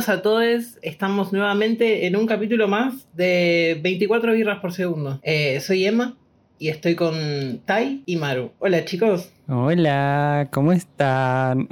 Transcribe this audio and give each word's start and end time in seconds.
Bienvenidos 0.00 0.18
a 0.18 0.22
todos. 0.22 0.78
Estamos 0.80 1.30
nuevamente 1.30 2.06
en 2.06 2.16
un 2.16 2.26
capítulo 2.26 2.68
más 2.68 3.06
de 3.12 3.78
24 3.82 4.32
birras 4.32 4.58
por 4.60 4.72
segundo. 4.72 5.20
Eh, 5.22 5.60
soy 5.60 5.84
Emma 5.84 6.16
y 6.58 6.68
estoy 6.68 6.94
con 6.94 7.60
Tai 7.66 8.02
y 8.06 8.16
Maru. 8.16 8.50
Hola 8.60 8.82
chicos. 8.86 9.30
Hola, 9.46 10.48
¿cómo 10.52 10.72
están? 10.72 11.68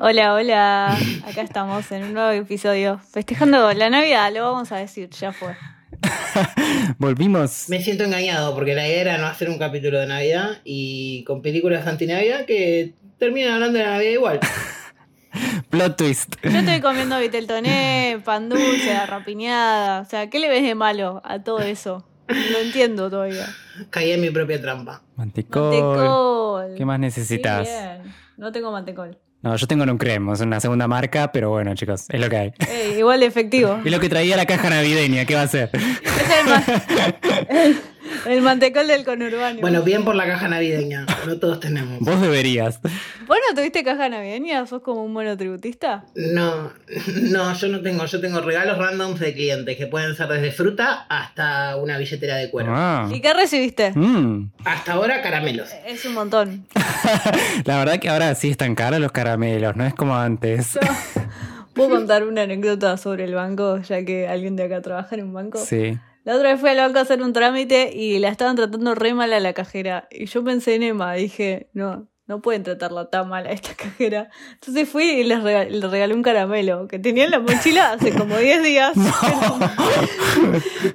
Hola, 0.00 0.34
hola. 0.34 0.96
Acá 1.26 1.42
estamos 1.42 1.90
en 1.90 2.04
un 2.04 2.14
nuevo 2.14 2.30
episodio. 2.30 3.00
Festejando 3.10 3.72
la 3.72 3.90
Navidad, 3.90 4.32
lo 4.32 4.52
vamos 4.52 4.70
a 4.70 4.76
decir, 4.76 5.10
ya 5.10 5.32
fue. 5.32 5.56
Volvimos. 6.98 7.68
Me 7.68 7.82
siento 7.82 8.04
engañado 8.04 8.54
porque 8.54 8.76
la 8.76 8.86
idea 8.86 9.00
era 9.00 9.18
no 9.18 9.26
hacer 9.26 9.50
un 9.50 9.58
capítulo 9.58 9.98
de 9.98 10.06
Navidad 10.06 10.60
y 10.62 11.24
con 11.24 11.42
películas 11.42 11.88
anti-Navidad 11.88 12.44
que 12.44 12.94
terminan 13.18 13.54
hablando 13.54 13.80
de 13.80 13.84
Navidad 13.84 14.12
igual. 14.12 14.40
Plot 15.74 15.96
twist. 15.96 16.36
Yo 16.44 16.50
estoy 16.60 16.80
comiendo 16.80 17.18
vitel 17.18 17.48
toné, 17.48 18.20
pan 18.24 18.48
dulce, 18.48 18.94
rapiñada. 19.06 20.02
O 20.02 20.04
sea, 20.04 20.30
¿qué 20.30 20.38
le 20.38 20.48
ves 20.48 20.62
de 20.62 20.76
malo 20.76 21.20
a 21.24 21.40
todo 21.42 21.58
eso? 21.62 22.06
No 22.28 22.58
entiendo 22.58 23.10
todavía. 23.10 23.46
Caí 23.90 24.12
en 24.12 24.20
mi 24.20 24.30
propia 24.30 24.60
trampa. 24.62 25.02
Mantecol. 25.16 25.70
Mantecol. 25.74 26.74
¿Qué 26.76 26.84
más 26.84 27.00
necesitas? 27.00 27.66
Sí. 27.68 28.10
No 28.36 28.52
tengo 28.52 28.70
mantecol. 28.70 29.18
No, 29.42 29.56
yo 29.56 29.66
tengo 29.66 29.82
un 29.82 29.98
creme, 29.98 30.32
es 30.32 30.40
una 30.40 30.60
segunda 30.60 30.86
marca, 30.86 31.32
pero 31.32 31.50
bueno, 31.50 31.74
chicos, 31.74 32.06
es 32.08 32.20
lo 32.20 32.30
que 32.30 32.36
hay. 32.36 32.52
Ey, 32.70 32.98
igual 33.00 33.18
de 33.20 33.26
efectivo. 33.26 33.76
Es 33.84 33.90
lo 33.90 33.98
que 33.98 34.08
traía 34.08 34.36
la 34.36 34.46
caja 34.46 34.70
navideña, 34.70 35.24
¿qué 35.26 35.34
va 35.34 35.42
a 35.42 35.48
ser? 35.48 35.70
Es 35.74 36.30
el, 36.40 36.46
ma- 36.46 36.64
el- 38.26 38.42
mantecol 38.42 38.86
del 38.86 39.04
conurbano. 39.04 39.60
Bueno, 39.60 39.82
bien 39.82 40.04
por 40.04 40.14
la 40.14 40.26
caja 40.26 40.48
navideña. 40.48 41.06
No 41.26 41.36
todos 41.38 41.60
tenemos. 41.60 41.98
Vos 42.00 42.20
deberías. 42.20 42.80
¿Vos 42.82 43.38
no 43.48 43.54
tuviste 43.54 43.82
caja 43.84 44.08
navideña? 44.08 44.66
¿Sos 44.66 44.82
como 44.82 45.04
un 45.04 45.12
monotributista? 45.12 46.04
No, 46.14 46.72
no, 47.22 47.54
yo 47.54 47.68
no 47.68 47.80
tengo. 47.80 48.04
Yo 48.06 48.20
tengo 48.20 48.40
regalos 48.40 48.78
randoms 48.78 49.20
de 49.20 49.32
clientes 49.34 49.76
que 49.76 49.86
pueden 49.86 50.14
ser 50.16 50.28
desde 50.28 50.52
fruta 50.52 51.06
hasta 51.08 51.76
una 51.76 51.98
billetera 51.98 52.36
de 52.36 52.50
cuero. 52.50 52.72
Ah. 52.74 53.08
¿Y 53.12 53.20
qué 53.20 53.32
recibiste? 53.34 53.92
Mm. 53.92 54.50
Hasta 54.64 54.92
ahora 54.92 55.22
caramelos. 55.22 55.70
Es 55.86 56.04
un 56.04 56.14
montón. 56.14 56.66
La 57.64 57.78
verdad 57.78 57.98
que 57.98 58.08
ahora 58.08 58.34
sí 58.34 58.50
están 58.50 58.74
caros 58.74 59.00
los 59.00 59.12
caramelos, 59.12 59.76
no 59.76 59.84
es 59.86 59.94
como 59.94 60.16
antes. 60.16 60.78
¿Puedo 61.74 61.90
contar 61.90 62.22
una 62.24 62.42
anécdota 62.42 62.96
sobre 62.96 63.24
el 63.24 63.34
banco, 63.34 63.78
ya 63.80 64.04
que 64.04 64.28
alguien 64.28 64.54
de 64.56 64.64
acá 64.64 64.80
trabaja 64.80 65.14
en 65.16 65.24
un 65.24 65.32
banco? 65.32 65.58
Sí. 65.58 65.98
La 66.24 66.36
otra 66.36 66.52
vez 66.52 66.60
fui 66.60 66.70
al 66.70 66.78
banco 66.78 66.98
a 66.98 67.02
hacer 67.02 67.22
un 67.22 67.32
trámite 67.32 67.90
y 67.94 68.18
la 68.18 68.28
estaban 68.28 68.56
tratando 68.56 68.94
re 68.94 69.14
mal 69.14 69.32
a 69.32 69.40
la 69.40 69.52
cajera. 69.52 70.08
Y 70.10 70.26
yo 70.26 70.42
pensé 70.42 70.74
en 70.74 70.82
Emma, 70.82 71.12
dije, 71.14 71.68
no, 71.74 72.08
no 72.26 72.40
pueden 72.40 72.62
tratarla 72.62 73.10
tan 73.10 73.28
mal 73.28 73.46
a 73.46 73.52
esta 73.52 73.74
cajera. 73.76 74.30
Entonces 74.54 74.88
fui 74.88 75.04
y 75.04 75.24
les 75.24 75.42
rega- 75.42 75.68
le 75.68 75.86
regalé 75.86 76.14
un 76.14 76.22
caramelo 76.22 76.88
que 76.88 76.98
tenía 76.98 77.24
en 77.26 77.30
la 77.30 77.40
mochila 77.40 77.92
hace 77.92 78.12
como 78.12 78.36
10 78.38 78.62
días. 78.62 78.92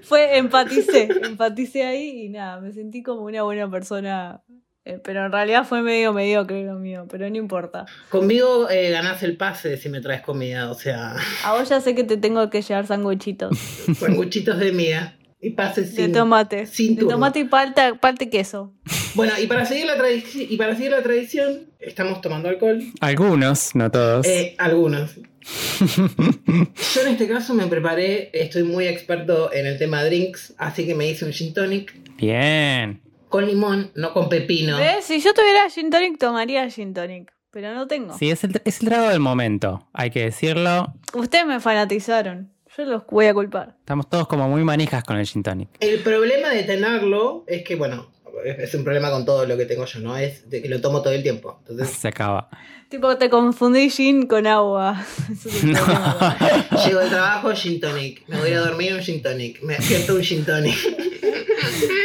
Fue, 0.04 0.38
empaticé, 0.38 1.10
empaticé 1.24 1.84
ahí 1.86 2.26
y 2.26 2.30
nada, 2.30 2.60
me 2.60 2.72
sentí 2.72 3.04
como 3.04 3.22
una 3.22 3.44
buena 3.44 3.70
persona. 3.70 4.42
eh, 4.86 5.00
Pero 5.04 5.26
en 5.26 5.32
realidad 5.32 5.66
fue 5.66 5.82
medio 5.82 6.14
mediocre 6.14 6.64
lo 6.64 6.76
mío, 6.80 7.06
pero 7.10 7.30
no 7.30 7.38
importa. 7.38 7.86
Conmigo 8.10 8.70
eh, 8.70 8.90
ganás 8.92 9.24
el 9.24 9.38
pase 9.38 9.78
si 9.78 9.90
me 9.90 10.02
traes 10.02 10.22
comida. 10.22 10.70
O 10.72 10.76
sea, 10.76 11.16
A 11.46 11.54
vos 11.58 11.70
ya 11.70 11.82
sé 11.82 11.96
que 11.96 12.04
te 12.04 12.18
tengo 12.18 12.50
que 12.50 12.62
llevar 12.62 12.88
sanguichitos 12.88 13.58
sanguchitos 14.00 14.58
de 14.60 14.72
miga 14.72 15.16
y 15.42 15.52
pases 15.52 15.96
de 15.96 16.06
sin. 16.06 16.14
tomate. 16.14 16.66
sin 16.66 16.96
de 16.96 17.06
tomate 17.06 17.40
y 17.40 17.44
palta, 17.46 17.96
palta 17.96 18.26
y 18.26 18.30
queso. 18.30 18.74
Bueno, 19.16 19.34
y 19.42 19.48
para 19.48 19.66
seguir 19.66 19.86
la 19.86 19.98
tradición, 19.98 20.46
y 20.50 20.58
para 20.58 20.76
seguir 20.76 20.92
la 20.92 21.02
tradición, 21.02 21.68
estamos 21.80 22.22
tomando 22.22 22.50
alcohol. 22.50 22.84
Algunos, 23.00 23.74
no 23.76 23.90
todos. 23.90 24.26
Eh, 24.28 24.56
algunos. 24.58 25.16
Yo 25.96 27.02
en 27.02 27.08
este 27.08 27.28
caso 27.28 27.54
me 27.54 27.66
preparé, 27.68 28.30
estoy 28.34 28.64
muy 28.64 28.88
experto 28.88 29.52
en 29.54 29.66
el 29.66 29.78
tema 29.78 30.04
drinks, 30.04 30.54
así 30.58 30.86
que 30.86 30.94
me 30.94 31.08
hice 31.10 31.26
un 31.26 31.32
gin 31.32 31.54
tonic 31.54 31.94
Bien. 32.18 33.02
con 33.30 33.48
limón, 33.48 33.92
no 33.96 34.14
con 34.14 34.30
pepino. 34.30 34.78
¿Ves? 34.78 35.06
Si 35.06 35.22
yo 35.22 35.34
tuviera 35.34 35.70
gin 35.70 35.90
tonic, 35.90 36.18
tomaría 36.20 36.70
gin 36.70 36.94
tonic. 36.94 37.34
Pero 37.52 37.74
no 37.74 37.88
tengo. 37.88 38.16
Sí, 38.16 38.30
es 38.30 38.44
el, 38.44 38.62
es 38.64 38.82
el 38.82 38.90
trago 38.90 39.10
del 39.10 39.20
momento, 39.20 39.88
hay 39.92 40.12
que 40.12 40.26
decirlo. 40.26 40.94
Ustedes 41.14 41.48
me 41.48 41.60
fanatizaron. 41.60 42.52
Yo 42.80 42.86
los 42.86 43.06
voy 43.08 43.26
a 43.26 43.34
culpar. 43.34 43.76
Estamos 43.78 44.08
todos 44.10 44.26
como 44.26 44.48
muy 44.48 44.64
manijas 44.64 45.04
con 45.04 45.18
el 45.18 45.26
gin 45.26 45.44
tonic. 45.44 45.68
El 45.82 46.00
problema 46.00 46.48
de 46.48 46.64
tenerlo 46.64 47.44
es 47.46 47.66
que, 47.66 47.76
bueno, 47.76 48.08
es 48.46 48.74
un 48.74 48.84
problema 48.84 49.10
con 49.12 49.26
todo 49.26 49.46
lo 49.46 49.58
que 49.58 49.66
tengo 49.66 49.86
yo, 49.86 50.00
¿no? 50.00 50.18
Es 50.18 50.50
de 50.50 50.62
que 50.62 50.70
lo 50.70 50.82
tomo 50.82 51.02
todo 51.02 51.14
el 51.14 51.24
tiempo. 51.24 51.60
Entonces, 51.68 51.96
Se 51.98 52.08
acaba. 52.08 52.50
Tipo, 52.90 53.18
te 53.18 53.30
confundí 53.30 53.90
gin 53.90 54.28
con 54.28 54.48
agua. 54.48 55.06
Eso 55.32 55.50
es 55.50 55.64
el 55.64 55.74
problema. 55.74 56.38
llego 56.86 57.00
de 57.00 57.10
trabajo, 57.10 57.54
gin 57.54 57.80
tonic. 57.80 58.28
Me 58.28 58.40
voy 58.40 58.52
a 58.52 58.60
dormir, 58.60 58.94
un 58.94 59.02
gin 59.02 59.22
tonic. 59.22 59.62
Me 59.62 59.76
despierto, 59.76 60.16
un 60.16 60.24
gin 60.24 60.46
tonic. 60.46 60.78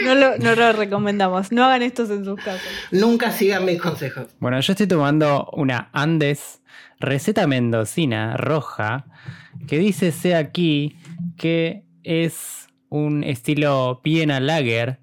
No 0.04 0.14
lo, 0.14 0.36
no 0.38 0.54
lo 0.54 0.72
recomendamos. 0.72 1.52
No 1.52 1.64
hagan 1.64 1.82
estos 1.82 2.10
en 2.10 2.24
sus 2.24 2.36
casas. 2.36 2.62
Nunca 2.90 3.32
sigan 3.32 3.64
mis 3.64 3.80
consejos. 3.80 4.26
Bueno, 4.38 4.60
yo 4.60 4.72
estoy 4.72 4.86
tomando 4.86 5.48
una 5.52 5.88
Andes 5.92 6.60
receta 7.00 7.46
mendocina 7.46 8.36
roja 8.36 9.06
que 9.66 9.78
dice 9.78 10.12
sé 10.12 10.34
aquí 10.34 10.96
que 11.36 11.84
es 12.02 12.68
un 12.88 13.24
estilo 13.24 14.00
Vienna 14.04 14.40
Lager, 14.40 15.00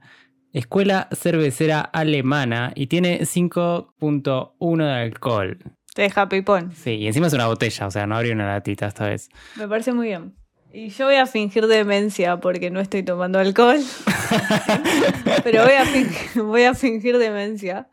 escuela 0.54 1.08
cervecera 1.14 1.82
alemana 1.82 2.72
y 2.76 2.88
tiene 2.88 3.22
5.1 3.22 4.78
de 4.86 4.92
alcohol. 4.92 5.58
Te 5.94 6.04
deja 6.04 6.30
pipón. 6.30 6.72
Sí, 6.72 6.92
y 6.92 7.08
encima 7.08 7.28
es 7.28 7.34
una 7.34 7.48
botella, 7.48 7.88
o 7.88 7.92
sea, 7.92 8.08
no 8.08 8.16
abrió 8.16 8.34
una 8.34 8.48
latita 8.48 8.88
esta 8.88 9.08
vez. 9.08 9.30
Me 9.56 9.68
parece 9.68 9.92
muy 9.94 10.08
bien. 10.08 10.36
Y 10.74 10.90
yo 10.90 11.06
voy 11.06 11.16
a 11.16 11.26
fingir 11.26 11.68
demencia 11.68 12.40
porque 12.40 12.72
no 12.72 12.80
estoy 12.80 13.04
tomando 13.04 13.40
alcohol. 13.40 13.80
Pero 15.44 15.64
voy 15.64 15.74
a, 15.74 15.86
fingir, 15.86 16.42
voy 16.44 16.64
a 16.64 16.74
fingir 16.74 17.18
demencia. 17.18 17.90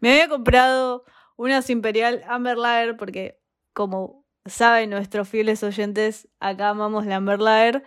Me 0.00 0.12
había 0.12 0.28
comprado 0.28 1.04
unas 1.36 1.68
Imperial 1.70 2.22
Amber 2.28 2.56
Lager 2.56 2.96
porque, 2.96 3.40
como 3.72 4.24
saben 4.46 4.90
nuestros 4.90 5.28
fieles 5.28 5.64
oyentes, 5.64 6.28
acá 6.38 6.68
amamos 6.68 7.04
la 7.04 7.16
Amber 7.16 7.40
Lager. 7.40 7.82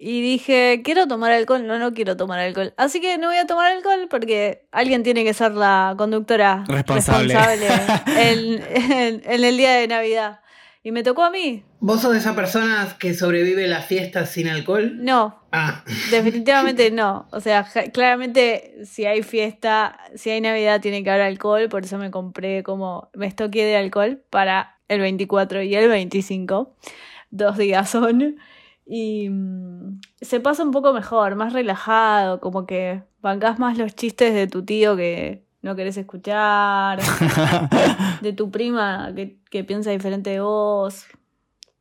Y 0.00 0.22
dije, 0.22 0.82
quiero 0.84 1.08
tomar 1.08 1.32
alcohol. 1.32 1.66
No, 1.66 1.78
no 1.78 1.92
quiero 1.92 2.16
tomar 2.16 2.38
alcohol. 2.38 2.72
Así 2.76 3.00
que 3.00 3.18
no 3.18 3.26
voy 3.28 3.36
a 3.36 3.46
tomar 3.46 3.72
alcohol 3.72 4.06
porque 4.08 4.62
alguien 4.70 5.02
tiene 5.02 5.24
que 5.24 5.34
ser 5.34 5.52
la 5.52 5.94
conductora 5.98 6.64
Responsable. 6.68 7.34
en, 8.06 8.62
en- 8.92 9.22
en 9.24 9.44
el 9.44 9.56
día 9.56 9.72
de 9.74 9.88
Navidad. 9.88 10.40
Y 10.84 10.92
me 10.92 11.02
tocó 11.02 11.24
a 11.24 11.30
mí. 11.30 11.64
¿Vos 11.80 12.00
sos 12.00 12.12
de 12.12 12.18
esas 12.18 12.34
personas 12.36 12.94
que 12.94 13.12
sobrevive 13.12 13.66
las 13.66 13.84
fiestas 13.86 14.30
sin 14.30 14.48
alcohol? 14.48 14.92
No, 15.04 15.42
Ah, 15.50 15.82
definitivamente 16.10 16.90
no. 16.92 17.26
O 17.32 17.40
sea, 17.40 17.66
claramente 17.92 18.76
si 18.84 19.04
hay 19.04 19.22
fiesta, 19.22 19.98
si 20.14 20.30
hay 20.30 20.40
Navidad, 20.40 20.80
tiene 20.80 21.02
que 21.02 21.10
haber 21.10 21.22
alcohol. 21.22 21.68
Por 21.68 21.84
eso 21.84 21.98
me 21.98 22.10
compré 22.12 22.62
como, 22.62 23.10
me 23.14 23.26
estoqué 23.26 23.64
de 23.64 23.76
alcohol 23.76 24.22
para 24.30 24.76
el 24.86 25.00
24 25.00 25.62
y 25.62 25.74
el 25.74 25.88
25. 25.88 26.76
Dos 27.30 27.58
días 27.58 27.90
son. 27.90 28.36
Y 28.90 29.28
mm, 29.28 30.00
se 30.20 30.40
pasa 30.40 30.62
un 30.62 30.70
poco 30.70 30.94
mejor, 30.94 31.36
más 31.36 31.52
relajado, 31.52 32.40
como 32.40 32.64
que 32.64 33.02
bancás 33.20 33.58
más 33.58 33.76
los 33.76 33.94
chistes 33.94 34.32
de 34.32 34.46
tu 34.46 34.64
tío 34.64 34.96
que 34.96 35.44
no 35.60 35.76
querés 35.76 35.98
escuchar, 35.98 36.98
de 38.22 38.32
tu 38.32 38.50
prima 38.50 39.12
que, 39.14 39.38
que 39.50 39.62
piensa 39.62 39.90
diferente 39.90 40.30
de 40.30 40.40
vos. 40.40 41.04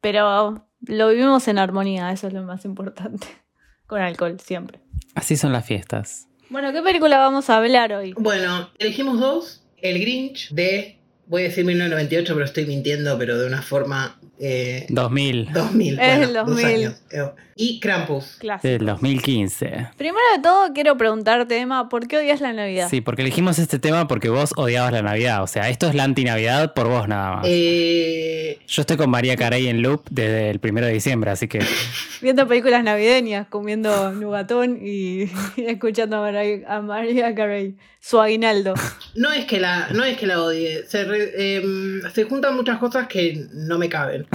Pero 0.02 0.68
lo 0.82 1.10
vivimos 1.10 1.48
en 1.48 1.60
armonía, 1.60 2.12
eso 2.12 2.28
es 2.28 2.34
lo 2.34 2.44
más 2.44 2.66
importante. 2.66 3.28
Con 3.88 4.02
alcohol, 4.02 4.38
siempre. 4.42 4.82
Así 5.16 5.38
son 5.38 5.54
las 5.54 5.66
fiestas. 5.66 6.28
Bueno, 6.50 6.74
¿qué 6.74 6.82
película 6.82 7.20
vamos 7.20 7.50
a 7.50 7.56
hablar 7.58 7.94
hoy? 7.94 8.14
bueno, 8.18 8.70
elegimos 8.80 9.20
dos. 9.20 9.64
El 9.78 10.00
Grinch 10.00 10.50
de, 10.52 10.97
voy 11.28 11.44
a 11.44 11.46
decir 11.46 11.66
1998, 11.66 12.34
pero 12.34 12.46
estoy 12.46 12.66
mintiendo, 12.66 13.18
pero 13.18 13.38
de 13.38 13.48
una 13.48 13.62
forma... 13.62 14.20
Eh, 14.40 14.86
2000. 14.90 15.52
2000. 15.52 15.94
Es 15.94 16.08
bueno, 16.08 16.24
el 16.26 16.34
dos 16.34 16.48
2000. 16.48 16.66
años. 16.66 16.94
Eh, 17.12 17.24
Y 17.56 17.80
Krampus. 17.80 18.36
Clásico. 18.40 18.68
Del 18.68 18.86
2015. 18.86 19.88
Primero 19.98 20.24
de 20.36 20.42
todo, 20.44 20.74
quiero 20.74 20.96
preguntarte, 20.96 21.58
Emma, 21.58 21.90
¿por 21.90 22.08
qué 22.08 22.18
odias 22.18 22.40
la 22.40 22.54
Navidad? 22.54 22.88
Sí, 22.88 23.02
porque 23.02 23.24
elegimos 23.24 23.58
este 23.58 23.80
tema 23.80 24.08
porque 24.08 24.30
vos 24.30 24.54
odiabas 24.56 24.92
la 24.92 25.02
Navidad. 25.02 25.42
O 25.42 25.48
sea, 25.48 25.70
esto 25.70 25.88
es 25.88 25.96
la 25.96 26.04
anti-Navidad 26.04 26.76
por 26.76 26.88
vos 26.88 27.08
nada 27.08 27.38
más. 27.38 27.46
Eh, 27.50 28.60
Yo 28.68 28.82
estoy 28.82 28.96
con 28.98 29.10
María 29.10 29.36
Carey 29.38 29.68
en 29.68 29.82
loop 29.82 30.04
desde 30.12 30.52
el 30.52 30.60
primero 30.60 30.86
de 30.86 30.94
diciembre, 30.94 31.32
así 31.32 31.48
que 31.48 31.60
Viendo 32.22 32.48
películas 32.48 32.84
navideñas, 32.84 33.48
comiendo 33.48 34.12
nugatón 34.12 34.78
y, 34.82 35.24
y 35.24 35.32
escuchando 35.68 36.18
a 36.18 36.22
María, 36.22 36.60
a 36.68 36.82
María 36.82 37.34
Carey, 37.34 37.76
su 38.00 38.20
aguinaldo. 38.22 38.74
no 39.16 39.32
es 39.34 39.46
que 39.46 39.60
la, 39.60 39.90
no 39.94 40.04
es 40.04 40.18
que 40.18 40.28
la 40.28 40.42
odie. 40.42 40.84
Se, 40.88 41.04
re- 41.04 41.56
em, 41.58 42.02
se 42.14 42.24
juntan 42.24 42.56
muchas 42.56 42.78
cosas 42.78 43.08
que 43.08 43.46
no 43.54 43.78
me 43.78 43.90
caben. 43.90 44.26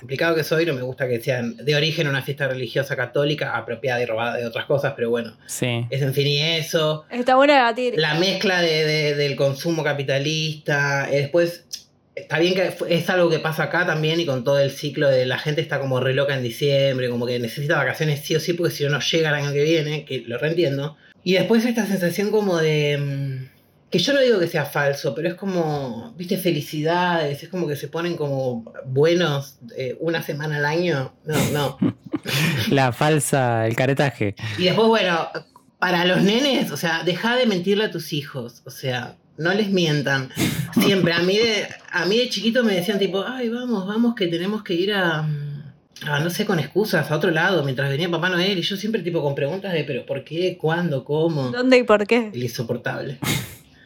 Complicado 0.00 0.34
que 0.34 0.44
soy, 0.44 0.64
no 0.66 0.74
me 0.74 0.82
gusta 0.82 1.06
que 1.06 1.20
sean 1.20 1.56
de 1.56 1.74
origen 1.76 2.08
una 2.08 2.22
fiesta 2.22 2.48
religiosa 2.48 2.96
católica, 2.96 3.56
apropiada 3.56 4.02
y 4.02 4.06
robada 4.06 4.36
de 4.36 4.46
otras 4.46 4.64
cosas, 4.64 4.94
pero 4.96 5.10
bueno, 5.10 5.36
sí. 5.46 5.86
es 5.90 6.02
en 6.02 6.14
fin 6.14 6.26
y 6.26 6.40
eso. 6.40 7.04
Está 7.10 7.36
buena 7.36 7.54
debatir. 7.56 7.94
La 7.98 8.14
mezcla 8.14 8.60
de, 8.62 8.84
de- 8.84 9.14
del 9.14 9.36
consumo 9.36 9.84
capitalista, 9.84 11.08
eh, 11.10 11.18
después 11.22 11.64
está 12.14 12.38
bien 12.38 12.54
que 12.54 12.74
es 12.88 13.08
algo 13.10 13.30
que 13.30 13.38
pasa 13.38 13.64
acá 13.64 13.86
también 13.86 14.20
y 14.20 14.26
con 14.26 14.44
todo 14.44 14.58
el 14.58 14.70
ciclo 14.70 15.08
de 15.08 15.24
la 15.26 15.38
gente 15.38 15.60
está 15.60 15.80
como 15.80 16.00
re 16.00 16.12
loca 16.14 16.34
en 16.34 16.42
diciembre, 16.42 17.08
como 17.08 17.26
que 17.26 17.38
necesita 17.38 17.76
vacaciones 17.76 18.20
sí 18.20 18.34
o 18.36 18.40
sí 18.40 18.52
porque 18.52 18.72
si 18.74 18.84
no 18.84 18.90
no 18.90 19.00
llega 19.00 19.28
el 19.30 19.34
año 19.36 19.52
que 19.52 19.62
viene, 19.62 20.04
que 20.04 20.24
lo 20.26 20.36
reentiendo. 20.38 20.96
Y 21.24 21.34
después 21.34 21.64
esta 21.64 21.86
sensación 21.86 22.30
como 22.30 22.56
de... 22.58 22.96
mm, 22.98 23.50
Que 23.90 23.98
yo 23.98 24.12
no 24.12 24.20
digo 24.20 24.38
que 24.38 24.46
sea 24.46 24.64
falso, 24.64 25.14
pero 25.14 25.28
es 25.28 25.34
como, 25.34 26.14
viste, 26.16 26.36
felicidades, 26.36 27.42
es 27.42 27.48
como 27.48 27.66
que 27.66 27.74
se 27.76 27.88
ponen 27.88 28.16
como 28.16 28.72
buenos 28.86 29.58
eh, 29.76 29.96
una 30.00 30.22
semana 30.22 30.56
al 30.58 30.64
año. 30.64 31.12
No, 31.24 31.50
no. 31.50 31.78
La 32.70 32.92
falsa, 32.92 33.66
el 33.66 33.74
caretaje. 33.74 34.34
Y 34.58 34.64
después, 34.64 34.86
bueno, 34.88 35.28
para 35.78 36.04
los 36.04 36.22
nenes, 36.22 36.70
o 36.70 36.76
sea, 36.76 37.02
deja 37.04 37.36
de 37.36 37.46
mentirle 37.46 37.84
a 37.84 37.90
tus 37.90 38.12
hijos. 38.12 38.62
O 38.64 38.70
sea, 38.70 39.16
no 39.38 39.52
les 39.54 39.70
mientan. 39.70 40.28
Siempre. 40.74 41.12
A 41.14 41.20
mí 41.20 41.38
de, 41.38 41.66
a 41.90 42.04
mí 42.04 42.18
de 42.18 42.28
chiquito 42.28 42.62
me 42.62 42.74
decían 42.74 42.98
tipo, 42.98 43.24
ay, 43.26 43.48
vamos, 43.48 43.86
vamos, 43.86 44.14
que 44.14 44.26
tenemos 44.28 44.62
que 44.62 44.74
ir 44.74 44.92
a, 44.92 45.26
a, 46.06 46.20
no 46.20 46.30
sé, 46.30 46.44
con 46.44 46.58
excusas, 46.58 47.10
a 47.10 47.16
otro 47.16 47.30
lado, 47.30 47.62
mientras 47.64 47.90
venía 47.90 48.10
Papá 48.10 48.28
Noel. 48.28 48.58
Y 48.58 48.62
yo 48.62 48.76
siempre 48.76 49.02
tipo 49.02 49.22
con 49.22 49.34
preguntas 49.34 49.72
de, 49.72 49.84
pero 49.84 50.06
¿por 50.06 50.24
qué? 50.24 50.56
¿Cuándo? 50.58 51.04
¿Cómo? 51.04 51.50
¿Dónde 51.50 51.78
y 51.78 51.82
por 51.82 52.06
qué? 52.06 52.30
El 52.32 52.42
insoportable. 52.42 53.18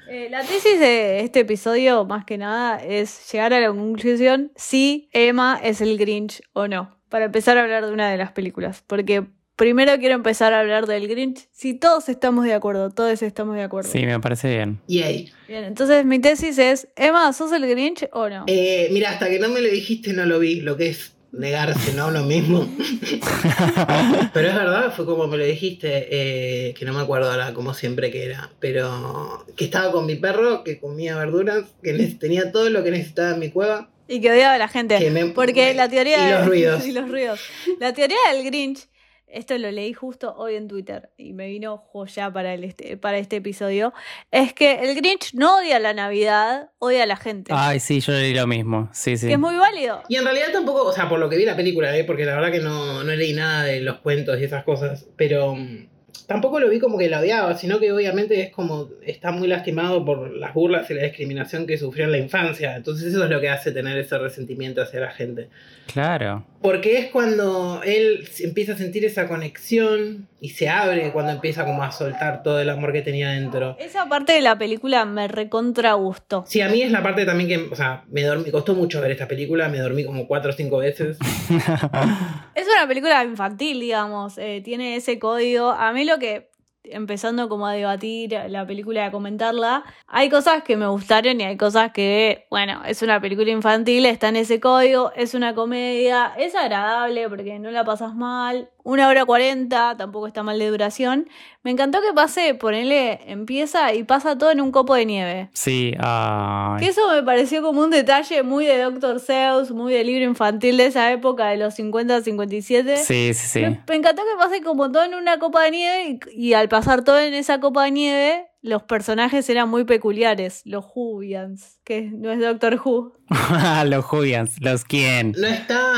Eh, 0.06 0.28
la 0.30 0.42
tesis 0.42 0.78
de 0.78 1.20
este 1.20 1.40
episodio, 1.40 2.04
más 2.04 2.24
que 2.24 2.38
nada, 2.38 2.76
es 2.76 3.32
llegar 3.32 3.52
a 3.52 3.58
la 3.58 3.68
conclusión 3.68 4.52
si 4.54 5.08
Emma 5.12 5.58
es 5.60 5.80
el 5.80 5.98
Grinch 5.98 6.40
o 6.52 6.68
no. 6.68 6.96
Para 7.08 7.24
empezar 7.24 7.58
a 7.58 7.62
hablar 7.62 7.84
de 7.86 7.92
una 7.92 8.08
de 8.08 8.16
las 8.16 8.30
películas. 8.30 8.84
Porque 8.86 9.24
primero 9.56 9.98
quiero 9.98 10.14
empezar 10.14 10.52
a 10.52 10.60
hablar 10.60 10.86
del 10.86 11.08
Grinch. 11.08 11.48
Si 11.50 11.74
todos 11.74 12.08
estamos 12.08 12.44
de 12.44 12.54
acuerdo, 12.54 12.90
todos 12.90 13.22
estamos 13.22 13.56
de 13.56 13.62
acuerdo. 13.62 13.90
Sí, 13.90 14.04
me 14.04 14.20
parece 14.20 14.50
bien. 14.50 14.78
Yay. 14.86 15.32
Bien, 15.48 15.64
entonces 15.64 16.04
mi 16.04 16.20
tesis 16.20 16.58
es, 16.58 16.86
Emma, 16.96 17.32
¿sos 17.32 17.50
el 17.52 17.66
Grinch 17.66 18.08
o 18.12 18.28
no? 18.28 18.44
Eh, 18.46 18.88
mira, 18.92 19.10
hasta 19.10 19.28
que 19.28 19.38
no 19.38 19.48
me 19.48 19.60
lo 19.60 19.68
dijiste 19.68 20.12
no 20.12 20.26
lo 20.26 20.38
vi, 20.38 20.60
lo 20.60 20.76
que 20.76 20.88
es 20.88 21.13
negarse, 21.38 21.92
¿no? 21.94 22.10
Lo 22.10 22.22
mismo. 22.22 22.68
pero 24.32 24.48
es 24.48 24.54
verdad, 24.54 24.92
fue 24.94 25.04
como 25.06 25.26
me 25.26 25.36
lo 25.36 25.44
dijiste, 25.44 26.08
eh, 26.10 26.74
que 26.74 26.84
no 26.84 26.92
me 26.92 27.00
acuerdo 27.00 27.30
ahora 27.30 27.54
como 27.54 27.74
siempre 27.74 28.10
que 28.10 28.24
era, 28.24 28.50
pero 28.60 29.44
que 29.56 29.64
estaba 29.64 29.92
con 29.92 30.06
mi 30.06 30.16
perro, 30.16 30.64
que 30.64 30.78
comía 30.78 31.16
verduras, 31.16 31.64
que 31.82 31.92
tenía 32.18 32.52
todo 32.52 32.70
lo 32.70 32.82
que 32.82 32.90
necesitaba 32.90 33.34
en 33.34 33.40
mi 33.40 33.50
cueva. 33.50 33.88
Y 34.06 34.20
que 34.20 34.30
odiaba 34.30 34.54
a 34.54 34.58
la 34.58 34.68
gente. 34.68 34.98
Que 34.98 35.10
me- 35.10 35.26
porque 35.26 35.72
la 35.74 35.88
teoría... 35.88 36.28
y 36.28 36.32
los 36.32 36.46
ruidos. 36.46 36.86
y 36.88 36.92
los 36.92 37.08
ruidos. 37.08 37.40
La 37.80 37.92
teoría 37.94 38.18
del 38.32 38.44
Grinch, 38.44 38.86
esto 39.34 39.56
lo 39.58 39.70
leí 39.70 39.92
justo 39.92 40.34
hoy 40.36 40.54
en 40.54 40.68
Twitter 40.68 41.10
y 41.16 41.32
me 41.32 41.46
vino 41.48 41.76
joya 41.76 42.32
para, 42.32 42.54
el 42.54 42.64
este, 42.64 42.96
para 42.96 43.18
este 43.18 43.36
episodio, 43.36 43.92
es 44.30 44.52
que 44.52 44.80
el 44.82 44.94
Grinch 44.94 45.34
no 45.34 45.58
odia 45.58 45.78
la 45.78 45.92
Navidad, 45.92 46.70
odia 46.78 47.02
a 47.02 47.06
la 47.06 47.16
gente. 47.16 47.52
Ay, 47.54 47.80
sí, 47.80 48.00
yo 48.00 48.12
leí 48.12 48.34
lo 48.34 48.46
mismo. 48.46 48.88
Sí, 48.92 49.16
sí. 49.16 49.26
Que 49.26 49.34
es 49.34 49.38
muy 49.38 49.56
válido. 49.56 50.02
Y 50.08 50.16
en 50.16 50.24
realidad 50.24 50.52
tampoco, 50.52 50.84
o 50.84 50.92
sea, 50.92 51.08
por 51.08 51.18
lo 51.18 51.28
que 51.28 51.36
vi 51.36 51.44
la 51.44 51.56
película, 51.56 51.96
¿eh? 51.96 52.04
porque 52.04 52.24
la 52.24 52.34
verdad 52.34 52.52
que 52.52 52.60
no, 52.60 53.02
no 53.04 53.14
leí 53.14 53.32
nada 53.32 53.64
de 53.64 53.80
los 53.80 53.98
cuentos 53.98 54.38
y 54.40 54.44
esas 54.44 54.64
cosas, 54.64 55.06
pero 55.16 55.54
mm, 55.54 55.88
tampoco 56.26 56.60
lo 56.60 56.68
vi 56.68 56.78
como 56.78 56.98
que 56.98 57.08
la 57.08 57.20
odiaba, 57.20 57.56
sino 57.56 57.78
que 57.78 57.92
obviamente 57.92 58.40
es 58.40 58.50
como, 58.50 58.88
está 59.04 59.30
muy 59.30 59.48
lastimado 59.48 60.04
por 60.04 60.34
las 60.34 60.54
burlas 60.54 60.90
y 60.90 60.94
la 60.94 61.02
discriminación 61.02 61.66
que 61.66 61.78
sufrió 61.78 62.04
en 62.04 62.12
la 62.12 62.18
infancia, 62.18 62.76
entonces 62.76 63.08
eso 63.08 63.24
es 63.24 63.30
lo 63.30 63.40
que 63.40 63.48
hace 63.48 63.72
tener 63.72 63.98
ese 63.98 64.18
resentimiento 64.18 64.82
hacia 64.82 65.00
la 65.00 65.10
gente. 65.10 65.48
Claro. 65.92 66.44
Porque 66.62 66.98
es 66.98 67.10
cuando 67.10 67.82
él 67.84 68.26
empieza 68.40 68.72
a 68.72 68.76
sentir 68.76 69.04
esa 69.04 69.28
conexión 69.28 70.28
y 70.40 70.50
se 70.50 70.68
abre, 70.68 71.12
cuando 71.12 71.32
empieza 71.32 71.66
como 71.66 71.82
a 71.82 71.92
soltar 71.92 72.42
todo 72.42 72.58
el 72.58 72.70
amor 72.70 72.92
que 72.92 73.02
tenía 73.02 73.30
dentro. 73.30 73.76
Esa 73.78 74.08
parte 74.08 74.32
de 74.32 74.40
la 74.40 74.56
película 74.56 75.04
me 75.04 75.28
recontra 75.28 75.92
gustó. 75.92 76.44
Sí, 76.46 76.62
a 76.62 76.68
mí 76.68 76.80
es 76.80 76.90
la 76.90 77.02
parte 77.02 77.26
también 77.26 77.48
que, 77.48 77.68
o 77.70 77.76
sea, 77.76 78.04
me 78.10 78.22
dormí, 78.22 78.50
costó 78.50 78.74
mucho 78.74 79.00
ver 79.02 79.10
esta 79.10 79.28
película, 79.28 79.68
me 79.68 79.78
dormí 79.78 80.04
como 80.04 80.26
cuatro 80.26 80.50
o 80.50 80.54
cinco 80.54 80.78
veces. 80.78 81.18
Es 82.54 82.68
una 82.72 82.86
película 82.86 83.22
infantil, 83.24 83.80
digamos, 83.80 84.38
eh, 84.38 84.62
tiene 84.64 84.96
ese 84.96 85.18
código. 85.18 85.70
A 85.70 85.92
mí 85.92 86.03
lo 86.04 86.18
que, 86.18 86.50
empezando 86.84 87.48
como 87.48 87.66
a 87.66 87.72
debatir 87.72 88.36
la 88.48 88.66
película 88.66 89.00
y 89.00 89.04
a 89.04 89.10
comentarla, 89.10 89.84
hay 90.06 90.28
cosas 90.28 90.62
que 90.62 90.76
me 90.76 90.86
gustaron 90.86 91.40
y 91.40 91.44
hay 91.44 91.56
cosas 91.56 91.92
que, 91.92 92.46
bueno, 92.50 92.82
es 92.84 93.02
una 93.02 93.20
película 93.20 93.50
infantil, 93.50 94.06
está 94.06 94.28
en 94.28 94.36
ese 94.36 94.60
código, 94.60 95.12
es 95.16 95.34
una 95.34 95.54
comedia, 95.54 96.32
es 96.36 96.54
agradable 96.54 97.28
porque 97.28 97.58
no 97.58 97.70
la 97.70 97.84
pasas 97.84 98.14
mal. 98.14 98.70
Una 98.84 99.08
hora 99.08 99.24
cuarenta, 99.24 99.96
tampoco 99.96 100.26
está 100.26 100.42
mal 100.42 100.58
de 100.58 100.68
duración. 100.68 101.26
Me 101.62 101.70
encantó 101.70 102.02
que 102.02 102.12
pase, 102.12 102.54
ponele, 102.54 103.18
empieza 103.26 103.94
y 103.94 104.04
pasa 104.04 104.36
todo 104.36 104.50
en 104.50 104.60
un 104.60 104.70
copo 104.72 104.94
de 104.94 105.06
nieve. 105.06 105.48
Sí, 105.54 105.94
ay. 105.98 106.80
Que 106.80 106.88
eso 106.88 107.00
me 107.10 107.22
pareció 107.22 107.62
como 107.62 107.80
un 107.80 107.88
detalle 107.88 108.42
muy 108.42 108.66
de 108.66 108.82
Dr. 108.82 109.20
Seuss, 109.20 109.70
muy 109.70 109.94
de 109.94 110.04
libro 110.04 110.24
infantil 110.24 110.76
de 110.76 110.86
esa 110.86 111.10
época, 111.10 111.46
de 111.48 111.56
los 111.56 111.74
50, 111.74 112.20
57. 112.20 112.98
Sí, 112.98 113.32
sí, 113.32 113.46
sí. 113.46 113.60
Me, 113.60 113.82
me 113.88 113.94
encantó 113.96 114.22
que 114.22 114.36
pase 114.38 114.62
como 114.62 114.92
todo 114.92 115.02
en 115.04 115.14
una 115.14 115.38
copa 115.38 115.62
de 115.62 115.70
nieve 115.70 116.18
y, 116.34 116.48
y 116.48 116.52
al 116.52 116.68
pasar 116.68 117.04
todo 117.04 117.18
en 117.18 117.32
esa 117.32 117.60
copa 117.60 117.84
de 117.84 117.90
nieve, 117.90 118.46
los 118.64 118.82
personajes 118.84 119.50
eran 119.50 119.68
muy 119.68 119.84
peculiares. 119.84 120.62
Los 120.64 120.86
Whovians, 120.94 121.80
que 121.84 122.00
no 122.00 122.32
es 122.32 122.40
Doctor 122.40 122.80
Who. 122.82 123.12
los 123.84 124.04
Julians, 124.06 124.56
los 124.62 124.84
quién. 124.84 125.34
No 125.38 125.46
está. 125.46 125.92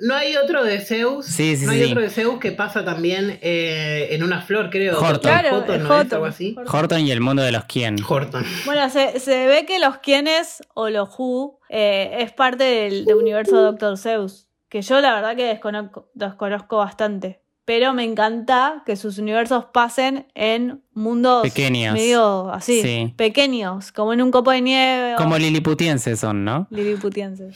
No 0.00 0.16
hay 0.16 0.34
otro 0.34 0.64
de 0.64 0.80
Zeus. 0.80 1.26
Sí, 1.26 1.56
sí, 1.56 1.64
No 1.64 1.70
hay 1.70 1.84
sí. 1.84 1.90
otro 1.92 2.02
de 2.02 2.10
Zeus 2.10 2.40
que 2.40 2.50
pasa 2.50 2.84
también 2.84 3.38
eh, 3.40 4.08
en 4.10 4.24
una 4.24 4.42
flor, 4.42 4.68
creo. 4.68 4.98
Horton. 4.98 5.20
Claro, 5.20 5.58
Horton. 5.58 5.86
Horton. 5.86 6.12
Algo 6.14 6.26
así. 6.26 6.56
Horton 6.66 7.06
y 7.06 7.12
el 7.12 7.20
mundo 7.20 7.42
de 7.42 7.52
los 7.52 7.66
quién. 7.66 7.94
Horton. 8.02 8.44
Bueno, 8.64 8.90
se, 8.90 9.20
se 9.20 9.46
ve 9.46 9.64
que 9.64 9.78
los 9.78 9.98
quienes 9.98 10.64
o 10.74 10.90
los 10.90 11.10
Who 11.16 11.60
eh, 11.68 12.16
es 12.18 12.32
parte 12.32 12.64
del, 12.64 13.04
del 13.04 13.14
universo 13.14 13.62
Doctor 13.62 13.96
Zeus. 13.96 14.48
Que 14.68 14.82
yo 14.82 15.00
la 15.00 15.14
verdad 15.14 15.36
que 15.36 15.44
desconozco, 15.44 16.10
desconozco 16.14 16.78
bastante. 16.78 17.42
Pero 17.68 17.92
me 17.92 18.02
encanta 18.02 18.82
que 18.86 18.96
sus 18.96 19.18
universos 19.18 19.66
pasen 19.74 20.24
en 20.34 20.80
mundos 20.94 21.42
Pequeños. 21.42 21.92
medio 21.92 22.50
así, 22.50 22.80
Sí. 22.80 23.12
pequeños, 23.14 23.92
como 23.92 24.14
en 24.14 24.22
un 24.22 24.30
copo 24.30 24.52
de 24.52 24.62
nieve. 24.62 25.12
o 25.12 25.16
Como 25.18 25.36
liliputienses 25.36 26.18
son, 26.18 26.46
¿no? 26.46 26.66
liliputienses. 26.70 27.54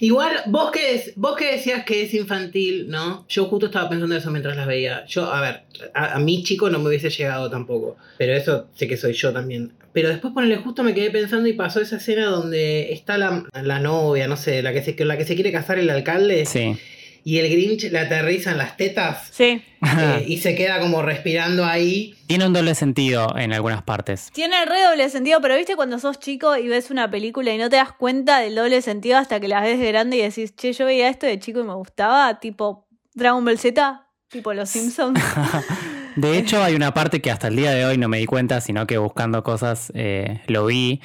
Igual, 0.00 0.32
vos 0.46 0.72
que, 0.72 1.12
vos 1.14 1.36
que 1.36 1.52
decías 1.52 1.84
que 1.84 2.02
es 2.02 2.12
infantil, 2.12 2.88
¿no? 2.88 3.24
Yo 3.28 3.44
justo 3.44 3.66
estaba 3.66 3.88
pensando 3.88 4.16
eso 4.16 4.32
mientras 4.32 4.56
las 4.56 4.66
veía. 4.66 5.04
Yo, 5.06 5.32
a 5.32 5.40
ver, 5.40 5.62
a, 5.94 6.14
a 6.14 6.18
mí 6.18 6.42
chico 6.42 6.68
no 6.68 6.80
me 6.80 6.88
hubiese 6.88 7.08
llegado 7.10 7.48
tampoco. 7.48 7.96
Pero 8.18 8.34
eso 8.34 8.66
sé 8.74 8.88
que 8.88 8.96
soy 8.96 9.12
yo 9.12 9.32
también. 9.32 9.72
Pero 9.92 10.08
después 10.08 10.34
ponele 10.34 10.56
justo 10.56 10.82
me 10.82 10.92
quedé 10.92 11.12
pensando 11.12 11.48
y 11.48 11.52
pasó 11.52 11.80
esa 11.80 11.98
escena 11.98 12.26
donde 12.26 12.92
está 12.92 13.16
la, 13.16 13.44
la 13.62 13.78
novia, 13.78 14.26
no 14.26 14.36
sé, 14.36 14.60
la 14.60 14.72
que, 14.72 14.82
se, 14.82 15.04
la 15.04 15.16
que 15.16 15.24
se 15.24 15.36
quiere 15.36 15.52
casar 15.52 15.78
el 15.78 15.88
alcalde. 15.88 16.46
Sí. 16.46 16.76
Y 17.24 17.38
el 17.38 17.50
Grinch 17.50 17.84
le 17.90 17.98
aterriza 17.98 18.50
en 18.50 18.58
las 18.58 18.76
tetas. 18.76 19.28
Sí. 19.30 19.62
eh, 19.82 20.24
y 20.26 20.38
se 20.38 20.54
queda 20.54 20.80
como 20.80 21.02
respirando 21.02 21.64
ahí. 21.64 22.14
Tiene 22.26 22.46
un 22.46 22.52
doble 22.52 22.74
sentido 22.74 23.36
en 23.36 23.52
algunas 23.52 23.82
partes. 23.82 24.30
Tiene 24.32 24.64
re 24.64 24.82
doble 24.82 25.08
sentido, 25.08 25.40
pero 25.40 25.56
viste 25.56 25.76
cuando 25.76 25.98
sos 25.98 26.18
chico 26.18 26.56
y 26.56 26.68
ves 26.68 26.90
una 26.90 27.10
película 27.10 27.52
y 27.52 27.58
no 27.58 27.70
te 27.70 27.76
das 27.76 27.92
cuenta 27.92 28.40
del 28.40 28.54
doble 28.54 28.82
sentido 28.82 29.18
hasta 29.18 29.40
que 29.40 29.48
la 29.48 29.60
ves 29.60 29.78
de 29.78 29.88
grande 29.88 30.16
y 30.16 30.22
decís, 30.22 30.54
che, 30.56 30.72
yo 30.72 30.86
veía 30.86 31.08
esto 31.08 31.26
de 31.26 31.38
chico 31.38 31.60
y 31.60 31.64
me 31.64 31.74
gustaba, 31.74 32.40
tipo 32.40 32.88
Dragon 33.14 33.44
Ball 33.44 33.58
Z, 33.58 34.06
tipo 34.28 34.52
Los 34.54 34.70
Simpsons. 34.70 35.20
De 36.16 36.36
hecho, 36.36 36.62
hay 36.62 36.74
una 36.74 36.92
parte 36.92 37.22
que 37.22 37.30
hasta 37.30 37.48
el 37.48 37.56
día 37.56 37.70
de 37.70 37.86
hoy 37.86 37.96
no 37.96 38.08
me 38.08 38.18
di 38.18 38.26
cuenta, 38.26 38.60
sino 38.60 38.86
que 38.86 38.98
buscando 38.98 39.42
cosas 39.42 39.90
eh, 39.94 40.42
lo 40.46 40.66
vi. 40.66 41.00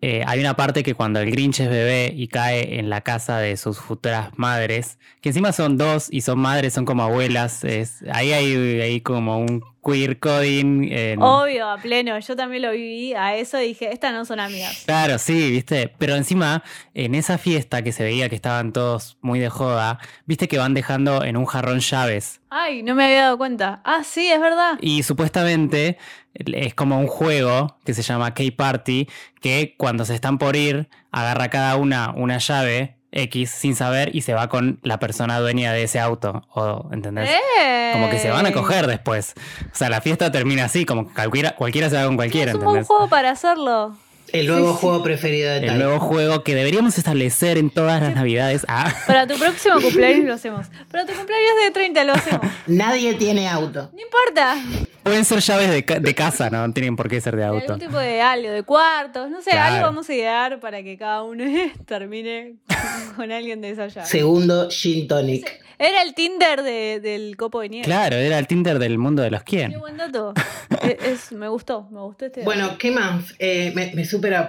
Eh, 0.00 0.22
hay 0.26 0.38
una 0.38 0.54
parte 0.54 0.84
que 0.84 0.94
cuando 0.94 1.18
el 1.20 1.28
Grinch 1.30 1.58
es 1.60 1.68
bebé 1.68 2.12
y 2.14 2.28
cae 2.28 2.78
en 2.78 2.88
la 2.88 3.00
casa 3.00 3.38
de 3.38 3.56
sus 3.56 3.78
futuras 3.80 4.30
madres, 4.36 4.96
que 5.20 5.30
encima 5.30 5.50
son 5.52 5.76
dos 5.76 6.06
y 6.10 6.20
son 6.20 6.38
madres, 6.38 6.72
son 6.74 6.84
como 6.84 7.02
abuelas, 7.02 7.64
es, 7.64 8.04
ahí 8.12 8.32
hay, 8.32 8.54
hay 8.80 9.00
como 9.00 9.38
un 9.40 9.60
queer 9.84 10.20
coding. 10.20 10.88
en- 10.92 11.20
Obvio, 11.22 11.68
a 11.68 11.78
pleno. 11.78 12.16
Yo 12.20 12.36
también 12.36 12.62
lo 12.62 12.70
viví 12.70 13.14
a 13.14 13.34
eso 13.36 13.60
y 13.60 13.68
dije, 13.68 13.90
estas 13.92 14.12
no 14.12 14.24
son 14.24 14.38
amigas. 14.38 14.82
Claro, 14.86 15.18
sí, 15.18 15.50
viste. 15.50 15.92
Pero 15.98 16.14
encima, 16.14 16.62
en 16.94 17.14
esa 17.16 17.36
fiesta 17.38 17.82
que 17.82 17.90
se 17.92 18.04
veía 18.04 18.28
que 18.28 18.36
estaban 18.36 18.72
todos 18.72 19.16
muy 19.20 19.40
de 19.40 19.48
joda, 19.48 19.98
viste 20.26 20.46
que 20.46 20.58
van 20.58 20.74
dejando 20.74 21.24
en 21.24 21.36
un 21.36 21.46
jarrón 21.46 21.80
llaves. 21.80 22.40
Ay, 22.50 22.82
no 22.82 22.94
me 22.94 23.04
había 23.04 23.22
dado 23.22 23.38
cuenta. 23.38 23.80
Ah, 23.84 24.02
sí, 24.04 24.30
es 24.30 24.40
verdad. 24.40 24.78
Y 24.80 25.02
supuestamente 25.02 25.98
es 26.38 26.74
como 26.74 26.98
un 26.98 27.06
juego 27.06 27.76
que 27.84 27.94
se 27.94 28.02
llama 28.02 28.34
K-Party, 28.34 29.08
que 29.40 29.74
cuando 29.76 30.04
se 30.04 30.14
están 30.14 30.38
por 30.38 30.56
ir, 30.56 30.88
agarra 31.10 31.48
cada 31.48 31.76
una 31.76 32.12
una 32.16 32.38
llave 32.38 32.96
X 33.10 33.50
sin 33.50 33.74
saber 33.74 34.14
y 34.14 34.20
se 34.22 34.34
va 34.34 34.48
con 34.48 34.80
la 34.82 34.98
persona 34.98 35.38
dueña 35.40 35.72
de 35.72 35.84
ese 35.84 35.98
auto. 35.98 36.46
O, 36.54 36.88
¿Entendés? 36.92 37.30
Como 37.92 38.10
que 38.10 38.18
se 38.18 38.30
van 38.30 38.46
a 38.46 38.52
coger 38.52 38.86
después. 38.86 39.34
O 39.72 39.74
sea, 39.74 39.88
la 39.88 40.00
fiesta 40.00 40.30
termina 40.30 40.64
así, 40.64 40.84
como 40.84 41.08
que 41.08 41.14
cualquiera, 41.14 41.54
cualquiera 41.54 41.90
se 41.90 41.96
va 41.96 42.04
con 42.04 42.16
cualquiera, 42.16 42.52
Es 42.52 42.58
un 42.58 42.84
juego 42.84 43.08
para 43.08 43.30
hacerlo. 43.30 43.96
El 44.32 44.46
nuevo 44.46 44.68
Sí, 44.68 44.74
sí. 44.74 44.80
juego 44.80 45.02
preferido 45.02 45.50
de 45.50 45.58
El 45.58 45.66
Tai. 45.66 45.78
nuevo 45.78 46.00
juego 46.00 46.42
que 46.44 46.54
deberíamos 46.54 46.98
establecer 46.98 47.58
en 47.58 47.70
todas 47.70 48.00
las 48.02 48.14
navidades. 48.14 48.64
Ah, 48.68 48.92
Para 49.06 49.26
tu 49.26 49.38
próximo 49.38 49.74
cumpleaños 49.80 50.24
lo 50.26 50.34
hacemos. 50.34 50.66
Para 50.90 51.06
tu 51.06 51.12
cumpleaños 51.14 51.50
de 51.64 51.70
30 51.70 52.04
lo 52.04 52.12
hacemos. 52.14 52.40
Nadie 52.66 53.14
tiene 53.14 53.48
auto. 53.48 53.90
No 53.92 54.00
importa. 54.00 54.56
pueden 55.02 55.24
ser 55.24 55.40
llaves 55.40 55.70
de, 55.70 55.84
ca- 55.84 56.00
de 56.00 56.14
casa, 56.14 56.50
no 56.50 56.70
tienen 56.72 56.94
por 56.96 57.08
qué 57.08 57.20
ser 57.20 57.34
de 57.36 57.42
De 57.42 57.48
auto. 57.48 57.72
algún 57.72 57.78
tipo 57.86 57.98
de 57.98 58.20
algo, 58.20 58.50
de 58.50 58.62
cuartos. 58.62 59.30
No 59.30 59.40
sé, 59.40 59.50
Claro. 59.50 59.74
algo 59.76 59.86
vamos 59.86 60.08
a 60.10 60.14
idear 60.14 60.60
para 60.60 60.82
que 60.82 60.96
cada 60.98 61.22
uno 61.22 61.44
termine 61.86 62.56
con, 63.16 63.32
alguien 63.32 63.60
de 63.60 63.70
esa 63.70 63.88
llave. 63.88 64.06
Segundo, 64.06 64.68
Gin 64.70 65.08
Tonic. 65.08 65.60
Era 65.80 66.02
el 66.02 66.12
Tinder 66.12 66.62
de- 66.64 66.98
del 67.00 67.36
copo 67.36 67.60
de 67.60 67.68
nieve. 67.68 67.84
Claro, 67.84 68.16
era 68.16 68.36
el 68.40 68.48
Tinder 68.48 68.80
del 68.80 68.98
mundo 68.98 69.22
de 69.22 69.30
los 69.30 69.44
Qué 69.44 69.56
quién. 69.68 69.78
buen 69.78 69.96
dato. 69.96 70.34
Es, 70.82 70.96
es- 71.04 71.32
me 71.32 71.48
gustó, 71.48 71.88
me 71.90 72.00
gustó 72.00 72.26
este. 72.26 72.42
Bueno, 72.42 72.76
¿qué 72.78 72.90
más? 72.90 73.34
Eh, 73.38 73.72
me, 73.74 73.92
me 73.94 74.04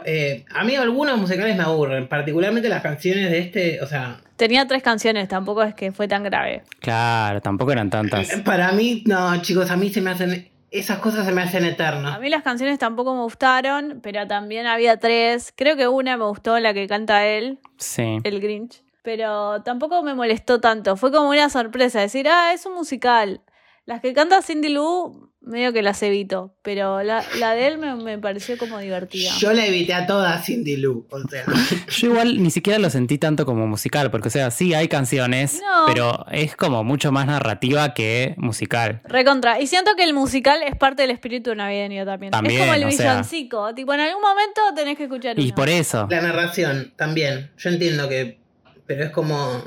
eh, 0.05 0.45
a 0.53 0.63
mí 0.63 0.75
algunos 0.75 1.17
musicales 1.17 1.55
me 1.55 1.63
aburren, 1.63 2.07
particularmente 2.07 2.69
las 2.69 2.81
canciones 2.81 3.29
de 3.31 3.39
este. 3.39 3.81
O 3.81 3.87
sea, 3.87 4.17
Tenía 4.35 4.65
tres 4.67 4.81
canciones, 4.81 5.27
tampoco 5.27 5.63
es 5.63 5.73
que 5.75 5.91
fue 5.91 6.07
tan 6.07 6.23
grave. 6.23 6.63
Claro, 6.79 7.41
tampoco 7.41 7.71
eran 7.73 7.89
tantas. 7.89 8.29
para 8.45 8.71
mí, 8.71 9.03
no, 9.05 9.41
chicos, 9.41 9.69
a 9.69 9.75
mí 9.75 9.89
se 9.89 10.01
me 10.01 10.11
hacen. 10.11 10.49
Esas 10.71 10.99
cosas 10.99 11.25
se 11.25 11.31
me 11.31 11.41
hacen 11.41 11.65
eternas. 11.65 12.15
A 12.15 12.19
mí 12.19 12.29
las 12.29 12.43
canciones 12.43 12.77
tampoco 12.77 13.15
me 13.15 13.23
gustaron, 13.23 13.99
pero 14.03 14.27
también 14.27 14.67
había 14.67 14.97
tres. 14.97 15.51
Creo 15.55 15.75
que 15.75 15.87
una 15.87 16.15
me 16.15 16.25
gustó, 16.25 16.59
la 16.59 16.73
que 16.75 16.87
canta 16.87 17.25
él, 17.25 17.57
Sí. 17.77 18.19
el 18.23 18.39
Grinch. 18.39 18.81
Pero 19.01 19.63
tampoco 19.63 20.03
me 20.03 20.13
molestó 20.13 20.59
tanto. 20.59 20.95
Fue 20.95 21.11
como 21.11 21.29
una 21.29 21.49
sorpresa 21.49 21.99
decir, 22.01 22.27
ah, 22.29 22.53
es 22.53 22.65
un 22.67 22.75
musical. 22.75 23.41
Las 23.89 24.01
que 24.01 24.13
canta 24.13 24.43
Cindy 24.43 24.69
Lou, 24.69 25.31
medio 25.41 25.73
que 25.73 25.81
las 25.81 26.03
evito. 26.03 26.53
Pero 26.61 27.01
la, 27.01 27.23
la 27.39 27.55
de 27.55 27.65
él 27.65 27.79
me, 27.79 27.95
me 27.95 28.19
pareció 28.19 28.55
como 28.55 28.77
divertida. 28.77 29.31
Yo 29.39 29.51
la 29.51 29.65
evité 29.65 29.95
a 29.95 30.05
todas 30.05 30.45
Cindy 30.45 30.77
Lou. 30.77 31.07
O 31.09 31.19
sea, 31.27 31.43
Yo 31.97 32.07
igual 32.11 32.43
ni 32.43 32.51
siquiera 32.51 32.77
lo 32.77 32.91
sentí 32.91 33.17
tanto 33.17 33.47
como 33.47 33.65
musical, 33.65 34.11
porque 34.11 34.27
o 34.27 34.31
sea, 34.31 34.51
sí 34.51 34.75
hay 34.75 34.87
canciones, 34.89 35.55
No. 35.59 35.85
pero 35.87 36.25
es 36.31 36.55
como 36.55 36.83
mucho 36.83 37.11
más 37.11 37.25
narrativa 37.25 37.95
que 37.95 38.35
musical. 38.37 39.01
Recontra. 39.05 39.59
Y 39.59 39.65
siento 39.65 39.95
que 39.97 40.03
el 40.03 40.13
musical 40.13 40.61
es 40.61 40.75
parte 40.75 41.01
del 41.01 41.09
espíritu 41.11 41.55
navideño 41.55 42.05
también. 42.05 42.29
También, 42.31 42.61
es 42.61 42.67
como 42.67 42.73
el 42.75 42.81
sea. 42.81 42.89
villancico. 43.13 43.73
Tipo, 43.73 43.91
en 43.95 44.01
algún 44.01 44.21
momento 44.21 44.61
tenés 44.75 44.97
que 44.97 45.05
escuchar 45.05 45.39
Y 45.39 45.45
uno. 45.45 45.55
por 45.55 45.67
eso, 45.67 46.05
la 46.11 46.21
narración 46.21 46.93
también. 46.95 47.49
Yo 47.57 47.71
entiendo 47.71 48.07
que. 48.07 48.37
Pero 48.85 49.05
es 49.05 49.09
como. 49.09 49.63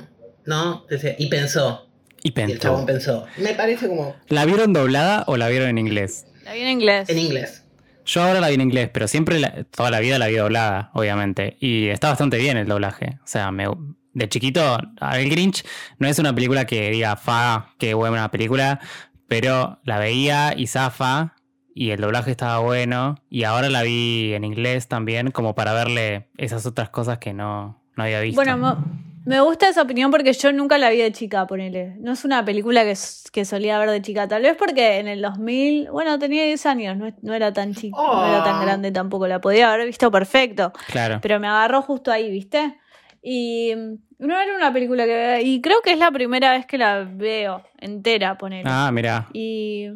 ¿No? 0.46 0.86
Y 1.18 1.26
pensó. 1.26 1.88
Y 2.22 2.28
Y 2.28 2.28
el 2.28 2.34
pensó. 2.34 2.58
chabón 2.58 2.86
pensó. 2.86 3.26
Me 3.38 3.54
parece 3.54 3.88
como. 3.88 4.14
¿La 4.28 4.44
vieron 4.44 4.72
doblada 4.72 5.24
o 5.26 5.36
la 5.36 5.48
vieron 5.48 5.68
en 5.68 5.78
inglés? 5.78 6.26
La 6.44 6.52
vi 6.54 6.60
en 6.60 6.68
inglés. 6.68 7.08
En 7.08 7.18
inglés. 7.18 7.64
Yo 8.04 8.22
ahora 8.22 8.40
la 8.40 8.48
vi 8.48 8.54
en 8.54 8.60
inglés, 8.62 8.90
pero 8.92 9.06
siempre, 9.08 9.38
la- 9.38 9.64
toda 9.64 9.90
la 9.90 10.00
vida 10.00 10.18
la 10.18 10.26
vi 10.26 10.34
doblada, 10.34 10.90
obviamente. 10.94 11.56
Y 11.60 11.86
está 11.88 12.08
bastante 12.08 12.38
bien 12.38 12.56
el 12.56 12.66
doblaje. 12.66 13.18
O 13.22 13.26
sea, 13.26 13.52
me, 13.52 13.66
de 14.12 14.28
chiquito, 14.28 14.76
El 15.12 15.30
Grinch 15.30 15.64
no 15.98 16.08
es 16.08 16.18
una 16.18 16.34
película 16.34 16.64
que 16.66 16.90
diga, 16.90 17.14
fa, 17.16 17.70
qué 17.78 17.94
buena 17.94 18.28
película, 18.30 18.80
pero 19.28 19.78
la 19.84 19.98
veía 19.98 20.52
y 20.56 20.66
zafa, 20.66 21.34
y 21.74 21.90
el 21.90 22.00
doblaje 22.00 22.30
estaba 22.32 22.58
bueno. 22.58 23.16
Y 23.30 23.44
ahora 23.44 23.68
la 23.70 23.82
vi 23.82 24.34
en 24.34 24.42
inglés 24.44 24.88
también, 24.88 25.30
como 25.30 25.54
para 25.54 25.72
verle 25.72 26.28
esas 26.36 26.66
otras 26.66 26.90
cosas 26.90 27.18
que 27.18 27.32
no, 27.32 27.80
no 27.96 28.02
había 28.02 28.20
visto. 28.20 28.36
Bueno, 28.42 28.84
me, 29.24 29.40
gusta 29.40 29.68
esa 29.68 29.82
opinión 29.82 30.10
porque 30.10 30.32
yo 30.32 30.52
nunca 30.52 30.78
la 30.78 30.90
vi 30.90 30.98
de 30.98 31.12
chica, 31.12 31.46
ponele. 31.46 31.96
No 32.00 32.12
es 32.12 32.24
una 32.24 32.44
película 32.44 32.84
que, 32.84 32.94
que 33.32 33.44
solía 33.44 33.78
ver 33.78 33.90
de 33.90 34.02
chica. 34.02 34.26
Tal 34.28 34.42
vez 34.42 34.56
porque 34.56 34.98
en 34.98 35.08
el 35.08 35.22
2000, 35.22 35.90
bueno, 35.90 36.18
tenía 36.18 36.44
10 36.44 36.66
años, 36.66 36.96
no, 36.96 37.12
no 37.22 37.34
era 37.34 37.52
tan 37.52 37.74
chica, 37.74 37.96
no 37.96 38.26
era 38.26 38.44
tan 38.44 38.56
Oh. 38.56 38.62
grande 38.62 38.92
tampoco. 38.92 39.26
La 39.26 39.40
podía 39.40 39.72
haber 39.72 39.86
visto 39.86 40.10
perfecto. 40.10 40.72
claro. 40.88 41.18
Pero 41.22 41.40
me 41.40 41.46
agarró 41.46 41.82
justo 41.82 42.10
ahí, 42.10 42.30
¿viste? 42.30 42.78
Y 43.22 43.72
mm, 43.74 44.26
no 44.26 44.40
era 44.40 44.54
una 44.56 44.72
película 44.72 45.04
que... 45.04 45.40
Y 45.44 45.60
creo 45.60 45.80
que 45.82 45.92
es 45.92 45.98
la 45.98 46.10
primera 46.10 46.52
vez 46.52 46.66
que 46.66 46.78
la 46.78 47.04
veo 47.08 47.62
entera, 47.78 48.36
ponele. 48.38 48.64
Ah, 48.66 48.90
mira. 48.92 49.28
Y 49.32 49.88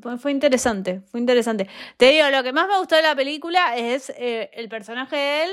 fue, 0.00 0.18
fue 0.18 0.30
interesante, 0.30 1.02
fue 1.10 1.20
interesante. 1.20 1.68
Te 1.96 2.10
digo, 2.10 2.28
lo 2.30 2.42
que 2.42 2.52
más 2.52 2.68
me 2.68 2.78
gustó 2.78 2.96
de 2.96 3.02
la 3.02 3.14
película 3.14 3.76
es 3.76 4.10
eh, 4.16 4.50
el 4.54 4.68
personaje 4.68 5.16
de 5.16 5.44
él, 5.44 5.50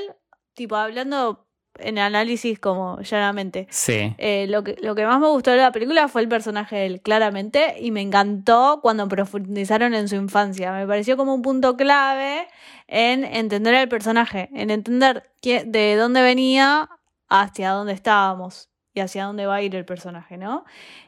tipo 0.54 0.76
hablando 0.76 1.47
en 1.78 1.98
análisis 1.98 2.58
como 2.58 3.00
llanamente. 3.00 3.66
Sí. 3.70 4.14
Eh, 4.18 4.46
lo, 4.48 4.62
que, 4.64 4.76
lo 4.82 4.94
que 4.94 5.06
más 5.06 5.20
me 5.20 5.28
gustó 5.28 5.50
de 5.50 5.58
la 5.58 5.72
película 5.72 6.08
fue 6.08 6.22
el 6.22 6.28
personaje 6.28 6.76
de 6.76 6.86
él, 6.86 7.00
claramente, 7.00 7.76
y 7.80 7.90
me 7.90 8.00
encantó 8.00 8.80
cuando 8.82 9.08
profundizaron 9.08 9.94
en 9.94 10.08
su 10.08 10.16
infancia. 10.16 10.72
Me 10.72 10.86
pareció 10.86 11.16
como 11.16 11.34
un 11.34 11.42
punto 11.42 11.76
clave 11.76 12.46
en 12.86 13.24
entender 13.24 13.74
al 13.74 13.88
personaje, 13.88 14.48
en 14.54 14.70
entender 14.70 15.30
qué- 15.42 15.64
de 15.64 15.96
dónde 15.96 16.22
venía 16.22 16.88
hacia 17.28 17.70
dónde 17.70 17.92
estábamos 17.92 18.68
y 18.94 19.00
hacia 19.00 19.24
dónde 19.26 19.46
va 19.46 19.56
a 19.56 19.62
ir 19.62 19.76
el 19.76 19.84
personaje, 19.84 20.38
¿no? 20.38 20.64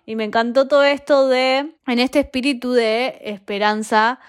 Y 0.07 0.15
me 0.15 0.25
encantó 0.25 0.69
todo 0.69 0.85
esto 0.85 1.29
de, 1.29 1.75
en 1.87 1.99
este 1.99 2.21
espíritu 2.21 2.73
de 2.73 3.19
esperanza 3.25 4.21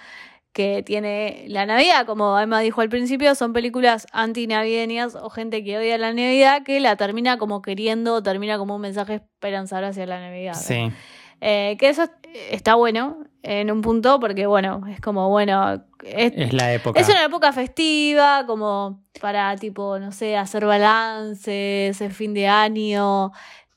que 0.53 0.83
tiene 0.83 1.45
la 1.47 1.65
Navidad, 1.65 2.05
como 2.05 2.37
Emma 2.37 2.59
dijo 2.59 2.81
al 2.81 2.89
principio, 2.89 3.35
son 3.35 3.53
películas 3.53 4.07
antinavideñas 4.11 5.15
o 5.15 5.29
gente 5.29 5.63
que 5.63 5.77
odia 5.77 5.97
la 5.97 6.13
Navidad 6.13 6.63
que 6.63 6.79
la 6.79 6.95
termina 6.95 7.37
como 7.37 7.61
queriendo 7.61 8.21
termina 8.21 8.57
como 8.57 8.75
un 8.75 8.81
mensaje 8.81 9.15
esperanzador 9.15 9.85
hacia 9.85 10.05
la 10.05 10.19
Navidad. 10.19 10.55
Sí. 10.55 10.91
Eh, 11.39 11.75
que 11.79 11.89
eso 11.89 12.03
está 12.51 12.75
bueno 12.75 13.17
en 13.43 13.71
un 13.71 13.81
punto 13.81 14.19
porque, 14.19 14.45
bueno, 14.45 14.83
es 14.87 15.01
como, 15.01 15.29
bueno, 15.29 15.83
es, 16.03 16.33
Es 16.35 16.53
la 16.53 16.73
época. 16.73 16.99
es 16.99 17.09
una 17.09 17.23
época 17.23 17.51
festiva, 17.51 18.45
como 18.45 19.01
para, 19.19 19.55
tipo, 19.55 19.97
no 19.97 20.11
sé, 20.11 20.37
hacer 20.37 20.65
balances, 20.65 21.99
el 21.99 22.11
fin 22.11 22.33
de 22.35 22.47
año, 22.47 23.31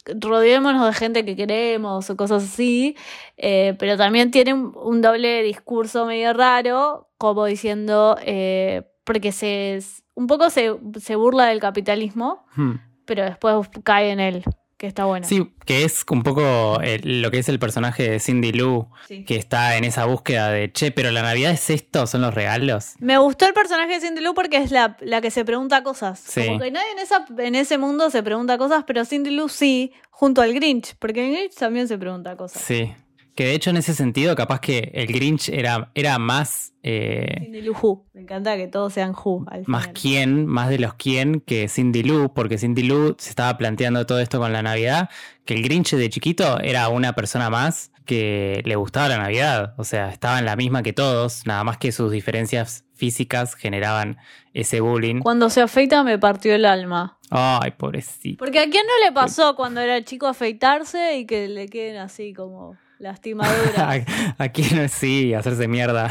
rodeémonos 0.07 0.87
de 0.87 0.93
gente 0.93 1.25
que 1.25 1.37
queremos 1.37 2.09
o 2.11 2.17
cosas 2.17 2.45
así, 2.45 2.97
eh, 3.37 3.75
pero 3.79 3.97
también 3.97 4.31
tiene 4.31 4.55
un, 4.55 5.01
doble 5.01 5.43
discurso 5.43 6.07
medio 6.07 6.33
raro, 6.33 7.09
como 7.19 7.45
diciendo, 7.47 8.17
eh, 8.23 8.83
porque 9.05 9.33
se, 9.33 9.81
un 10.15 10.27
poco 10.27 10.51
se, 10.51 10.77
se 11.01 11.17
burla 11.17 11.47
del 11.47 11.61
capitalismo, 11.61 12.45
Hmm. 12.57 12.75
pero 13.05 13.25
después 13.25 13.69
cae 13.83 14.11
en 14.11 14.21
él, 14.21 14.45
que 14.85 14.88
está 14.88 15.07
bueno. 15.07 15.26
Sí, 15.26 15.50
que 15.64 15.85
es 15.85 16.05
un 16.11 16.23
poco 16.23 16.79
el- 16.83 17.23
lo 17.23 17.31
que 17.31 17.38
es 17.38 17.49
el 17.49 17.59
personaje 17.59 18.11
de 18.11 18.21
Cindy 18.21 18.53
Lou, 18.53 18.88
Sí. 19.09 19.25
que 19.25 19.37
está 19.37 19.79
en 19.79 19.85
esa 19.85 20.05
búsqueda 20.05 20.50
de, 20.50 20.71
che, 20.71 20.91
pero 20.91 21.11
la 21.11 21.23
Navidad 21.23 21.53
es 21.53 21.71
esto, 21.71 22.07
son 22.07 22.21
los 22.21 22.35
regalos. 22.35 22.93
Me 22.99 23.17
gustó 23.17 23.47
el 23.47 23.55
personaje 23.55 23.95
de 23.95 24.00
Cindy 24.07 24.21
Lou 24.21 24.35
porque 24.35 24.59
es 24.59 24.71
la, 24.71 24.99
la 25.00 25.23
que 25.23 25.31
se 25.31 25.43
pregunta 25.47 25.83
cosas. 25.83 26.21
Sí. 26.21 26.45
Como 26.47 26.59
que 26.61 26.71
nadie 26.71 26.91
en, 26.93 26.99
esa, 26.99 27.25
en 27.38 27.55
ese 27.55 27.79
mundo 27.79 28.11
se 28.11 28.23
pregunta 28.23 28.59
cosas, 28.59 28.85
pero 28.87 29.07
Cindy 29.07 29.31
Lou 29.31 29.49
sí, 29.49 29.93
junto 30.11 30.43
al 30.43 30.53
Grinch, 30.53 30.95
porque 30.99 31.25
el 31.26 31.33
Grinch 31.35 31.55
también 31.55 31.88
se 31.88 31.97
pregunta 31.97 32.37
cosas. 32.37 32.61
Sí. 32.61 32.93
Que 33.35 33.47
de 33.47 33.55
hecho 33.55 33.71
en 33.71 33.76
ese 33.76 33.95
sentido 33.95 34.37
capaz 34.37 34.61
que 34.61 34.93
el 34.95 35.09
Grinch 35.09 35.49
era, 35.49 35.91
era 35.95 36.19
más, 36.19 36.73
eh, 36.85 37.38
Cindy 37.41 37.62
Lou 37.62 37.75
Who. 37.75 38.07
Me 38.12 38.21
encanta 38.21 38.57
que 38.57 38.69
todos 38.69 38.93
sean 38.93 39.12
Who 39.12 39.45
al 39.50 39.64
más 39.67 39.83
final. 39.83 40.00
quién, 40.00 40.47
más 40.47 40.69
de 40.69 40.79
los 40.79 40.95
quién 40.95 41.41
que 41.41 41.69
Cindy 41.69 42.03
Lou, 42.03 42.33
porque 42.33 42.59
Cindy 42.59 42.85
Lou 42.85 43.17
se 43.19 43.31
estaba 43.31 43.57
planteando 43.59 44.07
todo 44.07 44.21
esto 44.21 44.38
con 44.38 44.53
la 44.53 44.62
Navidad, 44.62 45.09
que 45.45 45.55
el 45.55 45.62
Grinch 45.62 45.95
de 45.95 46.11
chiquito 46.11 46.61
era 46.61 46.88
una 46.88 47.14
persona 47.14 47.50
más 47.50 47.91
que 48.05 48.62
le 48.64 48.76
gustaba 48.76 49.09
la 49.09 49.19
Navidad, 49.19 49.75
o 49.79 49.85
sea, 49.85 50.11
estaba 50.11 50.38
en 50.38 50.45
la 50.45 50.57
misma 50.57 50.83
que 50.83 50.93
todos, 50.93 51.47
nada 51.47 51.64
más 51.64 51.79
que 51.79 51.91
sus 51.91 52.12
diferencias 52.12 52.85
físicas 52.95 53.55
generaban 53.55 54.19
ese 54.53 54.81
bullying. 54.81 55.21
Cuando 55.21 55.50
se 55.50 55.62
afeita 55.62 56.05
me 56.05 56.19
partió 56.19 56.55
el 56.55 56.64
alma. 56.67 57.19
Ay, 57.31 57.73
pobrecito. 57.73 58.38
Porque 58.38 58.61
a 58.61 58.69
quién 58.69 58.87
no 58.87 59.07
le 59.07 59.12
pasó 59.12 59.57
cuando 59.57 59.81
era 59.81 60.05
chico 60.05 60.26
afeitarse 60.26 61.17
y 61.19 61.26
que 61.26 61.49
le 61.49 61.69
queden 61.69 61.97
así 61.97 62.33
como 62.33 62.76
lastimaduras. 62.99 63.77
¿A, 64.39 64.43
a 64.45 64.49
quién 64.51 64.89
sí? 64.89 65.35
Hacerse 65.35 65.69
mierda. 65.69 66.11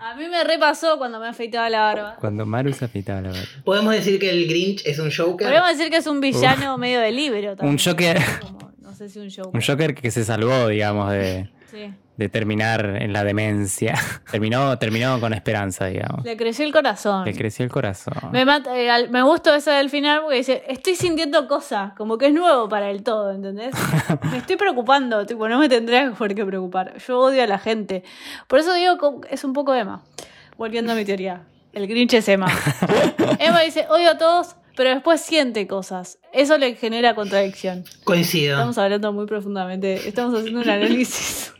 a 0.00 0.14
mí 0.16 0.28
me 0.28 0.44
repasó 0.44 0.98
cuando 0.98 1.20
me 1.20 1.28
afeitaba 1.28 1.68
la 1.70 1.80
barba. 1.80 2.16
Cuando 2.20 2.46
Maru 2.46 2.72
se 2.72 2.84
afeitaba 2.84 3.20
la 3.20 3.28
barba. 3.30 3.44
Podemos 3.64 3.92
decir 3.94 4.18
que 4.18 4.30
el 4.30 4.46
Grinch 4.48 4.82
es 4.86 4.98
un 4.98 5.10
Joker. 5.10 5.46
Podríamos 5.46 5.76
decir 5.76 5.90
que 5.90 5.98
es 5.98 6.06
un 6.06 6.20
villano 6.20 6.78
medio 6.78 7.00
de 7.00 7.12
libro 7.12 7.56
también. 7.56 7.70
Un 7.70 7.78
Joker. 7.78 8.18
Como, 8.40 8.72
no 8.78 8.94
sé 8.94 9.08
si 9.08 9.18
un 9.18 9.30
Joker. 9.30 9.50
Un 9.54 9.60
Joker 9.60 9.94
que 9.94 10.10
se 10.10 10.24
salvó, 10.24 10.68
digamos, 10.68 11.10
de, 11.12 11.48
Sí. 11.70 11.92
De 12.16 12.28
terminar 12.28 12.98
en 13.00 13.12
la 13.12 13.24
demencia. 13.24 13.94
Terminó, 14.30 14.78
terminó 14.78 15.18
con 15.18 15.32
esperanza, 15.32 15.86
digamos. 15.86 16.24
Le 16.24 16.36
creció 16.36 16.64
el 16.64 16.72
corazón. 16.72 17.24
Le 17.24 17.34
creció 17.34 17.64
el 17.64 17.70
corazón. 17.72 18.14
Me, 18.30 18.44
mata- 18.44 18.76
eh, 18.78 18.88
al- 18.90 19.10
me 19.10 19.22
gustó 19.22 19.52
eso 19.54 19.70
del 19.72 19.90
final 19.90 20.20
porque 20.22 20.36
dice, 20.36 20.62
estoy 20.68 20.94
sintiendo 20.94 21.48
cosas, 21.48 21.92
como 21.94 22.16
que 22.16 22.26
es 22.26 22.32
nuevo 22.32 22.68
para 22.68 22.90
el 22.90 23.02
todo, 23.02 23.32
¿entendés? 23.32 23.74
me 24.30 24.38
estoy 24.38 24.56
preocupando, 24.56 25.26
tipo, 25.26 25.48
no 25.48 25.58
me 25.58 25.68
tendría 25.68 26.12
por 26.18 26.34
qué 26.34 26.44
preocupar. 26.44 26.96
Yo 26.98 27.18
odio 27.18 27.42
a 27.42 27.46
la 27.48 27.58
gente. 27.58 28.04
Por 28.46 28.60
eso 28.60 28.72
digo, 28.74 29.20
que 29.20 29.34
es 29.34 29.42
un 29.44 29.52
poco 29.52 29.74
Emma. 29.74 30.04
Volviendo 30.56 30.92
a 30.92 30.94
mi 30.94 31.04
teoría. 31.04 31.42
El 31.72 31.88
Grinch 31.88 32.14
es 32.14 32.28
Emma. 32.28 32.46
Emma 33.40 33.60
dice, 33.62 33.86
odio 33.90 34.10
a 34.10 34.18
todos, 34.18 34.54
pero 34.76 34.90
después 34.90 35.20
siente 35.20 35.66
cosas. 35.66 36.18
Eso 36.32 36.56
le 36.58 36.76
genera 36.76 37.16
contradicción. 37.16 37.82
Coincido. 38.04 38.52
Estamos 38.54 38.78
hablando 38.78 39.12
muy 39.12 39.26
profundamente, 39.26 40.08
estamos 40.08 40.38
haciendo 40.38 40.60
un 40.60 40.68
análisis. 40.70 41.52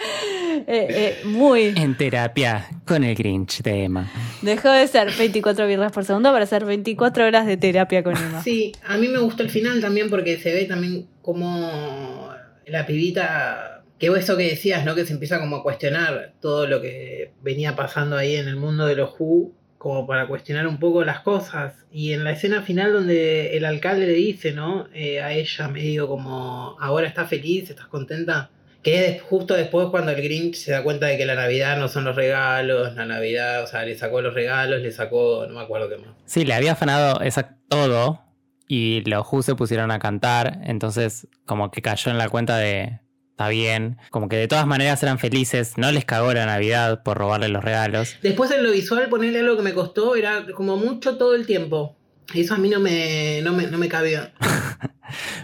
Eh, 0.66 0.86
eh, 0.90 1.20
muy. 1.24 1.72
En 1.76 1.96
terapia 1.96 2.68
con 2.84 3.02
el 3.02 3.14
Grinch 3.14 3.62
de 3.62 3.84
Emma. 3.84 4.10
Dejó 4.42 4.70
de 4.70 4.86
ser 4.86 5.10
24 5.16 5.66
viernes 5.66 5.90
por 5.90 6.04
segundo 6.04 6.32
para 6.32 6.44
ser 6.44 6.64
24 6.64 7.24
horas 7.24 7.46
de 7.46 7.56
terapia 7.56 8.02
con 8.02 8.16
Emma. 8.16 8.42
Sí, 8.42 8.72
a 8.84 8.96
mí 8.98 9.08
me 9.08 9.18
gustó 9.18 9.42
el 9.42 9.50
final 9.50 9.80
también 9.80 10.10
porque 10.10 10.38
se 10.38 10.52
ve 10.52 10.64
también 10.66 11.06
como 11.22 12.30
la 12.66 12.86
pibita, 12.86 13.82
que 13.98 14.08
eso 14.08 14.36
que 14.36 14.44
decías, 14.44 14.84
¿no? 14.84 14.94
Que 14.94 15.04
se 15.04 15.12
empieza 15.12 15.40
como 15.40 15.56
a 15.56 15.62
cuestionar 15.62 16.34
todo 16.40 16.66
lo 16.66 16.80
que 16.80 17.32
venía 17.42 17.76
pasando 17.76 18.16
ahí 18.16 18.36
en 18.36 18.48
el 18.48 18.56
mundo 18.56 18.86
de 18.86 18.96
los 18.96 19.14
Who, 19.18 19.52
como 19.78 20.06
para 20.06 20.26
cuestionar 20.26 20.66
un 20.66 20.78
poco 20.78 21.04
las 21.04 21.20
cosas. 21.20 21.86
Y 21.92 22.12
en 22.12 22.24
la 22.24 22.32
escena 22.32 22.62
final 22.62 22.92
donde 22.92 23.56
el 23.56 23.64
alcalde 23.64 24.06
le 24.06 24.12
dice, 24.12 24.52
¿no? 24.52 24.88
Eh, 24.92 25.20
a 25.20 25.32
ella 25.32 25.68
medio 25.68 26.08
como, 26.08 26.76
ahora 26.80 27.08
estás 27.08 27.28
feliz, 27.28 27.70
estás 27.70 27.86
contenta. 27.86 28.50
Que 28.82 29.08
es 29.08 29.22
justo 29.22 29.54
después 29.54 29.88
cuando 29.90 30.12
el 30.12 30.22
Grinch 30.22 30.56
se 30.56 30.72
da 30.72 30.82
cuenta 30.82 31.06
de 31.06 31.18
que 31.18 31.26
la 31.26 31.34
Navidad 31.34 31.78
no 31.78 31.88
son 31.88 32.04
los 32.04 32.16
regalos, 32.16 32.94
la 32.94 33.04
Navidad, 33.04 33.62
o 33.62 33.66
sea, 33.66 33.84
le 33.84 33.96
sacó 33.96 34.22
los 34.22 34.32
regalos, 34.32 34.80
le 34.80 34.90
sacó, 34.90 35.44
no 35.46 35.54
me 35.54 35.60
acuerdo 35.60 35.88
qué 35.88 35.98
más. 35.98 36.10
Sí, 36.24 36.44
le 36.44 36.54
había 36.54 36.72
afanado 36.72 37.20
esa, 37.20 37.58
todo 37.68 38.20
y 38.66 39.02
los 39.04 39.26
Who 39.30 39.42
se 39.42 39.54
pusieron 39.56 39.90
a 39.90 39.98
cantar, 39.98 40.60
entonces 40.64 41.26
como 41.44 41.70
que 41.70 41.82
cayó 41.82 42.10
en 42.10 42.18
la 42.18 42.28
cuenta 42.28 42.56
de, 42.56 43.00
está 43.30 43.48
bien, 43.48 43.96
como 44.10 44.28
que 44.28 44.36
de 44.36 44.46
todas 44.46 44.64
maneras 44.66 45.02
eran 45.02 45.18
felices, 45.18 45.74
no 45.76 45.90
les 45.90 46.04
cagó 46.04 46.32
la 46.32 46.46
Navidad 46.46 47.02
por 47.02 47.18
robarle 47.18 47.48
los 47.48 47.64
regalos. 47.64 48.16
Después 48.22 48.50
en 48.52 48.62
lo 48.62 48.70
visual 48.70 49.08
ponerle 49.08 49.40
algo 49.40 49.56
que 49.56 49.62
me 49.62 49.72
costó 49.72 50.14
era 50.14 50.46
como 50.54 50.76
mucho 50.76 51.16
todo 51.16 51.34
el 51.34 51.46
tiempo. 51.46 51.96
Eso 52.32 52.54
a 52.54 52.58
mí 52.58 52.68
no 52.68 52.78
me, 52.78 53.40
no 53.42 53.52
me, 53.52 53.66
no 53.66 53.76
me 53.76 53.88
cabía. 53.88 54.32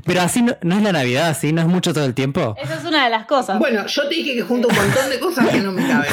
Pero 0.04 0.20
así 0.22 0.42
no, 0.42 0.56
no 0.62 0.76
es 0.76 0.82
la 0.82 0.92
Navidad, 0.92 1.28
así 1.28 1.52
no 1.52 1.60
es 1.60 1.66
mucho 1.66 1.92
todo 1.92 2.04
el 2.04 2.14
tiempo. 2.14 2.54
Esa 2.60 2.74
es 2.76 2.84
una 2.84 3.04
de 3.04 3.10
las 3.10 3.26
cosas. 3.26 3.58
Bueno, 3.58 3.86
yo 3.86 4.08
te 4.08 4.14
dije 4.14 4.34
que 4.34 4.42
junto 4.42 4.68
un 4.68 4.74
montón 4.76 5.10
de 5.10 5.18
cosas 5.18 5.48
que 5.48 5.58
no 5.60 5.72
me 5.72 5.86
caben. 5.86 6.10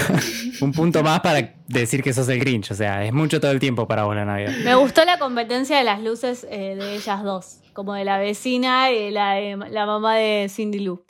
Un 0.61 0.71
punto 0.71 1.03
más 1.03 1.19
para 1.21 1.53
decir 1.67 2.01
que 2.03 2.13
sos 2.13 2.27
el 2.29 2.39
Grinch, 2.39 2.71
o 2.71 2.75
sea, 2.75 3.05
es 3.05 3.13
mucho 3.13 3.39
todo 3.39 3.51
el 3.51 3.59
tiempo 3.59 3.87
para 3.87 4.03
vos 4.03 4.15
la 4.15 4.25
Navidad. 4.25 4.53
Me 4.63 4.75
gustó 4.75 5.05
la 5.05 5.19
competencia 5.19 5.77
de 5.77 5.83
las 5.83 6.01
luces 6.01 6.47
eh, 6.49 6.75
de 6.75 6.95
ellas 6.95 7.23
dos, 7.23 7.57
como 7.73 7.93
de 7.93 8.05
la 8.05 8.17
vecina 8.17 8.91
y 8.91 9.11
la, 9.11 9.33
de- 9.33 9.57
la 9.69 9.85
mamá 9.85 10.15
de 10.15 10.47
Cindy 10.49 10.79
Lou. 10.79 11.03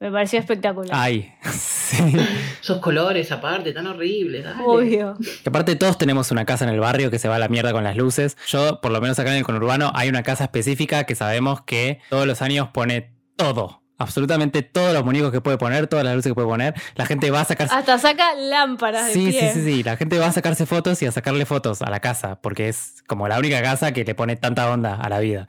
Me 0.00 0.10
pareció 0.10 0.38
espectacular. 0.38 0.90
Ay, 0.98 1.30
sí. 1.52 2.16
Esos 2.62 2.78
colores 2.78 3.30
aparte, 3.32 3.72
tan 3.72 3.86
horribles. 3.86 4.46
Obvio. 4.64 5.14
Que 5.42 5.50
aparte 5.50 5.76
todos 5.76 5.98
tenemos 5.98 6.30
una 6.30 6.46
casa 6.46 6.64
en 6.64 6.70
el 6.70 6.80
barrio 6.80 7.10
que 7.10 7.18
se 7.18 7.28
va 7.28 7.36
a 7.36 7.38
la 7.38 7.48
mierda 7.48 7.72
con 7.72 7.84
las 7.84 7.96
luces. 7.96 8.38
Yo, 8.46 8.80
por 8.80 8.92
lo 8.92 9.00
menos 9.02 9.18
acá 9.18 9.30
en 9.30 9.36
el 9.36 9.44
conurbano, 9.44 9.92
hay 9.94 10.08
una 10.08 10.22
casa 10.22 10.44
específica 10.44 11.04
que 11.04 11.14
sabemos 11.14 11.60
que 11.62 12.00
todos 12.08 12.26
los 12.26 12.40
años 12.40 12.68
pone 12.72 13.12
todo. 13.36 13.82
Absolutamente 13.98 14.62
todos 14.62 14.94
los 14.94 15.04
muñecos 15.04 15.30
que 15.30 15.42
puede 15.42 15.58
poner, 15.58 15.86
todas 15.86 16.06
las 16.06 16.14
luces 16.14 16.30
que 16.30 16.34
puede 16.34 16.48
poner. 16.48 16.72
La 16.94 17.04
gente 17.04 17.30
va 17.30 17.42
a 17.42 17.44
sacarse... 17.44 17.74
Hasta 17.76 17.98
saca 17.98 18.34
lámparas 18.34 19.08
de 19.08 19.12
Sí, 19.12 19.32
sí, 19.32 19.48
sí, 19.52 19.62
sí. 19.62 19.82
La 19.82 19.98
gente 19.98 20.18
va 20.18 20.28
a 20.28 20.32
sacarse 20.32 20.64
fotos 20.64 21.02
y 21.02 21.06
a 21.06 21.12
sacarle 21.12 21.44
fotos 21.44 21.82
a 21.82 21.90
la 21.90 22.00
casa, 22.00 22.40
porque 22.40 22.70
es 22.70 23.04
como 23.06 23.28
la 23.28 23.38
única 23.38 23.60
casa 23.60 23.92
que 23.92 24.04
le 24.04 24.14
pone 24.14 24.36
tanta 24.36 24.70
onda 24.70 24.94
a 24.94 25.10
la 25.10 25.20
vida. 25.20 25.46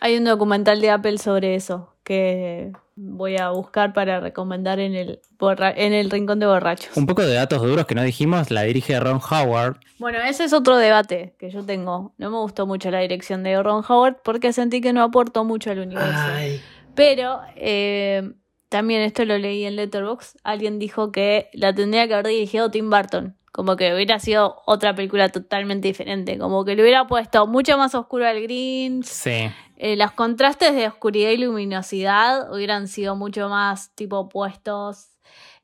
Hay 0.00 0.16
un 0.16 0.24
documental 0.24 0.80
de 0.80 0.90
Apple 0.90 1.18
sobre 1.18 1.54
eso 1.54 1.94
que 2.02 2.72
voy 2.96 3.36
a 3.36 3.50
buscar 3.50 3.92
para 3.92 4.20
recomendar 4.20 4.78
en 4.80 4.94
el, 4.94 5.20
borra- 5.38 5.72
en 5.76 5.92
el 5.92 6.10
rincón 6.10 6.38
de 6.38 6.46
borrachos. 6.46 6.96
Un 6.96 7.06
poco 7.06 7.22
de 7.22 7.34
datos 7.34 7.62
duros 7.62 7.86
que 7.86 7.94
no 7.94 8.02
dijimos, 8.02 8.50
la 8.50 8.62
dirige 8.62 8.98
Ron 9.00 9.20
Howard. 9.30 9.76
Bueno, 9.98 10.18
ese 10.20 10.44
es 10.44 10.52
otro 10.52 10.76
debate 10.76 11.34
que 11.38 11.50
yo 11.50 11.64
tengo. 11.64 12.12
No 12.18 12.30
me 12.30 12.36
gustó 12.38 12.66
mucho 12.66 12.90
la 12.90 13.00
dirección 13.00 13.42
de 13.42 13.62
Ron 13.62 13.84
Howard 13.88 14.16
porque 14.22 14.52
sentí 14.52 14.80
que 14.80 14.92
no 14.92 15.02
aportó 15.02 15.44
mucho 15.44 15.70
al 15.70 15.78
universo. 15.80 16.12
Ay, 16.14 16.60
Pero 16.94 17.40
eh, 17.56 18.32
también 18.68 19.02
esto 19.02 19.24
lo 19.24 19.38
leí 19.38 19.64
en 19.64 19.76
Letterboxd. 19.76 20.36
Alguien 20.44 20.78
dijo 20.78 21.12
que 21.12 21.48
la 21.52 21.74
tendría 21.74 22.06
que 22.08 22.14
haber 22.14 22.26
dirigido 22.28 22.70
Tim 22.70 22.90
Burton. 22.90 23.36
Como 23.52 23.76
que 23.76 23.94
hubiera 23.94 24.18
sido 24.18 24.62
otra 24.66 24.94
película 24.94 25.28
totalmente 25.28 25.88
diferente. 25.88 26.38
Como 26.38 26.64
que 26.64 26.74
le 26.74 26.82
hubiera 26.82 27.06
puesto 27.06 27.46
mucho 27.46 27.76
más 27.76 27.94
oscuro 27.94 28.26
al 28.26 28.40
Grinch. 28.40 29.04
Sí. 29.04 29.50
Eh, 29.76 29.96
los 29.96 30.12
contrastes 30.12 30.74
de 30.74 30.88
oscuridad 30.88 31.30
y 31.30 31.36
luminosidad 31.36 32.52
hubieran 32.52 32.88
sido 32.88 33.14
mucho 33.14 33.48
más 33.48 33.94
tipo 33.94 34.28
puestos 34.28 35.08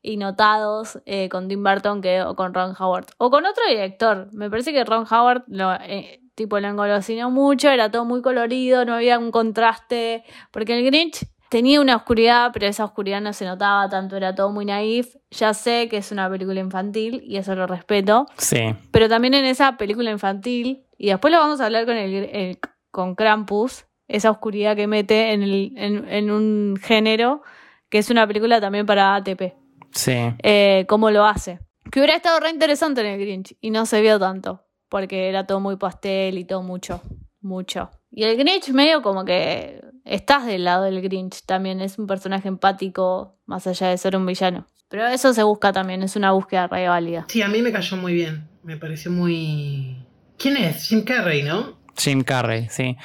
y 0.01 0.17
notados 0.17 0.99
eh, 1.05 1.29
con 1.29 1.47
Tim 1.47 1.63
Burton 1.63 2.01
que 2.01 2.23
con 2.35 2.53
Ron 2.53 2.75
Howard. 2.79 3.07
O 3.17 3.29
con 3.29 3.45
otro 3.45 3.63
director. 3.67 4.29
Me 4.33 4.49
parece 4.49 4.71
que 4.71 4.83
Ron 4.83 5.05
Howard 5.09 5.43
lo, 5.47 5.73
eh, 5.73 6.21
tipo, 6.35 6.59
lo 6.59 6.67
engolosinó 6.67 7.31
mucho, 7.31 7.69
era 7.69 7.91
todo 7.91 8.05
muy 8.05 8.21
colorido, 8.21 8.85
no 8.85 8.93
había 8.93 9.19
un 9.19 9.31
contraste. 9.31 10.23
Porque 10.51 10.77
el 10.77 10.85
Grinch 10.85 11.25
tenía 11.49 11.81
una 11.81 11.95
oscuridad, 11.95 12.51
pero 12.53 12.67
esa 12.67 12.85
oscuridad 12.85 13.21
no 13.21 13.33
se 13.33 13.45
notaba 13.45 13.89
tanto, 13.89 14.15
era 14.17 14.33
todo 14.35 14.51
muy 14.51 14.65
naif. 14.65 15.15
Ya 15.31 15.53
sé 15.53 15.87
que 15.89 15.97
es 15.97 16.11
una 16.11 16.29
película 16.29 16.59
infantil 16.59 17.21
y 17.25 17.37
eso 17.37 17.55
lo 17.55 17.67
respeto. 17.67 18.27
Sí. 18.37 18.75
Pero 18.91 19.09
también 19.09 19.33
en 19.33 19.45
esa 19.45 19.77
película 19.77 20.11
infantil, 20.11 20.85
y 20.97 21.07
después 21.09 21.33
lo 21.33 21.39
vamos 21.39 21.59
a 21.61 21.65
hablar 21.65 21.85
con 21.85 21.95
el, 21.97 22.13
el- 22.13 22.59
con 22.91 23.15
Krampus, 23.15 23.85
esa 24.07 24.31
oscuridad 24.31 24.75
que 24.75 24.87
mete 24.87 25.33
en, 25.33 25.43
el, 25.43 25.73
en, 25.77 26.07
en 26.09 26.31
un 26.31 26.75
género 26.81 27.43
que 27.89 27.99
es 27.99 28.09
una 28.09 28.25
película 28.27 28.59
también 28.59 28.85
para 28.85 29.15
ATP. 29.15 29.53
Sí. 29.91 30.13
Eh, 30.43 30.85
cómo 30.87 31.09
lo 31.11 31.25
hace. 31.25 31.59
Que 31.91 31.99
hubiera 31.99 32.15
estado 32.15 32.39
re 32.39 32.49
interesante 32.51 33.01
en 33.01 33.07
el 33.07 33.19
Grinch 33.19 33.55
y 33.61 33.71
no 33.71 33.85
se 33.85 34.01
vio 34.01 34.19
tanto, 34.19 34.63
porque 34.89 35.29
era 35.29 35.45
todo 35.47 35.59
muy 35.59 35.75
pastel 35.77 36.37
y 36.37 36.45
todo 36.45 36.61
mucho, 36.63 37.01
mucho. 37.41 37.89
Y 38.11 38.23
el 38.23 38.37
Grinch 38.37 38.69
medio 38.69 39.01
como 39.01 39.25
que 39.25 39.81
estás 40.05 40.45
del 40.45 40.63
lado 40.63 40.83
del 40.83 41.01
Grinch 41.01 41.45
también, 41.45 41.81
es 41.81 41.99
un 41.99 42.07
personaje 42.07 42.47
empático 42.47 43.37
más 43.45 43.67
allá 43.67 43.89
de 43.89 43.97
ser 43.97 44.15
un 44.15 44.25
villano. 44.25 44.67
Pero 44.89 45.07
eso 45.07 45.33
se 45.33 45.43
busca 45.43 45.71
también, 45.71 46.01
es 46.01 46.15
una 46.15 46.31
búsqueda 46.31 46.67
re 46.67 46.87
válida. 46.87 47.25
Sí, 47.29 47.41
a 47.43 47.47
mí 47.47 47.61
me 47.61 47.71
cayó 47.71 47.95
muy 47.95 48.13
bien. 48.13 48.47
Me 48.63 48.75
pareció 48.75 49.11
muy. 49.11 50.03
¿Quién 50.37 50.57
es? 50.57 50.87
Jim 50.87 51.03
Carrey, 51.03 51.43
¿no? 51.43 51.77
Jim 51.95 52.23
Carrey, 52.23 52.67
sí. 52.69 52.97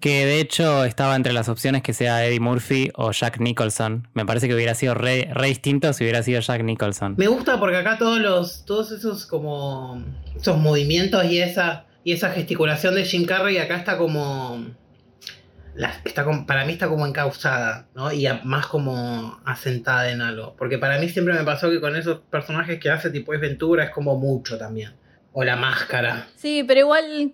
Que 0.00 0.26
de 0.26 0.40
hecho 0.40 0.84
estaba 0.84 1.16
entre 1.16 1.32
las 1.32 1.48
opciones 1.48 1.82
que 1.82 1.92
sea 1.92 2.24
Eddie 2.24 2.40
Murphy 2.40 2.90
o 2.94 3.10
Jack 3.10 3.40
Nicholson. 3.40 4.08
Me 4.14 4.24
parece 4.24 4.46
que 4.48 4.54
hubiera 4.54 4.74
sido 4.74 4.94
re, 4.94 5.28
re 5.32 5.48
distinto 5.48 5.92
si 5.92 6.04
hubiera 6.04 6.22
sido 6.22 6.40
Jack 6.40 6.62
Nicholson. 6.62 7.14
Me 7.18 7.26
gusta 7.26 7.58
porque 7.58 7.76
acá 7.76 7.98
todos 7.98 8.18
los. 8.18 8.64
todos 8.64 8.90
esos 8.92 9.26
como. 9.26 10.02
esos 10.36 10.58
movimientos 10.58 11.24
y 11.24 11.40
esa. 11.40 11.84
Y 12.08 12.12
esa 12.12 12.30
gesticulación 12.30 12.94
de 12.94 13.04
Jim 13.04 13.26
Carrey 13.26 13.58
acá 13.58 13.76
está 13.76 13.98
como. 13.98 14.64
la- 15.74 15.92
está 16.04 16.24
para 16.46 16.64
mí 16.64 16.72
está 16.72 16.88
como 16.88 17.06
encausada, 17.06 17.86
¿no? 17.94 18.10
Y 18.12 18.26
más 18.44 18.66
como 18.66 19.38
asentada 19.44 20.10
en 20.10 20.22
algo. 20.22 20.56
Porque 20.56 20.78
para 20.78 20.98
mí 20.98 21.08
siempre 21.08 21.34
me 21.34 21.44
pasó 21.44 21.70
que 21.70 21.80
con 21.80 21.94
esos 21.96 22.20
personajes 22.30 22.80
que 22.80 22.90
hace 22.90 23.10
tipo 23.10 23.32
es 23.34 23.40
Ventura 23.40 23.84
es 23.84 23.90
como 23.90 24.16
mucho 24.16 24.58
también. 24.58 24.92
O 25.32 25.44
la 25.44 25.56
máscara. 25.56 26.26
Sí, 26.34 26.64
pero 26.66 26.80
igual, 26.80 27.32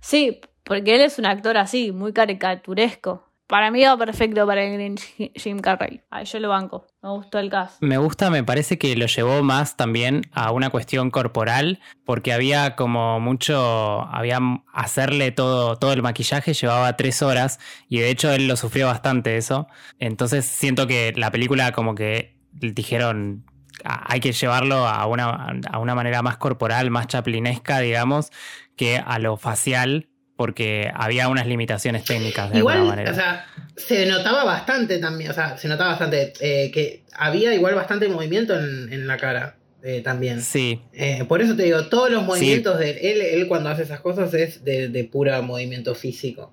sí, 0.00 0.40
porque 0.64 0.96
él 0.96 1.00
es 1.02 1.18
un 1.18 1.26
actor 1.26 1.56
así, 1.56 1.92
muy 1.92 2.12
caricaturesco. 2.12 3.25
Para 3.46 3.70
mí 3.70 3.84
va 3.84 3.96
perfecto 3.96 4.44
para 4.44 4.64
el 4.64 4.74
Grinch 4.74 5.32
Jim 5.36 5.60
Carrey. 5.60 6.00
Ay, 6.10 6.24
yo 6.24 6.40
lo 6.40 6.48
banco. 6.48 6.86
Me 7.00 7.10
gustó 7.10 7.38
el 7.38 7.48
cast. 7.48 7.80
Me 7.80 7.96
gusta, 7.96 8.28
me 8.28 8.42
parece 8.42 8.76
que 8.76 8.96
lo 8.96 9.06
llevó 9.06 9.44
más 9.44 9.76
también 9.76 10.22
a 10.32 10.50
una 10.50 10.70
cuestión 10.70 11.10
corporal, 11.12 11.78
porque 12.04 12.32
había 12.32 12.74
como 12.74 13.20
mucho, 13.20 14.02
había 14.10 14.40
hacerle 14.72 15.30
todo, 15.30 15.76
todo 15.76 15.92
el 15.92 16.02
maquillaje 16.02 16.54
llevaba 16.54 16.96
tres 16.96 17.22
horas 17.22 17.60
y 17.88 18.00
de 18.00 18.10
hecho 18.10 18.32
él 18.32 18.48
lo 18.48 18.56
sufrió 18.56 18.86
bastante 18.88 19.36
eso. 19.36 19.68
Entonces 20.00 20.44
siento 20.44 20.88
que 20.88 21.12
la 21.14 21.30
película 21.30 21.70
como 21.70 21.94
que 21.94 22.36
dijeron 22.52 23.44
"Ah, 23.84 24.04
hay 24.08 24.18
que 24.18 24.32
llevarlo 24.32 24.88
a 24.88 25.06
una, 25.06 25.60
a 25.70 25.78
una 25.78 25.94
manera 25.94 26.20
más 26.22 26.36
corporal, 26.38 26.90
más 26.90 27.06
chaplinesca, 27.06 27.78
digamos, 27.78 28.32
que 28.76 28.98
a 28.98 29.18
lo 29.20 29.36
facial, 29.36 30.08
porque 30.36 30.90
había 30.94 31.28
unas 31.28 31.46
limitaciones 31.46 32.04
técnicas 32.04 32.50
de 32.50 32.58
Igual, 32.58 32.76
alguna 32.78 32.96
manera. 32.96 33.12
o 33.12 33.14
sea, 33.14 33.46
se 33.76 34.06
notaba 34.06 34.44
bastante 34.44 34.98
también, 34.98 35.30
o 35.30 35.34
sea, 35.34 35.56
se 35.56 35.66
notaba 35.68 35.90
bastante 35.90 36.32
eh, 36.40 36.70
que 36.70 37.02
había 37.14 37.54
igual 37.54 37.74
bastante 37.74 38.08
movimiento 38.08 38.54
en, 38.58 38.92
en 38.92 39.06
la 39.06 39.16
cara 39.16 39.56
eh, 39.82 40.02
también. 40.02 40.42
sí, 40.42 40.80
Eh, 40.92 41.24
por 41.28 41.40
eso 41.42 41.54
te 41.56 41.62
digo, 41.62 41.86
todos 41.86 42.10
los 42.10 42.22
movimientos 42.24 42.78
de 42.78 42.90
él, 43.12 43.20
él 43.20 43.46
cuando 43.48 43.70
hace 43.70 43.82
esas 43.84 44.00
cosas 44.00 44.34
es 44.34 44.64
de, 44.64 44.88
de 44.88 45.04
pura 45.04 45.40
movimiento 45.42 45.94
físico. 45.94 46.52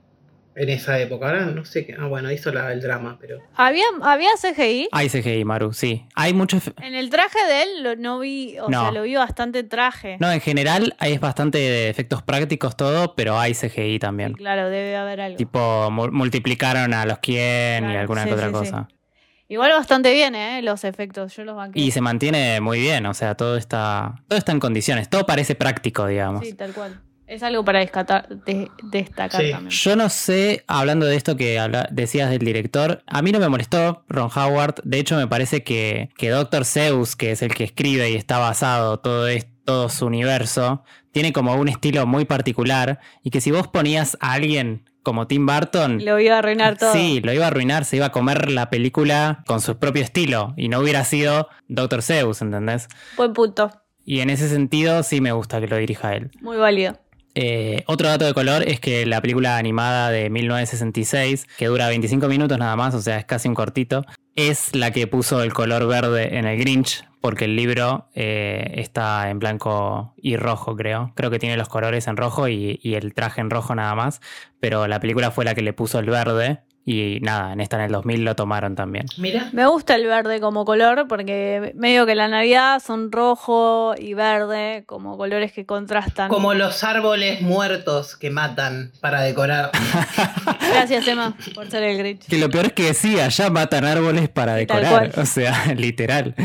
En 0.55 0.69
esa 0.69 0.99
época, 0.99 1.27
ahora 1.27 1.45
no 1.47 1.65
sé 1.65 1.85
qué. 1.85 1.95
Ah, 1.99 2.05
bueno, 2.05 2.31
hizo 2.31 2.51
la, 2.51 2.71
el 2.71 2.79
drama, 2.81 3.17
pero. 3.19 3.39
¿Había, 3.55 3.85
había 4.03 4.29
CGI? 4.39 4.89
hay 4.91 5.09
CGI, 5.09 5.43
Maru, 5.45 5.73
sí. 5.73 6.05
Hay 6.15 6.33
muchos... 6.33 6.71
En 6.81 6.93
el 6.93 7.09
traje 7.09 7.39
de 7.47 7.63
él 7.63 7.83
lo, 7.83 7.95
no 7.95 8.19
vi, 8.19 8.59
o 8.59 8.69
No. 8.69 8.81
sea, 8.81 8.91
lo 8.91 9.01
vi 9.01 9.15
bastante 9.15 9.63
traje. 9.63 10.17
No, 10.19 10.31
en 10.31 10.41
general 10.41 10.95
es 11.01 11.19
bastante 11.19 11.57
de 11.57 11.89
efectos 11.89 12.21
prácticos 12.21 12.77
todo, 12.77 13.15
pero 13.15 13.39
hay 13.39 13.53
CGI 13.55 13.93
Sí, 13.93 13.99
también. 13.99 14.33
claro, 14.33 14.69
debe 14.69 14.95
haber 14.95 15.21
algo. 15.21 15.37
Tipo, 15.37 15.89
mu- 15.89 16.11
multiplicaron 16.11 16.93
a 16.93 17.05
los 17.07 17.17
quién 17.17 17.89
y 17.89 17.95
alguna 17.95 18.23
sí, 18.23 18.29
que 18.29 18.33
otra 18.35 18.47
sí, 18.47 18.53
cosa. 18.53 18.87
Igual 19.49 19.71
bastante 19.71 20.13
bien, 20.13 20.35
¿eh? 20.35 20.61
Los 20.61 20.83
efectos, 20.83 21.35
yo 21.35 21.43
los 21.43 21.55
banqué. 21.55 21.79
Y 21.79 21.91
se 21.91 21.99
mantiene 22.01 22.61
muy 22.61 22.79
bien, 22.79 23.05
o 23.07 23.13
sea, 23.13 23.35
todo 23.35 23.57
está, 23.57 24.15
todo 24.27 24.37
está 24.39 24.51
en 24.51 24.59
condiciones, 24.59 25.09
todo 25.09 25.25
parece 25.25 25.53
práctico, 25.55 26.05
digamos. 26.07 26.45
Sí, 26.47 26.53
tal 26.53 26.73
cual. 26.73 27.01
Es 27.33 27.41
algo 27.41 27.65
para 27.65 27.79
descatar- 27.83 28.27
de- 28.45 28.69
destacar 28.83 29.41
Sí. 29.41 29.51
también. 29.51 29.69
Yo 29.71 29.95
no 29.95 30.09
sé, 30.09 30.63
hablando 30.67 31.05
de 31.07 31.15
esto 31.15 31.35
que 31.35 31.57
habla- 31.57 31.87
decías 31.91 32.29
del 32.29 32.39
director, 32.39 33.01
a 33.07 33.21
mí 33.23 33.31
no 33.31 33.39
me 33.39 33.49
molestó 33.49 34.03
Ron 34.07 34.29
Howard. 34.35 34.75
De 34.83 34.99
hecho, 34.99 35.15
me 35.17 35.27
parece 35.27 35.63
que, 35.63 36.09
que 36.17 36.29
Dr. 36.29 36.63
Zeus, 36.65 37.15
que 37.15 37.31
es 37.31 37.41
el 37.41 37.55
que 37.55 37.63
escribe 37.63 38.11
y 38.11 38.15
está 38.15 38.37
basado 38.37 38.99
todo, 38.99 39.27
es- 39.27 39.47
todo 39.65 39.89
su 39.89 40.05
universo, 40.05 40.83
tiene 41.11 41.33
como 41.33 41.55
un 41.55 41.69
estilo 41.69 42.05
muy 42.05 42.25
particular 42.25 42.99
y 43.23 43.29
que 43.31 43.41
si 43.41 43.49
vos 43.49 43.67
ponías 43.67 44.15
a 44.19 44.33
alguien 44.33 44.87
como 45.01 45.25
Tim 45.27 45.45
Burton, 45.45 46.03
Lo 46.05 46.19
iba 46.19 46.35
a 46.35 46.39
arruinar 46.39 46.77
todo. 46.77 46.93
Sí, 46.93 47.19
lo 47.23 47.33
iba 47.33 47.45
a 47.45 47.47
arruinar, 47.47 47.83
se 47.85 47.95
iba 47.97 48.05
a 48.07 48.11
comer 48.11 48.51
la 48.51 48.69
película 48.69 49.43
con 49.47 49.59
su 49.59 49.77
propio 49.79 50.03
estilo 50.03 50.53
y 50.55 50.69
no 50.69 50.79
hubiera 50.79 51.03
sido 51.03 51.47
Dr. 51.67 52.01
Zeus, 52.03 52.41
¿entendés? 52.41 52.87
Buen 53.17 53.33
punto. 53.33 53.71
Y 54.05 54.19
en 54.19 54.29
ese 54.29 54.49
sentido 54.49 55.01
sí 55.03 55.21
me 55.21 55.31
gusta 55.31 55.61
que 55.61 55.67
lo 55.67 55.77
dirija 55.77 56.13
él. 56.15 56.29
Muy 56.41 56.57
válido. 56.57 56.99
Eh, 57.35 57.83
otro 57.87 58.07
dato 58.07 58.25
de 58.25 58.33
color 58.33 58.63
es 58.67 58.79
que 58.79 59.05
la 59.05 59.21
película 59.21 59.57
animada 59.57 60.11
de 60.11 60.29
1966, 60.29 61.47
que 61.57 61.67
dura 61.67 61.87
25 61.87 62.27
minutos 62.27 62.57
nada 62.57 62.75
más, 62.75 62.93
o 62.93 63.01
sea, 63.01 63.17
es 63.17 63.25
casi 63.25 63.47
un 63.47 63.55
cortito, 63.55 64.05
es 64.35 64.75
la 64.75 64.91
que 64.91 65.07
puso 65.07 65.41
el 65.41 65.53
color 65.53 65.87
verde 65.87 66.37
en 66.37 66.45
el 66.45 66.59
Grinch, 66.59 67.07
porque 67.21 67.45
el 67.45 67.55
libro 67.55 68.09
eh, 68.13 68.73
está 68.75 69.29
en 69.29 69.39
blanco 69.39 70.13
y 70.17 70.35
rojo, 70.35 70.75
creo. 70.75 71.11
Creo 71.15 71.31
que 71.31 71.39
tiene 71.39 71.57
los 71.57 71.69
colores 71.69 72.07
en 72.07 72.17
rojo 72.17 72.47
y, 72.47 72.79
y 72.83 72.95
el 72.95 73.13
traje 73.13 73.41
en 73.41 73.49
rojo 73.49 73.73
nada 73.73 73.95
más, 73.95 74.21
pero 74.59 74.87
la 74.87 74.99
película 74.99 75.31
fue 75.31 75.45
la 75.45 75.55
que 75.55 75.61
le 75.61 75.73
puso 75.73 75.99
el 75.99 76.09
verde 76.09 76.61
y 76.85 77.19
nada, 77.21 77.53
en 77.53 77.61
esta 77.61 77.77
en 77.77 77.83
el 77.83 77.91
2000 77.93 78.25
lo 78.25 78.35
tomaron 78.35 78.75
también. 78.75 79.05
Mira. 79.17 79.49
Me 79.53 79.65
gusta 79.67 79.95
el 79.95 80.05
verde 80.05 80.41
como 80.41 80.65
color 80.65 81.07
porque 81.07 81.71
medio 81.75 82.05
que 82.05 82.13
la 82.13 82.27
Navidad 82.27 82.81
son 82.85 83.11
rojo 83.11 83.95
y 83.97 84.13
verde 84.13 84.83
como 84.85 85.17
colores 85.17 85.53
que 85.53 85.65
contrastan. 85.65 86.27
Como 86.29 86.53
los 86.53 86.83
árboles 86.83 87.41
muertos 87.41 88.17
que 88.17 88.29
matan 88.29 88.91
para 88.99 89.21
decorar. 89.21 89.71
Gracias, 90.73 91.07
Emma, 91.07 91.37
por 91.55 91.69
ser 91.69 91.83
el 91.83 91.97
Grinch. 91.97 92.27
Que 92.27 92.37
lo 92.37 92.49
peor 92.49 92.65
es 92.65 92.73
que 92.73 92.93
sí, 92.93 93.17
allá 93.19 93.49
matan 93.49 93.85
árboles 93.85 94.27
para 94.27 94.55
decorar, 94.55 95.11
o 95.17 95.25
sea, 95.25 95.73
literal. 95.77 96.35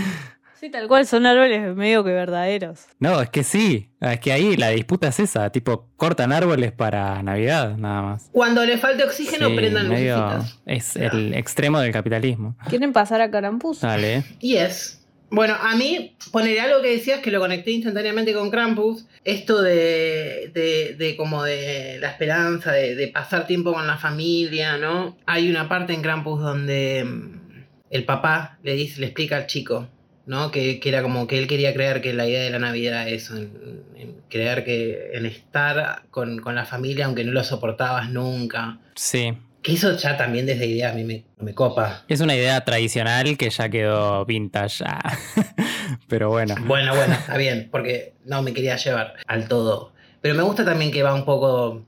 Sí, 0.61 0.71
tal 0.71 0.89
cual, 0.89 1.07
son 1.07 1.25
árboles 1.27 1.75
medio 1.77 2.03
que 2.03 2.11
verdaderos. 2.11 2.87
No, 2.99 3.21
es 3.21 3.31
que 3.31 3.45
sí, 3.45 3.91
es 4.01 4.19
que 4.21 4.33
ahí 4.33 4.57
la 4.57 4.71
disputa 4.71 5.09
es 5.09 5.21
esa, 5.21 5.51
tipo, 5.51 5.89
cortan 5.97 6.33
árboles 6.33 6.73
para 6.73 7.23
Navidad, 7.23 7.77
nada 7.77 8.03
más. 8.03 8.29
Cuando 8.33 8.65
le 8.65 8.77
falte 8.79 9.05
oxígeno, 9.05 9.49
Sí, 9.49 9.55
prendan 9.57 9.89
medio- 9.89 10.17
lucecitas. 10.17 10.61
Es 10.67 10.97
el 10.97 11.35
extremo 11.35 11.79
del 11.81 11.93
capitalismo. 11.93 12.57
¿Quieren 12.69 12.93
pasar 12.93 13.21
a 13.21 13.31
Carampus? 13.31 13.83
Dale. 13.83 14.25
Y 14.41 14.57
es. 14.57 14.97
Bueno, 15.31 15.55
a 15.61 15.77
mí, 15.77 16.17
poneré 16.33 16.61
algo 16.63 16.81
que 16.81 16.89
decías 16.91 17.21
que 17.21 17.31
lo 17.31 17.39
conecté 17.39 17.71
instantáneamente 17.73 18.33
con 18.33 18.51
Krampus. 18.51 19.07
Esto 19.25 19.61
de, 19.61 20.51
de, 20.55 20.97
de 20.99 21.17
como 21.19 21.45
de 21.45 21.99
la 22.01 22.09
esperanza, 22.09 22.73
de, 22.73 22.95
de 22.95 23.09
pasar 23.09 23.47
tiempo 23.47 23.75
con 23.75 23.87
la 23.87 23.99
familia, 23.99 24.79
¿no? 24.79 25.19
Hay 25.27 25.51
una 25.51 25.69
parte 25.69 25.93
en 25.93 26.01
Krampus 26.01 26.41
donde 26.41 27.05
mm, 27.05 27.65
el 27.91 28.05
papá 28.05 28.59
le 28.63 28.73
dice, 28.73 29.01
le 29.01 29.07
explica 29.09 29.37
al 29.37 29.47
chico, 29.47 29.87
¿no? 30.29 30.51
Que, 30.51 30.79
que 30.79 30.91
era 30.91 31.03
como 31.03 31.27
que 31.27 31.39
él 31.39 31.49
quería 31.49 31.73
creer 31.73 32.03
que 32.03 32.13
la 32.13 32.27
idea 32.27 32.43
de 32.43 32.51
la 32.51 32.59
Navidad 32.59 33.03
era 33.03 33.09
eso, 33.09 33.37
en, 33.37 33.83
en 33.97 34.15
creer 34.29 34.63
que 34.63 35.11
en 35.15 35.25
estar 35.25 36.03
con, 36.11 36.39
con 36.41 36.55
la 36.55 36.67
familia 36.67 37.07
aunque 37.07 37.25
no 37.25 37.33
lo 37.33 37.43
soportabas 37.43 38.11
nunca. 38.11 38.79
Sí. 38.95 39.33
Que 39.63 39.73
eso 39.73 39.97
ya 39.97 40.19
también 40.19 40.45
desde 40.45 40.67
idea 40.67 40.91
a 40.91 40.93
mí 40.93 41.03
me, 41.03 41.25
me 41.41 41.55
copa. 41.55 42.05
Es 42.09 42.21
una 42.21 42.37
idea 42.37 42.63
tradicional 42.63 43.39
que 43.39 43.49
ya 43.49 43.71
quedó 43.71 44.25
vintage. 44.27 44.85
ah. 44.87 45.19
Pero 46.09 46.29
bueno. 46.29 46.55
Bueno, 46.67 46.95
bueno, 46.95 47.15
está 47.15 47.39
bien, 47.39 47.69
porque 47.71 48.13
no 48.27 48.43
me 48.43 48.53
quería 48.53 48.77
llevar 48.77 49.15
al 49.27 49.49
todo. 49.49 49.93
Pero 50.21 50.35
me 50.35 50.43
gusta 50.43 50.65
también 50.65 50.93
que 50.93 51.03
va 51.03 51.15
un 51.15 51.25
poco. 51.25 51.87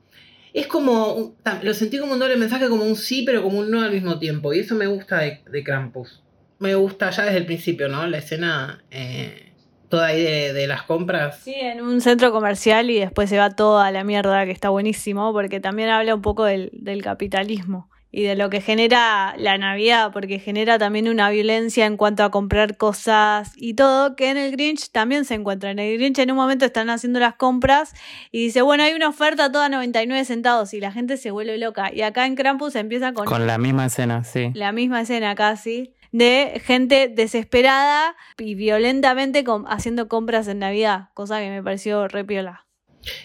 Es 0.55 0.67
como. 0.67 1.37
Lo 1.63 1.75
sentí 1.75 1.99
como 1.99 2.15
un 2.15 2.19
doble 2.19 2.37
mensaje, 2.37 2.69
como 2.69 2.85
un 2.85 2.97
sí, 2.97 3.23
pero 3.25 3.43
como 3.43 3.59
un 3.59 3.71
no 3.71 3.83
al 3.83 3.93
mismo 3.93 4.19
tiempo. 4.19 4.53
Y 4.55 4.61
eso 4.61 4.75
me 4.75 4.87
gusta 4.87 5.19
de, 5.19 5.41
de 5.51 5.63
Krampus. 5.63 6.23
Me 6.61 6.75
gusta 6.77 7.11
ya 7.11 7.25
desde 7.25 7.39
el 7.39 7.47
principio, 7.47 7.89
¿no? 7.89 8.07
La 8.07 8.19
escena. 8.19 8.85
eh, 8.91 9.47
toda 9.89 10.07
ahí 10.07 10.23
de, 10.23 10.53
de 10.53 10.67
las 10.69 10.85
compras. 10.85 11.41
Sí, 11.43 11.53
en 11.53 11.81
un 11.83 12.01
centro 12.01 12.31
comercial 12.31 12.91
y 12.91 13.01
después 13.01 13.29
se 13.29 13.39
va 13.39 13.51
toda 13.51 13.91
la 13.91 14.05
mierda, 14.05 14.45
que 14.47 14.53
está 14.53 14.69
buenísimo, 14.69 15.33
porque 15.33 15.59
también 15.59 15.89
habla 15.89 16.15
un 16.15 16.23
poco 16.23 16.45
del, 16.45 16.71
del 16.73 17.03
capitalismo 17.03 17.91
y 18.13 18.23
de 18.23 18.35
lo 18.37 18.51
que 18.51 18.61
genera 18.61 19.35
la 19.37 19.59
Navidad, 19.59 20.13
porque 20.13 20.39
genera 20.39 20.79
también 20.79 21.09
una 21.09 21.29
violencia 21.31 21.87
en 21.87 21.97
cuanto 21.97 22.23
a 22.23 22.31
comprar 22.31 22.77
cosas 22.77 23.53
y 23.57 23.75
todo, 23.75 24.15
que 24.15 24.31
en 24.31 24.37
el 24.37 24.53
Grinch 24.53 24.91
también 24.93 25.25
se 25.25 25.35
encuentra. 25.35 25.73
En 25.73 25.81
el 25.81 25.97
Grinch 25.99 26.19
en 26.21 26.31
un 26.31 26.37
momento 26.37 26.65
están 26.65 26.89
haciendo 26.91 27.19
las 27.19 27.35
compras 27.35 27.93
y 28.31 28.45
dice, 28.45 28.63
bueno, 28.63 28.85
hay 28.85 28.95
una 28.95 29.09
oferta 29.09 29.51
toda 29.51 29.69
99 29.69 30.25
centavos 30.25 30.73
y 30.73 30.79
la 30.81 30.93
gente 30.93 31.17
se 31.17 31.33
vuelve 31.33 31.59
loca. 31.59 31.93
Y 31.93 32.03
acá 32.03 32.27
en 32.27 32.37
Krampus 32.37 32.77
empieza 32.77 33.13
con 33.13 33.27
Con 33.27 33.47
la 33.49 33.59
misma 33.59 33.87
escena, 33.87 34.23
sí. 34.23 34.51
la 34.55 34.71
misma 34.73 35.01
escena 35.01 35.35
casi 35.35 35.95
de 36.13 36.61
gente 36.65 37.09
desesperada 37.09 38.17
y 38.39 38.55
violentamente 38.55 39.45
com- 39.45 39.67
haciendo 39.69 40.09
compras 40.09 40.49
en 40.49 40.59
Navidad, 40.59 41.09
cosa 41.15 41.41
que 41.41 41.51
me 41.51 41.63
pareció 41.63 42.09
re 42.09 42.25
piola. 42.25 42.67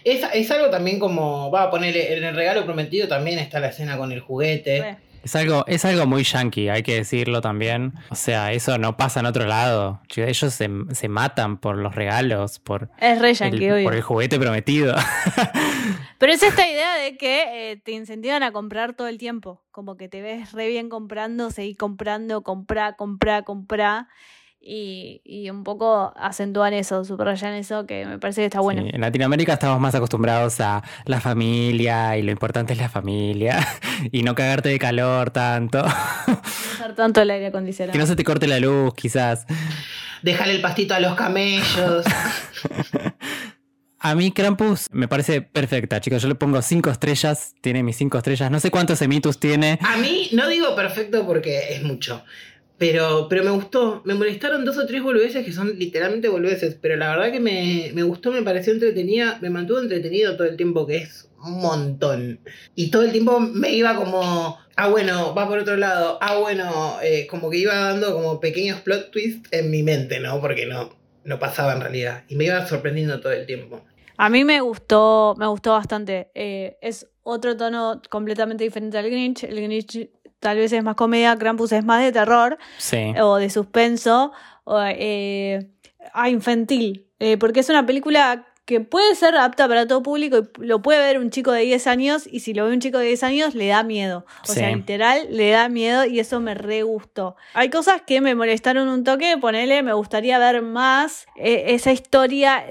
Es, 0.04 0.24
es 0.34 0.52
algo 0.52 0.70
también 0.70 1.00
como. 1.00 1.52
Va 1.52 1.64
a 1.64 1.70
poner 1.72 1.98
en 1.98 2.24
el 2.24 2.36
regalo 2.36 2.64
prometido 2.66 3.08
también 3.08 3.40
está 3.40 3.60
la 3.60 3.68
escena 3.68 3.98
con 3.98 4.12
el 4.12 4.22
juguete. 4.22 4.80
Re. 4.82 4.98
Es 5.26 5.36
algo, 5.36 5.66
es 5.66 5.84
algo 5.86 6.06
muy 6.06 6.24
yankee, 6.24 6.70
hay 6.70 6.84
que 6.84 6.94
decirlo 6.98 7.42
también. 7.42 7.94
O 8.12 8.16
sea, 8.16 8.54
eso 8.54 8.78
no 8.78 8.96
pasa 8.96 9.22
en 9.22 9.26
otro 9.26 9.48
lado. 9.48 10.00
Ellos 10.16 10.54
se, 10.54 10.70
se 10.92 11.10
matan 11.10 11.58
por 11.58 11.78
los 11.78 11.96
regalos, 11.96 12.60
por 12.60 12.92
Es 13.00 13.20
re 13.20 13.34
yankee, 13.34 13.66
el, 13.66 13.74
obvio. 13.74 13.84
por 13.86 13.96
el 13.96 14.04
juguete 14.04 14.38
prometido. 14.40 14.96
Pero 16.20 16.32
es 16.32 16.44
esta 16.44 16.70
idea 16.70 16.94
de 16.94 17.18
que 17.18 17.72
eh, 17.72 17.78
te 17.78 17.94
incentivan 17.94 18.44
a 18.44 18.52
comprar 18.52 18.94
todo 18.94 19.08
el 19.08 19.18
tiempo. 19.18 19.64
Como 19.72 19.98
que 19.98 20.08
te 20.10 20.22
ves 20.22 20.52
re 20.52 20.68
bien 20.68 20.90
comprando, 20.90 21.50
seguir 21.50 21.76
comprando, 21.76 22.44
comprar, 22.44 22.96
comprar, 22.96 23.46
comprar. 23.46 24.08
Y, 24.68 25.22
y 25.24 25.48
un 25.52 25.64
poco 25.64 26.12
acentúan 26.16 26.74
eso, 26.74 27.06
subrayan 27.06 27.54
eso, 27.54 27.86
que 27.86 28.04
me 28.08 28.18
parece 28.18 28.42
que 28.42 28.46
está 28.46 28.62
bueno. 28.62 28.82
Sí, 28.82 28.90
en 28.92 29.00
Latinoamérica 29.00 29.54
estamos 29.54 29.80
más 29.80 29.94
acostumbrados 29.94 30.60
a 30.60 30.82
la 31.06 31.22
familia 31.22 32.18
y 32.18 32.24
lo 32.24 32.32
importante 32.32 32.74
es 32.74 32.80
la 32.80 32.90
familia 32.90 33.60
y 34.12 34.24
no 34.24 34.34
cagarte 34.34 34.70
de 34.70 34.80
calor 34.80 35.30
tanto. 35.30 35.84
No 35.84 36.42
usar 36.74 36.96
tanto 36.96 37.22
el 37.22 37.30
aire 37.30 37.46
acondicionado. 37.46 37.94
que 37.94 38.00
no 38.00 38.08
se 38.08 38.16
te 38.16 38.24
corte 38.24 38.48
la 38.48 38.60
luz, 38.60 38.96
quizás. 38.96 39.46
Dejar 40.24 40.50
el 40.50 40.62
pastito 40.62 40.96
a 40.96 41.00
los 41.00 41.14
camellos. 41.14 42.04
A 44.00 44.14
mí 44.14 44.32
Krampus 44.32 44.90
me 44.92 45.08
parece 45.08 45.42
perfecta, 45.42 46.00
chicos. 46.00 46.22
Yo 46.22 46.28
le 46.28 46.36
pongo 46.36 46.62
cinco 46.62 46.92
estrellas, 46.92 47.56
tiene 47.62 47.82
mis 47.82 47.98
cinco 47.98 48.20
estrellas. 48.20 48.52
No 48.52 48.60
sé 48.60 48.70
cuántos 48.70 49.02
emitus 49.02 49.40
tiene. 49.40 49.80
A 49.82 49.98
mí, 49.98 50.30
no 50.32 50.48
digo 50.48 50.76
perfecto 50.76 51.26
porque 51.26 51.74
es 51.74 51.82
mucho. 51.82 52.24
Pero, 52.78 53.28
pero 53.30 53.44
me 53.44 53.52
gustó. 53.52 54.02
Me 54.06 54.14
molestaron 54.14 54.66
dos 54.66 54.78
o 54.78 54.86
tres 54.86 55.02
boludeces 55.02 55.46
que 55.46 55.54
son 55.54 55.78
literalmente 55.80 56.28
boludeces. 56.28 56.78
Pero 56.82 56.98
la 56.98 57.10
verdad 57.10 57.32
que 57.32 57.40
me, 57.40 57.92
me 57.94 58.04
gustó, 58.04 58.32
me 58.32 58.42
pareció 58.42 58.74
entretenida. 58.74 59.38
Me 59.42 59.50
mantuvo 59.50 59.80
entretenido 59.80 60.36
todo 60.36 60.48
el 60.48 60.58
tiempo, 60.58 60.86
que 60.86 60.98
es 60.98 61.30
un 61.44 61.62
montón. 61.62 62.40
Y 62.76 62.92
todo 62.92 63.04
el 63.04 63.12
tiempo 63.12 63.40
me 63.40 63.72
iba 63.72 63.96
como. 63.96 64.58
Ah, 64.76 64.90
bueno, 64.90 65.34
va 65.34 65.48
por 65.48 65.60
otro 65.60 65.78
lado. 65.78 66.18
Ah, 66.22 66.38
bueno, 66.38 66.98
eh, 67.02 67.28
como 67.28 67.50
que 67.50 67.58
iba 67.58 67.74
dando 67.74 68.14
como 68.14 68.42
pequeños 68.42 68.82
plot 68.82 69.12
twists 69.12 69.50
en 69.52 69.72
mi 69.72 69.82
mente, 69.82 70.20
¿no? 70.20 70.42
Porque 70.42 70.66
no, 70.66 70.90
no 71.24 71.40
pasaba 71.40 71.74
en 71.74 71.82
realidad. 71.82 72.24
Y 72.28 72.36
me 72.36 72.46
iba 72.46 72.66
sorprendiendo 72.68 73.22
todo 73.22 73.32
el 73.32 73.46
tiempo. 73.46 73.84
A 74.18 74.30
mí 74.30 74.44
me 74.44 74.62
gustó, 74.62 75.36
me 75.38 75.48
gustó 75.48 75.72
bastante. 75.72 76.30
Eh, 76.36 76.78
es 76.82 77.08
otro 77.24 77.56
tono 77.56 78.02
completamente 78.10 78.64
diferente 78.64 78.98
al 78.98 79.10
Grinch. 79.10 79.44
El 79.44 79.62
Grinch 79.62 80.10
tal 80.46 80.58
vez 80.58 80.72
es 80.72 80.84
más 80.84 80.94
comedia, 80.96 81.36
Krampus 81.36 81.72
es 81.72 81.84
más 81.84 82.04
de 82.04 82.12
terror 82.12 82.60
Sí. 82.78 83.14
o 83.20 83.38
de 83.38 83.50
suspenso 83.50 84.32
o 84.64 84.80
eh, 84.86 85.68
ah, 86.14 86.30
infantil. 86.30 87.08
Eh, 87.20 87.38
porque 87.38 87.62
es 87.62 87.70
una 87.70 87.84
película 87.84 88.46
que 88.66 88.80
puede 88.80 89.16
ser 89.16 89.36
apta 89.38 89.68
para 89.68 89.88
todo 89.88 90.04
público 90.04 90.38
y 90.62 90.66
lo 90.66 90.82
puede 90.84 91.00
ver 91.00 91.18
un 91.20 91.30
chico 91.32 91.52
de 91.52 91.62
10 91.62 91.88
años 91.88 92.28
y 92.32 92.42
si 92.42 92.54
lo 92.54 92.66
ve 92.66 92.74
un 92.74 92.80
chico 92.80 92.98
de 93.00 93.06
10 93.08 93.24
años 93.24 93.56
le 93.56 93.68
da 93.68 93.82
miedo. 93.84 94.26
O 94.44 94.54
Sí. 94.54 94.60
sea, 94.60 94.70
literal 94.76 95.28
le 95.32 95.50
da 95.50 95.68
miedo 95.68 96.06
y 96.06 96.20
eso 96.20 96.40
me 96.40 96.54
re 96.54 96.84
gustó. 96.84 97.36
Hay 97.56 97.70
cosas 97.70 98.02
que 98.06 98.22
me 98.22 98.36
molestaron 98.36 98.88
un 98.88 99.04
toque, 99.04 99.38
ponele, 99.40 99.82
me 99.82 99.94
gustaría 99.94 100.38
ver 100.40 100.62
más 100.62 101.26
eh, 101.38 101.66
esa 101.70 101.92
historia 101.92 102.64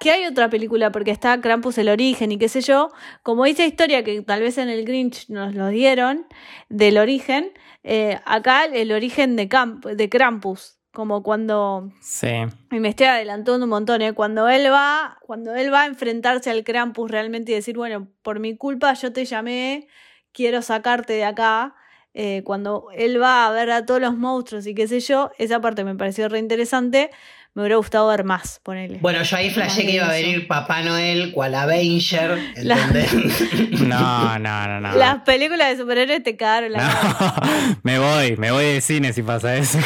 que 0.00 0.10
hay 0.10 0.26
otra 0.26 0.50
película, 0.50 0.92
porque 0.92 1.10
está 1.10 1.40
Krampus 1.40 1.78
el 1.78 1.88
origen 1.88 2.32
y 2.32 2.38
qué 2.38 2.48
sé 2.48 2.60
yo, 2.60 2.90
como 3.22 3.46
esa 3.46 3.64
historia 3.64 4.04
que 4.04 4.20
tal 4.22 4.40
vez 4.40 4.58
en 4.58 4.68
el 4.68 4.84
Grinch 4.84 5.28
nos 5.28 5.54
lo 5.54 5.68
dieron, 5.68 6.26
del 6.68 6.98
origen, 6.98 7.52
eh, 7.82 8.18
acá 8.26 8.64
el 8.64 8.92
origen 8.92 9.36
de, 9.36 9.48
Camp 9.48 9.84
de 9.86 10.08
Krampus, 10.08 10.78
como 10.92 11.22
cuando, 11.22 11.90
Sí. 12.00 12.28
y 12.70 12.80
me 12.80 12.88
estoy 12.88 13.06
adelantando 13.06 13.64
un 13.64 13.70
montón, 13.70 14.02
¿eh? 14.02 14.12
cuando 14.12 14.48
él 14.48 14.70
va, 14.72 15.18
cuando 15.22 15.54
él 15.54 15.72
va 15.72 15.82
a 15.82 15.86
enfrentarse 15.86 16.50
al 16.50 16.64
Krampus 16.64 17.10
realmente 17.10 17.52
y 17.52 17.54
decir, 17.54 17.76
bueno, 17.76 18.08
por 18.22 18.40
mi 18.40 18.56
culpa 18.56 18.92
yo 18.94 19.12
te 19.12 19.24
llamé, 19.24 19.88
quiero 20.32 20.62
sacarte 20.62 21.14
de 21.14 21.24
acá, 21.24 21.74
eh, 22.18 22.42
cuando 22.44 22.88
él 22.94 23.20
va 23.20 23.46
a 23.46 23.50
ver 23.50 23.70
a 23.70 23.84
todos 23.84 24.00
los 24.00 24.16
monstruos 24.16 24.66
y 24.66 24.74
qué 24.74 24.88
sé 24.88 25.00
yo, 25.00 25.30
esa 25.38 25.60
parte 25.60 25.84
me 25.84 25.94
pareció 25.94 26.30
re 26.30 26.38
interesante. 26.38 27.10
Me 27.56 27.62
hubiera 27.62 27.76
gustado 27.76 28.06
ver 28.08 28.22
más, 28.22 28.60
ponele. 28.62 28.98
Bueno, 29.00 29.22
yo 29.22 29.34
ahí 29.34 29.48
flashé 29.48 29.86
que 29.86 29.92
iba 29.92 30.04
a 30.06 30.12
venir 30.12 30.46
Papá 30.46 30.82
Noel, 30.82 31.32
cual 31.32 31.54
Avenger, 31.54 32.38
La- 32.56 32.76
¿entendés? 32.76 33.80
No, 33.80 34.38
no, 34.38 34.66
no, 34.68 34.80
no. 34.80 34.94
Las 34.94 35.22
películas 35.22 35.70
de 35.70 35.78
superhéroes 35.78 36.22
te 36.22 36.36
cagaron 36.36 36.72
la. 36.72 36.86
No, 36.86 37.76
me 37.82 37.98
voy, 37.98 38.36
me 38.36 38.50
voy 38.50 38.64
de 38.66 38.80
cine 38.82 39.14
si 39.14 39.22
pasa 39.22 39.56
eso. 39.56 39.78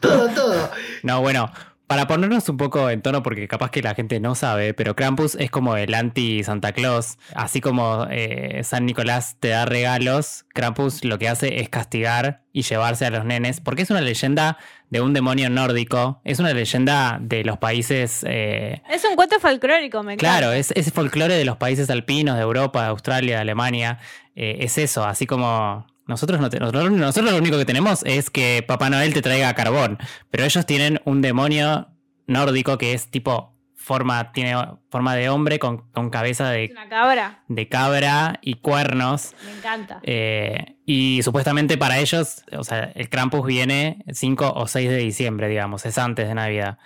todo, 0.00 0.30
todo. 0.30 0.70
No, 1.02 1.20
bueno, 1.20 1.52
para 1.88 2.06
ponernos 2.06 2.48
un 2.50 2.58
poco 2.58 2.90
en 2.90 3.00
tono, 3.02 3.22
porque 3.22 3.48
capaz 3.48 3.70
que 3.70 3.80
la 3.82 3.94
gente 3.94 4.20
no 4.20 4.34
sabe, 4.34 4.74
pero 4.74 4.94
Krampus 4.94 5.34
es 5.36 5.50
como 5.50 5.74
el 5.76 5.94
anti-Santa 5.94 6.72
Claus. 6.72 7.16
Así 7.34 7.62
como 7.62 8.06
eh, 8.10 8.60
San 8.62 8.84
Nicolás 8.84 9.36
te 9.40 9.48
da 9.48 9.64
regalos, 9.64 10.44
Krampus 10.54 11.02
lo 11.04 11.18
que 11.18 11.28
hace 11.30 11.60
es 11.60 11.70
castigar 11.70 12.42
y 12.52 12.62
llevarse 12.62 13.06
a 13.06 13.10
los 13.10 13.24
nenes, 13.24 13.60
porque 13.60 13.82
es 13.82 13.90
una 13.90 14.02
leyenda 14.02 14.58
de 14.90 15.00
un 15.00 15.14
demonio 15.14 15.48
nórdico, 15.48 16.20
es 16.24 16.38
una 16.40 16.52
leyenda 16.52 17.18
de 17.22 17.42
los 17.42 17.56
países... 17.56 18.22
eh, 18.28 18.82
Es 18.90 19.04
un 19.04 19.16
cuento 19.16 19.40
folclórico, 19.40 20.02
me 20.02 20.12
encanta. 20.12 20.38
Claro, 20.38 20.52
es 20.52 20.72
folclore 20.92 21.34
de 21.34 21.44
los 21.46 21.56
países 21.56 21.88
alpinos, 21.88 22.36
de 22.36 22.42
Europa, 22.42 22.82
de 22.82 22.88
Australia, 22.88 23.36
de 23.36 23.40
Alemania. 23.40 23.98
eh, 24.36 24.58
es 24.60 24.76
eso, 24.78 25.04
así 25.04 25.26
como 25.26 25.86
nosotros, 26.08 26.40
no 26.40 26.50
te- 26.50 26.58
nosotros, 26.58 26.90
nosotros 26.90 27.30
lo 27.32 27.38
único 27.38 27.56
que 27.58 27.64
tenemos 27.64 28.02
es 28.04 28.30
que 28.30 28.64
Papá 28.66 28.90
Noel 28.90 29.14
te 29.14 29.22
traiga 29.22 29.54
carbón, 29.54 29.98
pero 30.30 30.44
ellos 30.44 30.66
tienen 30.66 31.00
un 31.04 31.22
demonio 31.22 31.88
nórdico 32.26 32.76
que 32.78 32.92
es 32.94 33.08
tipo 33.10 33.54
forma, 33.74 34.32
tiene 34.32 34.54
forma 34.90 35.14
de 35.14 35.30
hombre 35.30 35.58
con, 35.58 35.90
con 35.92 36.10
cabeza 36.10 36.50
de, 36.50 36.68
una 36.72 36.88
cabra. 36.90 37.42
de 37.48 37.68
cabra 37.68 38.38
y 38.42 38.54
cuernos. 38.56 39.34
Me 39.46 39.52
encanta. 39.52 40.00
eh, 40.02 40.74
y 40.84 41.20
supuestamente 41.22 41.78
para 41.78 41.98
ellos, 41.98 42.44
o 42.52 42.64
sea, 42.64 42.90
el 42.94 43.08
Krampus 43.08 43.46
viene 43.46 44.04
5 44.12 44.52
o 44.56 44.66
6 44.66 44.90
de 44.90 44.96
diciembre, 44.98 45.48
digamos, 45.48 45.86
es 45.86 45.96
antes 45.96 46.28
de 46.28 46.34
Navidad. 46.34 46.78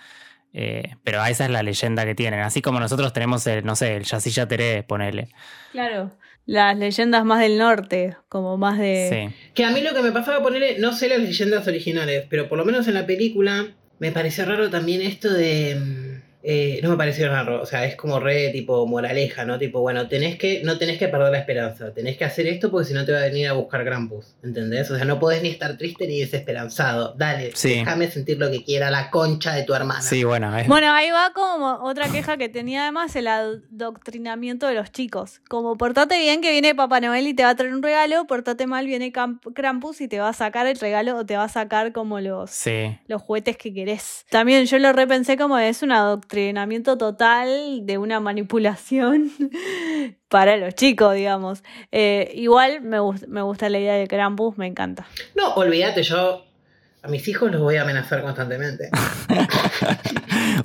Eh, 0.53 0.95
pero 1.03 1.25
esa 1.25 1.45
es 1.45 1.49
la 1.51 1.63
leyenda 1.63 2.05
que 2.05 2.13
tienen. 2.15 2.41
Así 2.41 2.61
como 2.61 2.79
nosotros 2.79 3.11
tenemos 3.11 3.47
el, 3.47 3.65
no 3.65 3.75
sé, 3.75 3.95
el 3.95 4.03
Yacilla 4.03 4.47
Teré, 4.47 4.83
ponele. 4.83 5.29
Claro. 5.71 6.11
Las 6.45 6.77
leyendas 6.77 7.23
más 7.23 7.39
del 7.39 7.57
norte, 7.57 8.17
como 8.27 8.57
más 8.57 8.77
de. 8.77 9.29
Sí. 9.31 9.51
Que 9.53 9.63
a 9.63 9.71
mí 9.71 9.81
lo 9.81 9.93
que 9.93 10.01
me 10.01 10.11
pasaba 10.11 10.43
ponerle, 10.43 10.77
no 10.79 10.93
sé 10.93 11.07
las 11.07 11.19
leyendas 11.19 11.67
originales, 11.67 12.25
pero 12.29 12.49
por 12.49 12.57
lo 12.57 12.65
menos 12.65 12.87
en 12.87 12.95
la 12.95 13.05
película 13.05 13.67
me 13.99 14.11
pareció 14.11 14.45
raro 14.45 14.69
también 14.69 15.01
esto 15.01 15.31
de. 15.31 15.77
Eh, 16.43 16.79
no 16.83 16.89
me 16.89 16.97
pareció 16.97 17.29
raro, 17.29 17.61
o 17.61 17.65
sea, 17.65 17.85
es 17.85 17.95
como 17.95 18.19
re 18.19 18.49
tipo 18.49 18.85
moraleja, 18.85 19.45
¿no? 19.45 19.57
Tipo, 19.57 19.79
bueno, 19.81 20.07
tenés 20.09 20.37
que, 20.37 20.61
no 20.63 20.77
tenés 20.77 20.97
que 20.99 21.07
perder 21.07 21.31
la 21.31 21.37
esperanza, 21.39 21.93
tenés 21.93 22.17
que 22.17 22.25
hacer 22.25 22.47
esto 22.47 22.69
porque 22.69 22.87
si 22.89 22.93
no 22.93 23.05
te 23.05 23.13
va 23.13 23.19
a 23.19 23.23
venir 23.23 23.47
a 23.47 23.53
buscar 23.53 23.83
Krampus, 23.85 24.35
¿entendés? 24.43 24.91
O 24.91 24.95
sea, 24.95 25.05
no 25.05 25.19
podés 25.19 25.41
ni 25.41 25.49
estar 25.49 25.77
triste 25.77 26.05
ni 26.07 26.19
desesperanzado, 26.19 27.13
dale, 27.17 27.51
Sí. 27.55 27.69
déjame 27.75 28.09
sentir 28.11 28.37
lo 28.39 28.51
que 28.51 28.63
quiera 28.63 28.91
la 28.91 29.09
concha 29.09 29.53
de 29.55 29.63
tu 29.63 29.73
hermana. 29.73 30.01
Sí, 30.01 30.23
bueno, 30.23 30.55
es- 30.57 30.67
Bueno, 30.67 30.91
ahí 30.91 31.09
va 31.11 31.31
como 31.33 31.79
otra 31.83 32.09
queja 32.09 32.37
que 32.37 32.49
tenía 32.49 32.83
además 32.83 33.15
el 33.15 33.27
adoctrinamiento 33.27 34.67
de 34.67 34.75
los 34.75 34.91
chicos. 34.91 35.41
Como 35.49 35.77
portate 35.77 36.17
bien 36.19 36.41
que 36.41 36.51
viene 36.51 36.75
Papá 36.75 36.99
Noel 36.99 37.27
y 37.27 37.33
te 37.33 37.43
va 37.43 37.49
a 37.49 37.55
traer 37.55 37.73
un 37.73 37.83
regalo, 37.83 38.25
portate 38.27 38.67
mal 38.67 38.85
viene 38.85 39.11
Krampus 39.11 40.01
y 40.01 40.07
te 40.07 40.19
va 40.19 40.29
a 40.29 40.33
sacar 40.33 40.67
el 40.67 40.77
regalo 40.77 41.17
o 41.17 41.25
te 41.25 41.37
va 41.37 41.45
a 41.45 41.49
sacar 41.49 41.91
como 41.91 42.19
los, 42.19 42.51
sí. 42.51 42.97
los 43.07 43.21
juguetes 43.21 43.57
que 43.57 43.73
querés. 43.73 44.25
También 44.29 44.65
yo 44.65 44.79
lo 44.79 44.93
repensé 44.93 45.37
como 45.37 45.57
es 45.57 45.81
un 45.83 45.91
adoctrinamiento 46.37 46.97
total 46.97 47.85
de 47.85 47.97
una 47.99 48.19
manipulación 48.19 49.31
para 50.29 50.57
los 50.57 50.73
chicos, 50.73 51.13
digamos. 51.13 51.63
Eh, 51.91 52.31
igual 52.33 52.81
me, 52.81 52.99
gust- 52.99 53.27
me 53.27 53.43
gusta 53.43 53.69
la 53.69 53.77
idea 53.79 53.93
de 53.93 54.07
Krampus, 54.07 54.57
me 54.57 54.65
encanta. 54.65 55.05
No, 55.35 55.53
olvídate, 55.53 56.01
yo 56.01 56.43
a 57.03 57.07
mis 57.07 57.27
hijos 57.27 57.51
los 57.51 57.61
voy 57.61 57.75
a 57.75 57.83
amenazar 57.83 58.21
constantemente. 58.23 58.89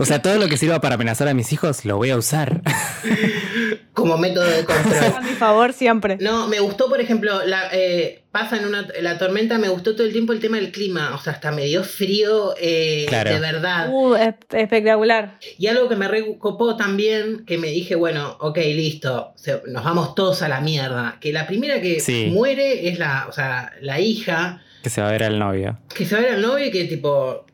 O 0.01 0.05
sea, 0.05 0.23
todo 0.23 0.37
lo 0.39 0.49
que 0.49 0.57
sirva 0.57 0.81
para 0.81 0.95
amenazar 0.95 1.27
a 1.29 1.35
mis 1.35 1.53
hijos 1.53 1.85
lo 1.85 1.97
voy 1.97 2.11
a 2.11 2.17
usar. 2.17 2.61
como 3.95 4.17
método 4.19 4.45
de 4.47 4.65
control. 4.65 5.13
A 5.17 5.21
mi 5.21 5.31
favor 5.33 5.73
siempre. 5.73 6.17
No, 6.21 6.47
me 6.49 6.61
gustó, 6.61 6.89
por 6.89 7.01
ejemplo, 7.01 7.45
la, 7.45 7.69
eh, 7.73 8.23
pasa 8.31 8.57
en 8.59 8.67
una, 8.67 8.87
la 9.01 9.19
tormenta, 9.19 9.59
me 9.59 9.69
gustó 9.69 9.95
todo 9.97 10.07
el 10.07 10.13
tiempo 10.13 10.33
el 10.33 10.41
tema 10.41 10.57
del 10.59 10.71
clima, 10.71 11.15
o 11.15 11.19
sea, 11.19 11.33
hasta 11.33 11.51
me 11.51 11.65
dio 11.65 11.83
frío 11.85 12.55
eh, 12.61 13.07
Claro. 13.09 13.33
de 13.33 13.41
verdad. 13.41 13.89
Uh, 13.91 14.15
es- 14.15 14.35
espectacular. 14.53 15.39
Y 15.59 15.67
algo 15.67 15.89
que 15.89 15.97
me 15.97 16.07
recopó 16.09 16.77
también, 16.77 17.45
que 17.47 17.59
me 17.59 17.69
dije, 17.69 17.95
bueno, 17.97 18.37
ok, 18.41 18.59
listo, 18.59 19.33
se- 19.37 19.63
nos 19.67 19.83
vamos 19.85 20.15
todos 20.15 20.43
a 20.43 20.49
la 20.49 20.61
mierda. 20.61 21.17
Que 21.21 21.33
la 21.33 21.47
primera 21.47 21.81
que 21.81 22.01
Sí. 22.01 22.29
muere 22.33 22.89
es 22.89 22.99
la, 22.99 23.27
o 23.29 23.33
sea, 23.33 23.73
la 23.81 23.99
hija, 24.01 24.63
Que 24.83 24.91
se 24.91 25.01
va 25.01 25.09
a 25.09 25.13
ver 25.13 25.25
al 25.25 25.39
novio. 25.39 25.79
que 25.95 26.05
se 26.05 26.15
va 26.15 26.21
a 26.21 26.25
ver 26.25 26.35
al 26.35 26.43
novio 26.43 26.67
y 26.67 26.71
que 26.71 26.85
tipo, 26.85 27.45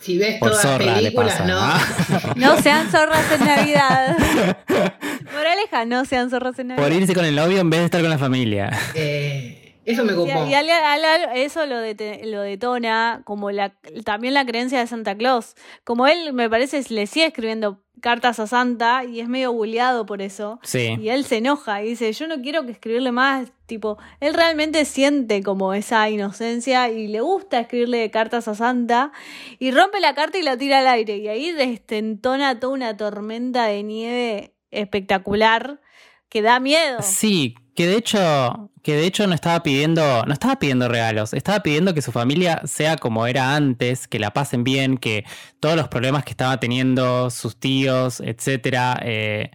si 0.00 0.18
ves 0.18 0.38
Por 0.38 0.50
todas 0.50 0.64
las 0.80 0.96
películas, 0.98 1.34
pasa. 1.34 1.46
no. 1.46 2.34
¿no? 2.34 2.34
No 2.56 2.62
sean 2.62 2.90
zorras 2.90 3.24
en 3.32 3.44
Navidad. 3.46 4.16
Moraleja, 5.34 5.84
no 5.84 6.04
sean 6.04 6.30
zorras 6.30 6.58
en 6.58 6.68
Por 6.68 6.78
Navidad. 6.78 7.00
irse 7.00 7.14
con 7.14 7.24
el 7.24 7.34
novio 7.36 7.58
en 7.60 7.70
vez 7.70 7.80
de 7.80 7.84
estar 7.86 8.00
con 8.00 8.10
la 8.10 8.18
familia. 8.18 8.70
Eh, 8.94 9.74
eso 9.84 10.04
me 10.04 10.12
Y, 10.12 10.16
copó. 10.16 10.46
y 10.46 10.54
al- 10.54 10.68
al- 10.70 11.04
al- 11.04 11.36
eso 11.36 11.64
lo, 11.66 11.76
lo 11.80 12.40
detona 12.42 13.22
como 13.24 13.50
la, 13.50 13.72
también 14.04 14.34
la 14.34 14.44
creencia 14.44 14.78
de 14.80 14.86
Santa 14.86 15.16
Claus. 15.16 15.54
Como 15.84 16.06
él, 16.06 16.32
me 16.32 16.48
parece, 16.50 16.82
le 16.90 17.06
sigue 17.06 17.26
escribiendo 17.26 17.80
cartas 18.00 18.40
a 18.40 18.46
Santa 18.46 19.04
y 19.04 19.20
es 19.20 19.28
medio 19.28 19.52
bulleado 19.52 20.06
por 20.06 20.22
eso. 20.22 20.58
Sí. 20.62 20.96
Y 21.00 21.08
él 21.08 21.24
se 21.24 21.38
enoja 21.38 21.82
y 21.82 21.90
dice, 21.90 22.12
yo 22.12 22.26
no 22.26 22.40
quiero 22.40 22.64
que 22.64 22.72
escribirle 22.72 23.12
más, 23.12 23.52
tipo, 23.66 23.98
él 24.20 24.34
realmente 24.34 24.84
siente 24.84 25.42
como 25.42 25.74
esa 25.74 26.08
inocencia 26.08 26.90
y 26.90 27.08
le 27.08 27.20
gusta 27.20 27.60
escribirle 27.60 28.10
cartas 28.10 28.48
a 28.48 28.54
Santa 28.54 29.12
y 29.58 29.70
rompe 29.70 30.00
la 30.00 30.14
carta 30.14 30.38
y 30.38 30.42
la 30.42 30.56
tira 30.56 30.80
al 30.80 30.88
aire 30.88 31.16
y 31.18 31.28
ahí 31.28 31.52
destentona 31.52 32.58
toda 32.58 32.74
una 32.74 32.96
tormenta 32.96 33.66
de 33.66 33.82
nieve 33.82 34.54
espectacular 34.70 35.80
que 36.28 36.42
da 36.42 36.60
miedo. 36.60 36.98
Sí, 37.02 37.54
que 37.74 37.86
de 37.86 37.96
hecho, 37.96 38.70
que 38.88 38.94
de 38.96 39.04
hecho 39.04 39.26
no 39.26 39.34
estaba 39.34 39.62
pidiendo, 39.62 40.24
no 40.24 40.32
estaba 40.32 40.58
pidiendo 40.58 40.88
regalos, 40.88 41.34
estaba 41.34 41.60
pidiendo 41.62 41.92
que 41.92 42.00
su 42.00 42.10
familia 42.10 42.62
sea 42.64 42.96
como 42.96 43.26
era 43.26 43.54
antes, 43.54 44.08
que 44.08 44.18
la 44.18 44.30
pasen 44.30 44.64
bien, 44.64 44.96
que 44.96 45.26
todos 45.60 45.76
los 45.76 45.88
problemas 45.88 46.24
que 46.24 46.30
estaba 46.30 46.58
teniendo 46.58 47.28
sus 47.28 47.60
tíos, 47.60 48.20
etcétera, 48.20 48.98
eh, 49.04 49.50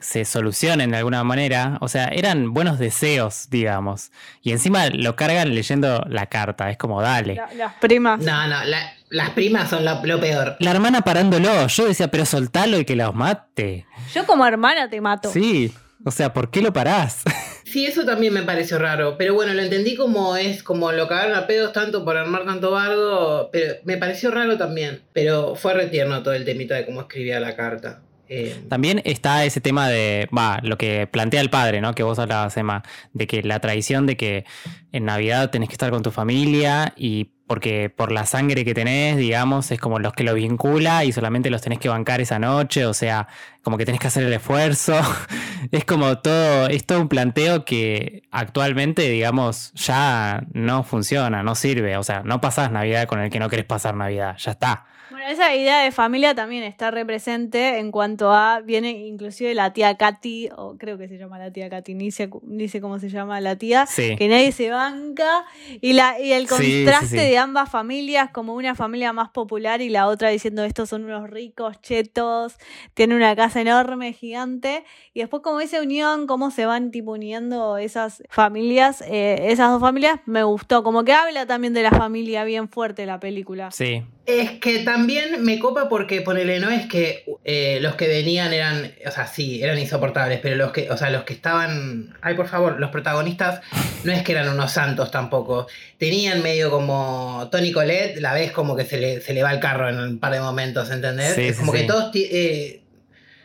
se 0.00 0.24
solucionen 0.24 0.90
de 0.90 0.96
alguna 0.96 1.22
manera. 1.22 1.78
O 1.80 1.86
sea, 1.86 2.06
eran 2.08 2.52
buenos 2.52 2.80
deseos, 2.80 3.46
digamos. 3.50 4.10
Y 4.42 4.50
encima 4.50 4.88
lo 4.88 5.14
cargan 5.14 5.54
leyendo 5.54 6.04
la 6.08 6.26
carta. 6.26 6.68
Es 6.68 6.76
como, 6.76 7.00
dale. 7.00 7.36
La- 7.36 7.54
las 7.54 7.74
primas. 7.74 8.18
No, 8.18 8.48
no, 8.48 8.64
la- 8.64 8.94
las 9.10 9.30
primas 9.30 9.70
son 9.70 9.84
lo, 9.84 10.04
lo 10.04 10.18
peor. 10.18 10.56
La 10.58 10.72
hermana 10.72 11.02
parándolo. 11.02 11.68
Yo 11.68 11.86
decía, 11.86 12.08
pero 12.10 12.26
soltalo 12.26 12.80
y 12.80 12.84
que 12.84 12.96
los 12.96 13.14
mate. 13.14 13.86
Yo 14.12 14.26
como 14.26 14.44
hermana 14.44 14.90
te 14.90 15.00
mato. 15.00 15.30
Sí. 15.30 15.72
O 16.04 16.10
sea, 16.10 16.32
¿por 16.32 16.50
qué 16.50 16.62
lo 16.62 16.72
parás? 16.72 17.22
Sí, 17.72 17.86
eso 17.86 18.04
también 18.04 18.34
me 18.34 18.42
pareció 18.42 18.78
raro, 18.78 19.16
pero 19.16 19.32
bueno, 19.32 19.54
lo 19.54 19.62
entendí 19.62 19.96
como 19.96 20.36
es, 20.36 20.62
como 20.62 20.92
lo 20.92 21.08
cagaron 21.08 21.34
a 21.34 21.46
pedos 21.46 21.72
tanto 21.72 22.04
por 22.04 22.18
armar 22.18 22.44
tanto 22.44 22.70
bardo, 22.70 23.48
pero 23.50 23.76
me 23.84 23.96
pareció 23.96 24.30
raro 24.30 24.58
también, 24.58 25.00
pero 25.14 25.54
fue 25.54 25.72
retierno 25.72 26.22
todo 26.22 26.34
el 26.34 26.44
temita 26.44 26.74
de 26.74 26.84
cómo 26.84 27.00
escribía 27.00 27.40
la 27.40 27.56
carta. 27.56 28.02
Eh, 28.28 28.54
También 28.68 29.00
está 29.06 29.46
ese 29.46 29.62
tema 29.62 29.88
de, 29.88 30.28
va, 30.36 30.60
lo 30.62 30.76
que 30.76 31.06
plantea 31.06 31.40
el 31.40 31.48
padre, 31.48 31.80
¿no? 31.80 31.94
Que 31.94 32.02
vos 32.02 32.18
hablabas, 32.18 32.54
Emma, 32.58 32.82
de 33.14 33.26
que 33.26 33.42
la 33.42 33.58
tradición 33.60 34.04
de 34.06 34.18
que 34.18 34.44
en 34.92 35.06
Navidad 35.06 35.48
tenés 35.48 35.70
que 35.70 35.74
estar 35.74 35.90
con 35.90 36.02
tu 36.02 36.10
familia 36.10 36.92
y 36.94 37.30
porque 37.52 37.92
por 37.94 38.12
la 38.12 38.24
sangre 38.24 38.64
que 38.64 38.72
tenés, 38.72 39.18
digamos, 39.18 39.70
es 39.72 39.78
como 39.78 39.98
los 39.98 40.14
que 40.14 40.24
lo 40.24 40.32
vincula 40.32 41.04
y 41.04 41.12
solamente 41.12 41.50
los 41.50 41.60
tenés 41.60 41.80
que 41.80 41.90
bancar 41.90 42.22
esa 42.22 42.38
noche, 42.38 42.86
o 42.86 42.94
sea, 42.94 43.28
como 43.60 43.76
que 43.76 43.84
tenés 43.84 44.00
que 44.00 44.06
hacer 44.06 44.22
el 44.22 44.32
esfuerzo. 44.32 44.98
es 45.70 45.84
como 45.84 46.16
todo, 46.16 46.68
es 46.68 46.86
todo 46.86 47.02
un 47.02 47.10
planteo 47.10 47.66
que 47.66 48.22
actualmente, 48.30 49.02
digamos, 49.02 49.70
ya 49.74 50.44
no 50.54 50.82
funciona, 50.82 51.42
no 51.42 51.54
sirve. 51.54 51.98
O 51.98 52.02
sea, 52.02 52.22
no 52.24 52.40
pasás 52.40 52.72
Navidad 52.72 53.06
con 53.06 53.20
el 53.20 53.28
que 53.28 53.38
no 53.38 53.50
querés 53.50 53.66
pasar 53.66 53.96
Navidad, 53.96 54.34
ya 54.38 54.52
está. 54.52 54.86
Bueno, 55.22 55.34
esa 55.34 55.54
idea 55.54 55.82
de 55.84 55.92
familia 55.92 56.34
también 56.34 56.64
está 56.64 56.90
represente 56.90 57.78
en 57.78 57.92
cuanto 57.92 58.32
a, 58.32 58.60
viene 58.60 58.90
inclusive 59.06 59.54
la 59.54 59.72
tía 59.72 59.96
Katy, 59.96 60.48
o 60.56 60.76
creo 60.76 60.98
que 60.98 61.06
se 61.06 61.16
llama 61.16 61.38
la 61.38 61.52
tía 61.52 61.70
Katy, 61.70 61.94
ni 61.94 62.10
sé, 62.10 62.28
ni 62.42 62.68
sé 62.68 62.80
cómo 62.80 62.98
se 62.98 63.08
llama 63.08 63.40
la 63.40 63.54
tía, 63.54 63.86
Sí. 63.86 64.16
que 64.16 64.26
nadie 64.26 64.50
se 64.50 64.70
banca, 64.70 65.44
y, 65.80 65.92
la, 65.92 66.18
y 66.18 66.32
el 66.32 66.48
Sí, 66.48 66.54
sí, 66.64 66.82
contraste, 66.84 67.28
sí. 67.30 67.36
ambas 67.36 67.70
familias, 67.70 68.30
como 68.32 68.54
una 68.56 68.74
familia 68.74 69.12
más 69.12 69.28
popular 69.30 69.80
y 69.80 69.90
la 69.90 70.08
otra 70.08 70.28
diciendo 70.30 70.64
estos 70.64 70.88
son 70.88 71.04
unos 71.04 71.30
ricos, 71.30 71.80
chetos, 71.80 72.56
tienen 72.94 73.16
una 73.16 73.36
casa 73.36 73.60
enorme, 73.60 74.12
gigante. 74.14 74.82
Y 75.14 75.20
después 75.20 75.40
como 75.44 75.60
esa 75.60 75.80
unión, 75.80 76.26
cómo 76.26 76.50
se 76.50 76.66
van 76.66 76.90
tipo 76.90 77.12
uniendo 77.12 77.76
esas 77.76 78.24
familias, 78.28 79.04
eh, 79.06 79.50
esas 79.52 79.70
dos 79.70 79.80
familias, 79.80 80.18
me 80.26 80.42
gustó. 80.42 80.82
Como 80.82 81.04
que 81.04 81.12
habla 81.12 81.46
también 81.46 81.74
de 81.74 81.82
la 81.82 81.90
familia 81.92 82.42
bien 82.42 82.68
fuerte 82.68 83.06
la 83.06 83.20
película. 83.20 83.70
Sí. 83.70 84.02
Es 84.24 84.52
que 84.60 84.78
también 84.80 85.11
me 85.40 85.58
copa 85.58 85.88
porque 85.88 86.20
ponele, 86.20 86.60
no 86.60 86.70
es 86.70 86.86
que 86.86 87.24
eh, 87.44 87.78
los 87.80 87.94
que 87.94 88.08
venían 88.08 88.52
eran, 88.52 88.92
o 89.06 89.10
sea, 89.10 89.26
sí, 89.26 89.62
eran 89.62 89.78
insoportables, 89.78 90.40
pero 90.40 90.56
los 90.56 90.72
que, 90.72 90.90
o 90.90 90.96
sea, 90.96 91.10
los 91.10 91.24
que 91.24 91.32
estaban, 91.32 92.16
ay 92.22 92.34
por 92.34 92.48
favor, 92.48 92.78
los 92.78 92.90
protagonistas 92.90 93.60
no 94.04 94.12
es 94.12 94.22
que 94.22 94.32
eran 94.32 94.48
unos 94.48 94.72
santos 94.72 95.10
tampoco. 95.10 95.66
Tenían 95.98 96.42
medio 96.42 96.70
como 96.70 97.48
Tony 97.50 97.72
Colette, 97.72 98.20
la 98.20 98.34
ves 98.34 98.52
como 98.52 98.76
que 98.76 98.84
se 98.84 98.98
le, 98.98 99.20
se 99.20 99.34
le 99.34 99.42
va 99.42 99.52
el 99.52 99.60
carro 99.60 99.88
en 99.88 99.98
un 99.98 100.18
par 100.18 100.32
de 100.32 100.40
momentos, 100.40 100.90
¿entendés? 100.90 101.34
Sí, 101.34 101.48
es 101.48 101.56
sí, 101.56 101.60
como 101.60 101.72
que 101.72 101.84
todos 101.84 102.10
eh, 102.14 102.82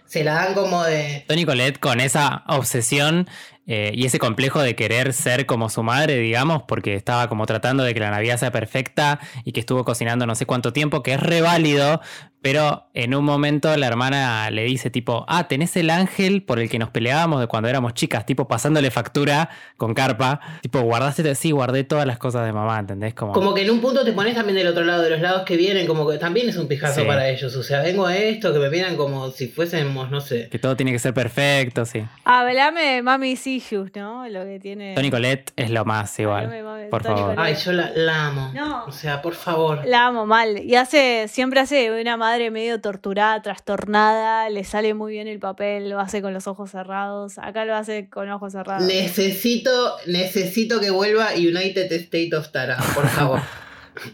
se 0.06 0.24
la 0.24 0.34
dan 0.34 0.54
como 0.54 0.84
de... 0.84 1.26
Tony 1.28 1.46
Colette 1.46 1.80
con 1.80 2.00
esa 2.00 2.44
obsesión 2.48 3.28
eh, 3.68 3.92
y 3.94 4.06
ese 4.06 4.18
complejo 4.18 4.62
de 4.62 4.76
querer 4.76 5.14
ser 5.14 5.46
como 5.46 5.70
su 5.70 5.84
madre, 5.84 6.18
digamos, 6.18 6.64
porque 6.64 6.96
estaba 6.96 7.28
como 7.28 7.46
tratando 7.46 7.84
de 7.84 7.94
que 7.94 8.00
la 8.00 8.12
Navidad 8.12 8.38
sea 8.38 8.52
perfecta 8.52 9.20
y 9.44 9.52
que 9.52 9.60
estuvo 9.60 9.84
cocinando 9.84 10.26
no 10.26 10.36
sé 10.36 10.46
cuánto 10.46 10.72
tiempo, 10.72 11.04
que 11.04 11.14
es 11.14 11.20
re 11.20 11.42
válido, 11.42 12.00
pero 12.42 12.86
en 12.94 13.14
un 13.16 13.26
momento 13.26 13.76
la 13.78 13.88
hermana 13.88 14.50
le 14.52 14.64
dice 14.64 14.90
tipo, 14.90 15.26
ah, 15.28 15.48
tenés 15.48 15.76
el 15.76 15.90
ángel 15.90 16.44
por 16.44 16.60
el 16.60 16.70
que 16.70 16.80
nos 16.80 16.90
peleábamos 16.90 17.40
de 17.42 17.48
cuando 17.48 17.68
éramos 17.68 17.94
chicas, 17.94 18.26
tipo 18.26 18.48
pasándole 18.48 18.92
factura 18.92 19.50
con 19.76 19.94
carpa, 19.94 20.40
tipo, 20.62 20.80
guardaste, 20.82 21.36
sí, 21.36 21.52
guardé 21.52 21.84
todas 21.84 22.06
las 22.06 22.18
cosas 22.18 22.46
de 22.46 22.54
mamá, 22.54 22.80
¿entendés? 22.80 23.14
Como, 23.14 23.34
Como 23.34 23.54
que 23.54 23.64
en 23.64 23.72
un 23.72 23.82
punto 23.82 24.06
te 24.06 24.14
pones 24.14 24.36
también 24.36 24.56
del 24.58 24.68
otro 24.68 24.84
lado 24.86 25.02
de 25.02 25.10
los 25.10 25.20
lados 25.20 25.44
que 25.44 25.58
vienen, 25.58 25.88
como 25.88 26.08
que 26.10 26.18
también 26.18 26.48
es 26.50 26.58
un 26.58 26.68
pijazo 26.68 27.02
Sí. 27.02 27.08
para 27.08 27.28
ellos. 27.30 27.56
O 27.56 27.64
sea, 27.64 27.82
vengo 27.82 28.06
a 28.06 28.16
esto, 28.16 28.54
que 28.54 28.60
me 28.60 28.70
miran 28.70 28.96
como 28.96 29.32
si 29.32 29.48
fuésemos, 29.48 30.10
no 30.12 30.22
sé. 30.22 30.48
que 30.50 30.60
todo 30.60 30.76
tiene 30.76 30.92
que 30.92 31.00
ser 31.00 31.14
perfecto, 31.14 31.86
sí. 31.86 32.04
Hablame 32.24 32.82
de 32.82 33.02
Mami's 33.02 33.46
Issues, 33.48 33.92
¿no? 33.96 34.28
Lo 34.30 34.44
que 34.46 34.60
tiene. 34.60 34.94
Tony 34.96 35.10
Colette 35.10 35.52
es 35.56 35.70
lo 35.72 35.84
más 35.86 36.18
igual, 36.20 36.46
Hablame, 36.46 36.64
mami, 36.64 36.90
por 36.90 37.04
Tony 37.04 37.16
favor. 37.20 37.36
Ay, 37.40 37.56
yo 37.56 37.72
la, 37.74 37.92
la 37.96 38.28
amo. 38.28 38.52
No. 38.54 38.86
O 38.86 38.92
sea, 38.92 39.22
por 39.22 39.34
favor. 39.34 39.82
La 39.86 40.06
amo 40.08 40.26
mal. 40.26 40.60
Y 40.64 40.76
hace, 40.76 41.28
siempre 41.28 41.60
hace 41.60 41.90
una 42.00 42.16
madre 42.16 42.27
medio 42.52 42.80
torturada, 42.82 43.42
trastornada. 43.42 44.50
Le 44.50 44.64
sale 44.64 44.94
muy 44.94 45.14
bien 45.14 45.28
el 45.28 45.40
papel, 45.40 45.90
lo 45.90 46.00
hace 46.00 46.22
con 46.22 46.34
los 46.34 46.48
ojos 46.48 46.72
cerrados. 46.72 47.38
Acá 47.38 47.66
lo 47.66 47.76
hace 47.76 48.10
con 48.10 48.30
ojos 48.30 48.54
cerrados. 48.54 48.86
Necesito, 48.86 49.96
necesito 50.06 50.80
que 50.80 50.90
vuelva 50.90 51.30
United 51.36 51.92
State 51.92 52.36
of 52.36 52.50
Tara, 52.52 52.78
por 52.94 53.08
favor. 53.08 53.40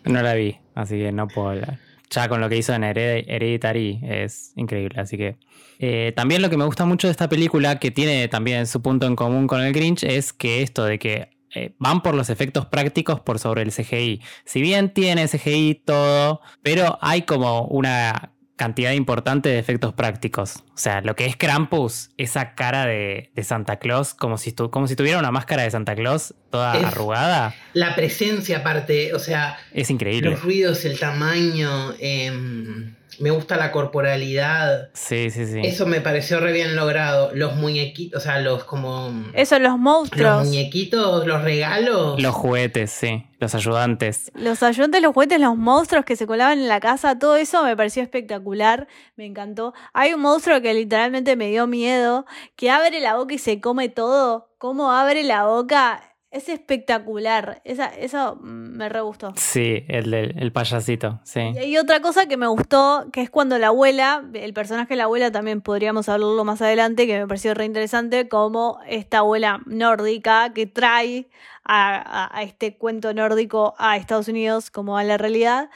No 0.06 0.22
la 0.22 0.34
vi, 0.34 0.58
así 0.76 0.98
que 0.98 1.12
no 1.12 1.28
puedo 1.28 1.50
hablar. 1.50 1.78
Ya 2.10 2.30
con 2.30 2.40
lo 2.40 2.48
que 2.48 2.56
hizo 2.56 2.74
en 2.74 2.84
Hered- 2.84 3.26
Hereditary 3.28 4.00
es 4.04 4.54
increíble, 4.56 5.02
así 5.02 5.18
que... 5.18 5.36
eh, 5.80 6.14
también 6.16 6.42
lo 6.42 6.50
que 6.50 6.56
me 6.56 6.64
gusta 6.64 6.86
mucho 6.86 7.08
de 7.08 7.12
esta 7.12 7.28
película, 7.28 7.80
que 7.80 7.92
tiene 7.92 8.30
también 8.30 8.66
su 8.66 8.82
punto 8.82 9.08
en 9.08 9.18
común 9.18 9.46
con 9.46 9.60
el 9.62 9.74
Grinch, 9.74 10.04
es 10.06 10.32
que 10.32 10.62
esto 10.62 10.86
de 10.86 11.00
que 11.00 11.32
eh, 11.56 11.74
van 11.80 12.02
por 12.02 12.16
los 12.16 12.30
efectos 12.30 12.66
prácticos 12.66 13.20
por 13.20 13.40
sobre 13.40 13.62
el 13.62 13.72
CGI. 13.72 14.22
Si 14.46 14.62
bien 14.62 14.94
tiene 14.94 15.28
CGI 15.28 15.84
todo, 15.86 16.42
pero 16.62 16.98
hay 17.02 17.24
como 17.24 17.66
una 17.66 18.30
cantidad 18.56 18.92
importante 18.92 19.50
de 19.50 19.58
efectos 19.60 19.94
prácticos. 19.94 20.58
O 20.74 20.78
sea, 20.78 21.02
lo 21.02 21.16
que 21.16 21.26
es 21.26 21.36
Krampus, 21.36 22.12
esa 22.18 22.54
cara 22.54 22.86
de, 22.86 23.32
de 23.36 23.44
Santa 23.44 23.78
Claus, 23.78 24.14
como 24.14 24.38
si, 24.38 24.52
estu- 24.56 24.70
como 24.70 24.88
si 24.88 24.96
tuviera 24.96 25.18
una 25.20 25.32
máscara 25.32 25.64
de 25.64 25.72
Santa 25.72 25.96
Claus 25.96 26.36
toda 26.52 26.78
Es- 26.78 26.86
arrugada, 26.86 27.56
La 27.74 27.96
presencia 27.96 28.60
aparte, 28.60 29.14
o 29.16 29.20
sea, 29.20 29.58
es 29.74 29.90
increíble. 29.90 30.30
los 30.32 30.44
ruidos, 30.44 30.86
el 30.86 31.00
tamaño, 31.00 31.94
em, 32.00 32.96
me 33.20 33.32
gusta 33.32 33.58
la 33.58 33.72
corporalidad. 33.72 34.90
Sí, 34.94 35.30
sí, 35.30 35.46
sí. 35.46 35.62
Eso 35.64 35.86
me 35.86 36.02
pareció 36.02 36.40
re 36.40 36.52
bien 36.52 36.76
logrado. 36.76 37.32
Los 37.34 37.56
muñequitos, 37.56 38.22
o 38.22 38.24
sea, 38.24 38.40
los 38.40 38.64
como... 38.64 39.12
Eso, 39.34 39.58
los 39.60 39.72
Los 39.72 39.80
monstruos. 39.80 40.46
muñequitos, 40.46 41.26
los 41.26 41.42
regalos. 41.44 42.22
Los 42.22 42.34
juguetes, 42.36 42.92
sí. 42.92 43.26
Los 43.40 43.56
ayudantes. 43.56 44.32
Los 44.36 44.64
ayudantes, 44.64 45.02
los 45.02 45.14
juguetes, 45.14 45.40
los 45.40 45.58
monstruos 45.58 46.06
que 46.06 46.16
se 46.16 46.26
colaban 46.28 46.60
en 46.60 46.68
la 46.70 46.80
casa, 46.80 47.20
todo 47.20 47.36
eso 47.36 47.64
me 47.64 47.76
pareció 47.76 48.02
espectacular, 48.04 48.88
me 49.18 49.26
encantó. 49.26 49.74
Hay 49.94 50.14
un 50.14 50.22
monstruo 50.22 50.62
que 50.62 50.74
literalmente 50.74 51.36
me 51.36 51.50
dio 51.50 51.68
miedo, 51.68 52.26
que 52.56 52.72
abre 52.72 53.00
la 53.02 53.16
boca 53.16 53.34
y 53.34 53.40
se 53.40 53.60
come 53.60 53.90
todo. 53.90 54.50
¿Cómo 54.58 54.92
abre 54.94 55.24
la 55.24 55.46
boca? 55.46 56.02
Es 56.34 56.50
espectacular. 56.50 57.62
Esa, 57.64 57.86
eso 57.86 58.38
me 58.42 58.90
re 58.90 59.02
gustó. 59.02 59.34
Sí, 59.36 59.86
el 59.88 60.10
del 60.12 60.34
el 60.40 60.52
payasito, 60.52 61.20
sí. 61.24 61.40
Y 61.54 61.58
hay 61.60 61.78
otra 61.78 62.02
cosa 62.02 62.26
que 62.26 62.38
me 62.38 62.48
gustó, 62.48 63.06
que 63.14 63.22
es 63.22 63.30
cuando 63.30 63.58
la 63.60 63.68
abuela, 63.68 64.24
el 64.34 64.54
personaje 64.54 64.90
de 64.94 64.98
la 64.98 65.04
abuela 65.04 65.32
también 65.32 65.62
podríamos 65.62 66.10
hablarlo 66.10 66.44
más 66.44 66.62
adelante, 66.62 67.06
que 67.06 67.20
me 67.20 67.28
pareció 67.28 67.54
re 67.54 67.66
interesante, 67.66 68.28
como 68.28 68.80
esta 68.88 69.20
abuela 69.20 69.62
nórdica 69.68 70.54
que 70.54 70.66
trae 70.66 71.28
a, 71.64 71.96
a- 71.96 72.38
a 72.38 72.42
este 72.44 72.76
cuento 72.78 73.14
nórdico 73.14 73.76
a 73.78 73.96
Estados 73.98 74.28
Unidos 74.28 74.72
como 74.72 74.98
a 74.98 75.04
la 75.04 75.18
realidad. 75.20 75.70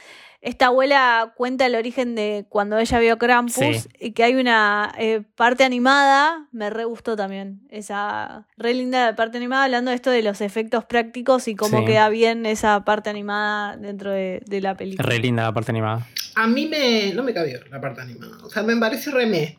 Esta 0.47 0.67
abuela 0.67 1.33
cuenta 1.35 1.65
el 1.65 1.75
origen 1.75 2.15
de 2.15 2.45
cuando 2.47 2.77
ella 2.79 2.99
vio 2.99 3.17
Krampus 3.17 3.53
Sí. 3.55 3.89
y 3.99 4.11
que 4.13 4.23
hay 4.23 4.35
una 4.35 4.93
eh, 4.97 5.21
parte 5.35 5.65
animada, 5.65 6.47
me 6.53 6.69
re 6.69 6.85
gustó 6.85 7.17
también, 7.17 7.59
esa 7.69 8.45
re 8.57 8.73
linda 8.73 9.13
parte 9.17 9.35
animada, 9.37 9.65
hablando 9.65 9.89
de 9.91 9.95
esto 9.95 10.09
de 10.09 10.23
los 10.23 10.39
efectos 10.39 10.85
prácticos 10.85 11.49
y 11.49 11.55
cómo 11.55 11.79
Sí. 11.79 11.85
queda 11.85 12.07
bien 12.07 12.45
esa 12.45 12.85
parte 12.85 13.09
animada 13.09 13.75
dentro 13.75 14.11
de, 14.11 14.41
de 14.45 14.61
la 14.61 14.75
película. 14.77 15.09
Re 15.09 15.19
linda 15.19 15.43
la 15.43 15.51
parte 15.53 15.71
animada. 15.73 16.07
A 16.35 16.47
mí 16.47 16.65
me, 16.65 17.11
no 17.13 17.23
me 17.23 17.33
cabió 17.33 17.59
la 17.69 17.81
parte 17.81 17.99
animada. 17.99 18.37
O 18.45 18.49
sea, 18.49 18.63
me 18.63 18.77
parece 18.77 19.11
remé. 19.11 19.57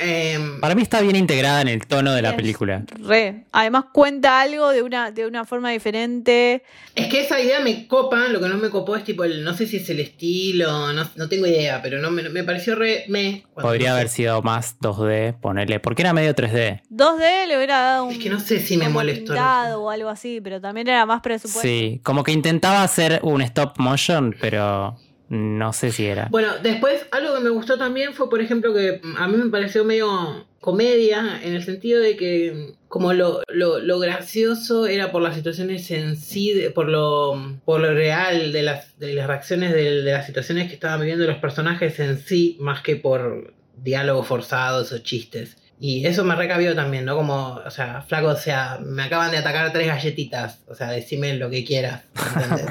Em, 0.00 0.60
Para 0.60 0.74
mí 0.74 0.82
está 0.82 1.00
bien 1.02 1.14
integrada 1.16 1.60
en 1.60 1.68
el 1.68 1.86
tono 1.86 2.12
de 2.14 2.22
la 2.22 2.34
película. 2.34 2.84
Re. 3.04 3.44
Además 3.52 3.84
cuenta 3.92 4.40
algo 4.40 4.70
de 4.70 4.82
una, 4.82 5.10
de 5.10 5.26
una 5.26 5.44
forma 5.44 5.70
diferente. 5.70 6.62
es 6.94 7.06
que 7.08 7.20
esa 7.20 7.38
idea 7.40 7.60
me 7.60 7.86
copa, 7.86 8.28
lo 8.28 8.40
que 8.40 8.48
no 8.48 8.56
me 8.56 8.70
copó 8.70 8.96
es 8.96 9.04
tipo 9.04 9.24
el, 9.24 9.44
no 9.44 9.54
sé 9.54 9.66
si 9.66 9.76
es 9.76 9.90
el 9.90 10.00
estilo, 10.00 10.92
no, 10.92 11.10
no 11.16 11.28
tengo 11.28 11.46
idea, 11.46 11.80
pero 11.82 11.98
no 12.00 12.10
me, 12.10 12.28
me 12.30 12.44
pareció 12.44 12.74
re 12.76 13.04
me. 13.08 13.44
Podría 13.54 13.90
no 13.90 13.94
sé. 13.96 14.00
haber 14.00 14.08
sido 14.08 14.42
más 14.42 14.78
2D, 14.80 15.38
ponerle. 15.38 15.80
Porque 15.80 16.02
era 16.02 16.12
medio 16.12 16.34
3D. 16.34 16.80
2D 16.90 17.46
le 17.46 17.56
hubiera 17.56 17.78
dado 17.80 18.04
un. 18.06 18.12
Es 18.12 18.18
que 18.18 18.30
no 18.30 18.40
sé 18.40 18.58
si 18.60 18.76
me 18.76 18.88
molestó. 18.88 19.34
o 19.78 19.90
algo 19.90 20.08
así, 20.08 20.40
pero 20.42 20.60
también 20.60 20.88
era 20.88 21.04
más 21.04 21.20
presupuesto. 21.20 21.60
Sí, 21.60 22.00
como 22.02 22.24
que 22.24 22.32
intentaba 22.32 22.82
hacer 22.82 23.20
un 23.22 23.42
stop 23.42 23.74
motion, 23.78 24.34
pero 24.40 24.96
no 25.30 25.72
sé 25.72 25.90
si 25.92 26.06
era. 26.06 26.28
Bueno, 26.30 26.58
después 26.62 27.06
algo 27.12 27.34
que 27.34 27.40
me 27.40 27.50
gustó 27.50 27.78
también 27.78 28.12
fue, 28.12 28.28
por 28.28 28.40
ejemplo, 28.42 28.74
que 28.74 29.00
a 29.16 29.26
mí 29.28 29.36
me 29.38 29.48
pareció 29.50 29.84
medio 29.84 30.44
comedia, 30.60 31.40
en 31.42 31.54
el 31.54 31.62
sentido 31.64 32.02
de 32.02 32.16
que 32.16 32.74
como 32.88 33.14
lo, 33.14 33.40
lo, 33.48 33.78
lo 33.78 33.98
gracioso 33.98 34.86
era 34.86 35.10
por 35.10 35.22
las 35.22 35.34
situaciones 35.36 35.90
en 35.90 36.16
sí, 36.16 36.52
de- 36.52 36.70
por 36.70 36.88
lo, 36.88 37.58
por 37.64 37.80
lo 37.80 37.94
real 37.94 38.52
de 38.52 38.62
las, 38.62 38.98
de 38.98 39.14
las 39.14 39.26
reacciones 39.26 39.72
de, 39.72 40.02
de 40.02 40.12
las 40.12 40.26
situaciones 40.26 40.68
que 40.68 40.74
estaban 40.74 41.00
viviendo 41.00 41.26
los 41.26 41.38
personajes 41.38 41.98
en 42.00 42.18
sí, 42.18 42.58
más 42.60 42.82
que 42.82 42.96
por 42.96 43.54
diálogos 43.76 44.26
forzados 44.26 44.92
o 44.92 44.98
chistes. 44.98 45.56
Y 45.78 46.04
eso 46.04 46.24
me 46.24 46.34
recabió 46.36 46.74
también, 46.74 47.06
¿no? 47.06 47.16
Como, 47.16 47.54
o 47.64 47.70
sea, 47.70 48.02
flaco, 48.02 48.26
o 48.28 48.36
sea, 48.36 48.78
me 48.84 49.04
acaban 49.04 49.30
de 49.30 49.38
atacar 49.38 49.72
tres 49.72 49.86
galletitas, 49.86 50.60
o 50.66 50.74
sea, 50.74 50.90
decime 50.90 51.32
lo 51.36 51.48
que 51.48 51.64
quieras, 51.64 52.02
¿entendés? 52.36 52.66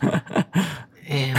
Em, 1.06 1.34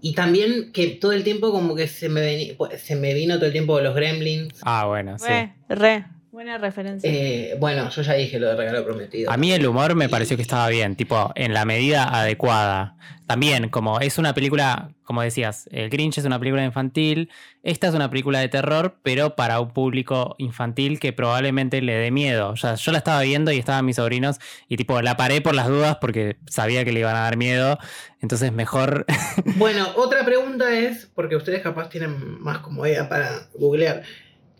y 0.00 0.14
también 0.14 0.72
que 0.72 0.88
todo 0.88 1.12
el 1.12 1.24
tiempo 1.24 1.50
como 1.52 1.74
que 1.74 1.86
se 1.86 2.08
me, 2.08 2.20
veni- 2.22 2.56
se 2.78 2.96
me 2.96 3.14
vino 3.14 3.36
todo 3.36 3.46
el 3.46 3.52
tiempo 3.52 3.80
los 3.80 3.94
gremlins. 3.94 4.58
Ah, 4.62 4.86
bueno, 4.86 5.18
sí. 5.18 5.26
Re, 5.28 5.54
re. 5.68 6.04
Buena 6.32 6.58
referencia. 6.58 7.10
Eh, 7.10 7.56
bueno, 7.58 7.90
yo 7.90 8.02
ya 8.02 8.14
dije 8.14 8.38
lo 8.38 8.48
de 8.48 8.56
regalo 8.56 8.84
prometido. 8.84 9.32
A 9.32 9.36
mí 9.36 9.50
el 9.50 9.66
humor 9.66 9.96
me 9.96 10.08
pareció 10.08 10.36
que 10.36 10.42
estaba 10.42 10.68
bien, 10.68 10.94
tipo, 10.94 11.32
en 11.34 11.52
la 11.52 11.64
medida 11.64 12.04
adecuada. 12.04 12.96
También, 13.26 13.68
como 13.68 13.98
es 13.98 14.16
una 14.16 14.32
película, 14.32 14.90
como 15.02 15.22
decías, 15.22 15.68
el 15.72 15.90
Grinch 15.90 16.18
es 16.18 16.24
una 16.24 16.38
película 16.38 16.64
infantil, 16.64 17.30
esta 17.64 17.88
es 17.88 17.94
una 17.94 18.10
película 18.10 18.38
de 18.38 18.48
terror, 18.48 18.96
pero 19.02 19.34
para 19.34 19.58
un 19.58 19.72
público 19.72 20.36
infantil 20.38 21.00
que 21.00 21.12
probablemente 21.12 21.82
le 21.82 21.94
dé 21.94 22.12
miedo. 22.12 22.50
O 22.50 22.56
sea, 22.56 22.76
yo 22.76 22.92
la 22.92 22.98
estaba 22.98 23.20
viendo 23.22 23.50
y 23.50 23.58
estaban 23.58 23.84
mis 23.84 23.96
sobrinos 23.96 24.38
y 24.68 24.76
tipo, 24.76 25.02
la 25.02 25.16
paré 25.16 25.40
por 25.40 25.56
las 25.56 25.66
dudas 25.66 25.98
porque 26.00 26.36
sabía 26.48 26.84
que 26.84 26.92
le 26.92 27.00
iban 27.00 27.16
a 27.16 27.20
dar 27.20 27.36
miedo, 27.36 27.78
entonces 28.20 28.52
mejor... 28.52 29.04
Bueno, 29.56 29.88
otra 29.96 30.24
pregunta 30.24 30.72
es, 30.78 31.10
porque 31.14 31.34
ustedes 31.34 31.60
capaz 31.60 31.88
tienen 31.88 32.40
más 32.40 32.58
comodidad 32.58 33.08
para 33.08 33.48
googlear. 33.54 34.02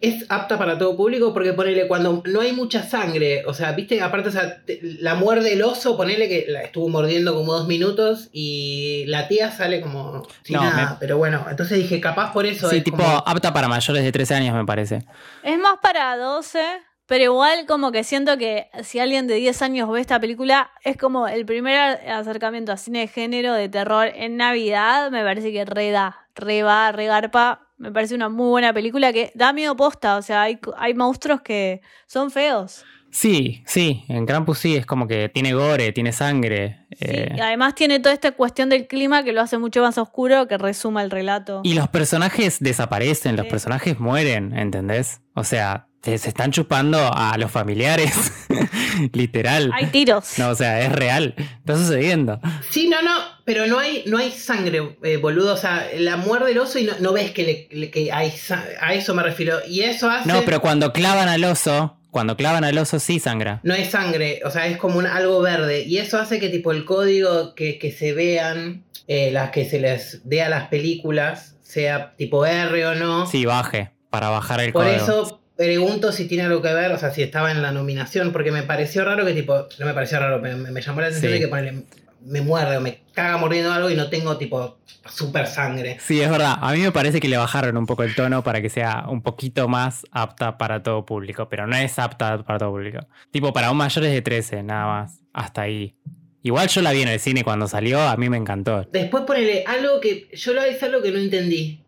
¿Es 0.00 0.24
apta 0.30 0.56
para 0.56 0.78
todo 0.78 0.96
público? 0.96 1.34
Porque 1.34 1.52
ponele 1.52 1.86
cuando 1.86 2.22
no 2.26 2.40
hay 2.40 2.52
mucha 2.52 2.82
sangre, 2.82 3.44
o 3.46 3.52
sea, 3.52 3.72
viste, 3.72 4.00
aparte 4.00 4.30
o 4.30 4.32
sea, 4.32 4.62
te- 4.64 4.80
la 5.00 5.14
muerde 5.14 5.52
el 5.52 5.62
oso, 5.62 5.96
ponele 5.96 6.28
que 6.28 6.46
la 6.48 6.62
estuvo 6.62 6.88
mordiendo 6.88 7.34
como 7.34 7.52
dos 7.52 7.66
minutos 7.68 8.28
y 8.32 9.04
la 9.08 9.28
tía 9.28 9.50
sale 9.50 9.80
como 9.82 10.26
sin 10.42 10.56
No, 10.56 10.62
nada. 10.64 10.90
me- 10.92 10.96
Pero 11.00 11.18
bueno, 11.18 11.44
entonces 11.50 11.76
dije, 11.78 12.00
capaz 12.00 12.32
por 12.32 12.46
eso 12.46 12.70
sí, 12.70 12.78
es 12.78 12.84
tipo, 12.84 12.96
como- 12.96 13.22
apta 13.26 13.52
para 13.52 13.68
mayores 13.68 14.02
de 14.02 14.10
13 14.12 14.34
años 14.34 14.54
me 14.56 14.64
parece. 14.64 15.04
Es 15.42 15.58
más 15.58 15.78
para 15.82 16.16
12, 16.16 16.60
Pero 17.06 17.24
igual 17.24 17.66
como 17.66 17.90
que 17.90 18.04
siento 18.04 18.38
que 18.38 18.68
si 18.84 19.00
alguien 19.00 19.26
de 19.26 19.34
10 19.34 19.62
años 19.62 19.90
ve 19.90 20.00
esta 20.00 20.20
película, 20.20 20.70
es 20.84 20.96
como 20.96 21.26
el 21.26 21.44
primer 21.44 21.76
acercamiento 22.08 22.70
a 22.70 22.76
cine 22.76 23.00
de 23.00 23.08
género 23.08 23.52
de 23.52 23.68
terror 23.68 24.12
en 24.14 24.36
Navidad, 24.36 25.10
me 25.10 25.24
parece 25.24 25.50
que 25.50 25.64
re 25.64 25.90
da, 25.90 26.28
re 26.40 26.62
va, 26.62 26.92
re 26.92 27.06
garpa. 27.06 27.68
Me 27.78 27.92
parece 27.92 28.14
una 28.14 28.28
muy 28.28 28.48
buena 28.48 28.72
película 28.72 29.12
que 29.12 29.32
da 29.34 29.52
miedo 29.52 29.76
posta, 29.76 30.16
o 30.16 30.22
sea, 30.22 30.42
hay, 30.42 30.58
hay 30.76 30.94
monstruos 30.94 31.40
que 31.40 31.80
son 32.06 32.30
feos. 32.30 32.84
Sí, 33.10 33.62
sí, 33.66 34.04
en 34.08 34.24
Krampus 34.24 34.58
sí, 34.58 34.76
es 34.76 34.86
como 34.86 35.08
que 35.08 35.28
tiene 35.28 35.52
gore, 35.52 35.92
tiene 35.92 36.12
sangre. 36.12 36.86
Sí, 36.90 37.06
eh. 37.08 37.32
y 37.36 37.40
además 37.40 37.74
tiene 37.74 37.98
toda 37.98 38.14
esta 38.14 38.32
cuestión 38.32 38.68
del 38.68 38.86
clima 38.86 39.24
que 39.24 39.32
lo 39.32 39.40
hace 39.40 39.58
mucho 39.58 39.82
más 39.82 39.98
oscuro, 39.98 40.46
que 40.46 40.58
resuma 40.58 41.02
el 41.02 41.10
relato. 41.10 41.60
Y 41.64 41.74
los 41.74 41.88
personajes 41.88 42.60
desaparecen, 42.60 43.36
los 43.36 43.46
personajes 43.46 43.98
mueren, 43.98 44.56
¿entendés? 44.56 45.20
O 45.34 45.42
sea, 45.42 45.88
se, 46.02 46.14
están 46.14 46.50
chupando 46.50 47.12
a 47.12 47.36
los 47.36 47.50
familiares, 47.50 48.32
literal. 49.12 49.70
Hay 49.74 49.86
tiros. 49.86 50.38
No, 50.38 50.50
o 50.50 50.54
sea, 50.54 50.80
es 50.80 50.92
real, 50.92 51.34
está 51.36 51.76
sucediendo. 51.76 52.40
Sí, 52.70 52.88
no, 52.88 53.02
no, 53.02 53.16
pero 53.44 53.66
no 53.66 53.78
hay, 53.78 54.04
no 54.06 54.18
hay 54.18 54.30
sangre, 54.32 54.96
eh, 55.02 55.16
boludo. 55.18 55.54
O 55.54 55.56
sea, 55.56 55.88
la 55.98 56.16
muerde 56.16 56.52
el 56.52 56.58
oso 56.58 56.78
y 56.78 56.88
no, 57.00 57.12
ves 57.12 57.32
que, 57.32 57.90
que 57.92 58.12
hay, 58.12 58.32
a 58.80 58.94
eso 58.94 59.14
me 59.14 59.22
refiero. 59.22 59.58
Y 59.68 59.82
eso 59.82 60.08
hace... 60.08 60.28
No, 60.28 60.42
pero 60.44 60.60
cuando 60.60 60.92
clavan 60.92 61.28
al 61.28 61.44
oso, 61.44 61.98
cuando 62.10 62.36
clavan 62.36 62.64
al 62.64 62.78
oso 62.78 62.98
sí 62.98 63.20
sangra. 63.20 63.60
No 63.62 63.74
es 63.74 63.90
sangre, 63.90 64.40
o 64.44 64.50
sea, 64.50 64.66
es 64.66 64.78
como 64.78 64.98
un, 64.98 65.06
algo 65.06 65.40
verde. 65.40 65.82
Y 65.82 65.98
eso 65.98 66.18
hace 66.18 66.40
que 66.40 66.48
tipo 66.48 66.72
el 66.72 66.84
código 66.84 67.54
que, 67.54 67.94
se 67.96 68.14
vean, 68.14 68.84
eh, 69.06 69.30
las 69.32 69.50
que 69.50 69.68
se 69.68 69.80
les 69.80 70.22
dé 70.24 70.42
a 70.42 70.48
las 70.48 70.68
películas, 70.68 71.56
sea 71.62 72.14
tipo 72.16 72.46
R 72.46 72.86
o 72.86 72.94
no. 72.94 73.26
Sí, 73.26 73.44
baje, 73.44 73.90
para 74.08 74.30
bajar 74.30 74.60
el 74.60 74.72
Por 74.72 74.84
código. 74.84 75.06
Por 75.06 75.14
eso 75.14 75.39
pregunto 75.60 76.10
si 76.10 76.26
tiene 76.26 76.44
algo 76.44 76.62
que 76.62 76.72
ver, 76.72 76.90
o 76.90 76.98
sea, 76.98 77.10
si 77.10 77.22
estaba 77.22 77.50
en 77.50 77.60
la 77.60 77.70
nominación, 77.70 78.32
porque 78.32 78.50
me 78.50 78.62
pareció 78.62 79.04
raro 79.04 79.26
que 79.26 79.34
tipo, 79.34 79.66
no 79.78 79.84
me 79.84 79.92
pareció 79.92 80.18
raro, 80.18 80.40
me, 80.40 80.80
llamó 80.80 81.02
la 81.02 81.08
atención 81.08 81.32
de 81.32 81.38
que 81.38 81.48
ponerle 81.48 81.84
me 82.22 82.40
muerde 82.40 82.78
o 82.78 82.80
me 82.80 83.02
caga 83.12 83.36
mordiendo 83.36 83.70
algo 83.70 83.90
y 83.90 83.94
no 83.94 84.08
tengo 84.08 84.38
tipo 84.38 84.78
super 85.06 85.46
sangre. 85.46 85.98
Sí, 86.00 86.20
es 86.20 86.30
verdad. 86.30 86.56
A 86.60 86.72
mí 86.72 86.80
me 86.80 86.92
parece 86.92 87.20
que 87.20 87.28
le 87.28 87.36
bajaron 87.36 87.76
un 87.76 87.84
poco 87.84 88.04
el 88.04 88.14
tono 88.14 88.42
para 88.42 88.62
que 88.62 88.70
sea 88.70 89.04
un 89.08 89.22
poquito 89.22 89.68
más 89.68 90.06
apta 90.12 90.56
para 90.56 90.82
todo 90.82 91.04
público, 91.04 91.48
pero 91.50 91.66
no 91.66 91.76
es 91.76 91.98
apta 91.98 92.42
para 92.42 92.58
todo 92.58 92.70
público. 92.70 93.00
Tipo 93.30 93.52
para 93.52 93.70
un 93.70 93.76
mayores 93.76 94.12
de 94.12 94.22
13, 94.22 94.62
nada 94.62 94.86
más. 94.86 95.20
Hasta 95.32 95.62
ahí. 95.62 95.94
Igual 96.42 96.68
yo 96.68 96.80
la 96.80 96.92
vi 96.92 97.02
en 97.02 97.08
el 97.08 97.20
cine 97.20 97.44
cuando 97.44 97.68
salió, 97.68 98.00
a 98.00 98.16
mí 98.16 98.30
me 98.30 98.38
encantó. 98.38 98.86
Después 98.90 99.24
ponele 99.24 99.64
algo 99.66 100.00
que 100.00 100.30
yo 100.32 100.54
lo 100.54 100.66
hice 100.66 100.86
algo 100.86 101.02
que 101.02 101.10
no 101.10 101.18
entendí. 101.18 101.79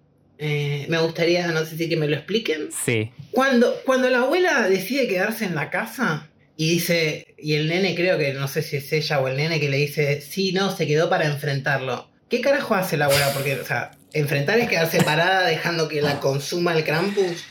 Eh, 0.45 0.87
me 0.89 0.99
gustaría, 0.99 1.47
no 1.53 1.65
sé 1.65 1.77
si 1.77 1.89
que 1.89 1.97
me 1.97 2.09
lo 2.09 2.17
expliquen. 2.17 2.71
Sí. 2.85 3.13
Cuando, 3.31 3.77
cuando 3.87 4.11
la 4.11 4.23
abuela 4.23 4.69
decide 4.69 5.07
quedarse 5.07 5.45
en 5.45 5.55
la 5.55 5.71
casa, 5.71 6.29
y 6.57 6.69
dice, 6.69 7.35
y 7.39 7.55
el 7.55 7.69
nene 7.69 7.95
creo 7.95 8.19
que, 8.19 8.35
no 8.35 8.49
sé 8.49 8.63
si 8.63 8.77
es 8.77 8.93
ella 8.93 9.21
o 9.21 9.29
el 9.29 9.37
nene 9.37 9.61
que 9.61 9.71
le 9.71 9.77
dice, 9.77 10.21
sí, 10.21 10.53
no, 10.53 10.75
se 10.75 10.89
quedó 10.89 11.09
para 11.09 11.27
enfrentarlo. 11.27 12.11
¿Qué 12.29 12.41
carajo 12.41 12.75
hace 12.75 12.97
la 12.97 13.05
abuela? 13.05 13.31
Porque, 13.33 13.55
o 13.55 13.65
sea, 13.65 13.93
enfrentar 14.13 14.59
es 14.59 14.69
quedarse 14.69 15.03
parada 15.03 15.47
dejando 15.47 15.89
que 15.89 16.03
la 16.03 16.19
consuma 16.19 16.73
el 16.73 16.83
Krampus. 16.83 17.45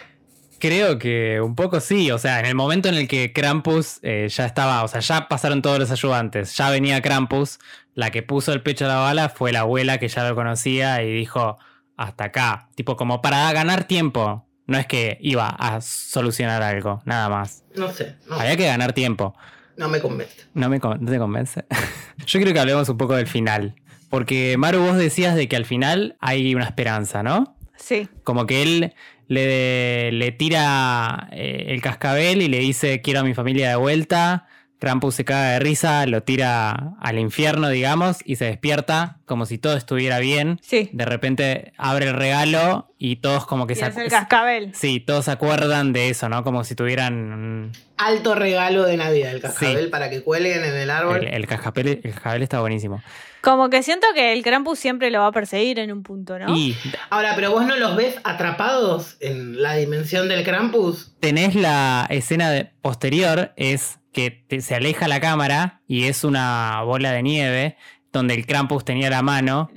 Creo 0.59 0.99
que 0.99 1.39
un 1.39 1.55
poco 1.55 1.79
sí, 1.79 2.11
o 2.11 2.17
sea, 2.17 2.39
en 2.41 2.45
el 2.45 2.55
momento 2.55 2.89
en 2.89 2.95
el 2.95 3.07
que 3.07 3.31
Krampus 3.31 3.99
eh, 4.03 4.27
ya 4.29 4.45
estaba, 4.45 4.83
o 4.83 4.87
sea, 4.89 4.99
ya 4.99 5.29
pasaron 5.29 5.61
todos 5.61 5.79
los 5.79 5.91
ayudantes, 5.91 6.55
ya 6.57 6.69
venía 6.69 7.01
Krampus, 7.01 7.57
la 7.95 8.11
que 8.11 8.21
puso 8.21 8.53
el 8.53 8.61
pecho 8.61 8.85
a 8.85 8.89
la 8.89 8.97
bala 8.97 9.29
fue 9.29 9.51
la 9.51 9.61
abuela 9.61 9.97
que 9.97 10.07
ya 10.07 10.27
lo 10.27 10.35
conocía 10.35 11.01
y 11.03 11.11
dijo, 11.11 11.57
hasta 12.03 12.25
acá, 12.25 12.69
tipo 12.75 12.95
como 12.95 13.21
para 13.21 13.51
ganar 13.53 13.85
tiempo, 13.85 14.47
no 14.67 14.77
es 14.77 14.85
que 14.87 15.17
iba 15.21 15.47
a 15.49 15.81
solucionar 15.81 16.63
algo, 16.63 17.01
nada 17.05 17.29
más. 17.29 17.63
No 17.75 17.91
sé. 17.91 18.15
Había 18.29 18.57
que 18.57 18.65
ganar 18.65 18.93
tiempo. 18.93 19.35
No 19.77 19.89
me 19.89 19.99
convence. 19.99 20.45
¿No, 20.53 20.69
me 20.69 20.79
te 20.79 21.17
convence? 21.17 21.65
Yo 22.25 22.39
creo 22.39 22.53
que 22.53 22.59
hablemos 22.59 22.87
un 22.89 22.97
poco 22.97 23.15
del 23.15 23.27
final. 23.27 23.75
Porque, 24.09 24.55
Maru, 24.57 24.79
vos 24.81 24.97
decías 24.97 25.35
de 25.35 25.47
que 25.47 25.55
al 25.55 25.65
final 25.65 26.17
hay 26.19 26.53
una 26.53 26.65
esperanza, 26.65 27.23
¿no? 27.23 27.55
Sí. 27.77 28.09
Como 28.23 28.45
que 28.45 28.61
él 28.61 28.93
le, 29.27 30.11
le 30.11 30.31
tira 30.33 31.29
eh, 31.31 31.67
el 31.69 31.81
cascabel 31.81 32.41
y 32.41 32.47
le 32.47 32.59
dice, 32.59 33.01
quiero 33.01 33.21
a 33.21 33.23
mi 33.23 33.33
familia 33.33 33.69
de 33.69 33.75
vuelta. 33.77 34.47
Krampus 34.82 35.13
se 35.13 35.25
caga 35.25 35.51
de 35.51 35.59
risa, 35.59 36.07
lo 36.07 36.23
tira 36.23 36.95
al 36.99 37.19
infierno, 37.19 37.69
digamos, 37.69 38.17
y 38.25 38.38
se 38.38 38.45
despierta 38.45 39.19
como 39.25 39.45
si 39.45 39.59
todo 39.59 39.77
estuviera 39.77 40.17
bien. 40.17 40.59
Sí. 40.63 40.89
De 40.91 41.05
repente 41.05 41.71
abre 41.77 42.07
el 42.07 42.15
regalo 42.15 42.91
y 42.97 43.17
todos 43.17 43.45
como 43.45 43.67
que 43.67 43.75
se 43.75 43.86
el 43.86 44.09
cascabel. 44.09 44.73
Sí, 44.73 44.99
todos 44.99 45.25
se 45.25 45.32
acuerdan 45.32 45.93
de 45.93 46.09
eso, 46.09 46.29
¿no? 46.29 46.43
Como 46.43 46.63
si 46.63 46.73
tuvieran 46.73 47.71
alto 47.95 48.34
regalo 48.34 48.84
de 48.84 48.97
Navidad, 48.97 49.32
el 49.32 49.41
cascabel 49.41 49.91
para 49.91 50.09
que 50.09 50.23
cuelguen 50.23 50.63
en 50.63 50.73
el 50.73 50.89
árbol. 50.89 51.27
El, 51.27 51.45
cascabel, 51.45 52.01
el 52.03 52.13
cascabel 52.13 52.41
está 52.41 52.59
buenísimo. 52.59 53.03
Como 53.41 53.69
que 53.69 53.84
siento 53.84 54.07
que 54.15 54.34
el 54.34 54.41
Krampus 54.41 54.79
siempre 54.79 55.11
lo 55.11 55.19
va 55.19 55.27
a 55.27 55.32
perseguir 55.32 55.77
en 55.77 55.91
un 55.91 56.01
punto, 56.01 56.39
¿no? 56.39 56.55
Y... 56.57 56.75
Ahora, 57.11 57.34
pero 57.36 57.51
vos 57.51 57.67
no 57.67 57.75
los 57.75 57.95
ves 57.95 58.15
atrapados 58.23 59.17
en 59.19 59.61
la 59.61 59.75
dimensión 59.75 60.27
del 60.27 60.43
Krampus. 60.43 61.13
Tenés 61.19 61.53
la 61.53 62.07
escena 62.09 62.71
posterior, 62.82 63.51
es 63.55 63.99
que 64.12 64.45
se 64.59 64.76
aleja 64.76 65.07
la 65.07 65.20
cámara 65.20 65.82
y 65.88 66.05
es 66.05 66.24
una 66.24 66.82
bola 66.84 67.12
de 67.12 67.24
nieve 67.24 67.78
donde 68.12 68.34
el 68.34 68.45
Krampus 68.45 68.84
tenía 68.84 69.09
la 69.09 69.22
mano 69.22 69.70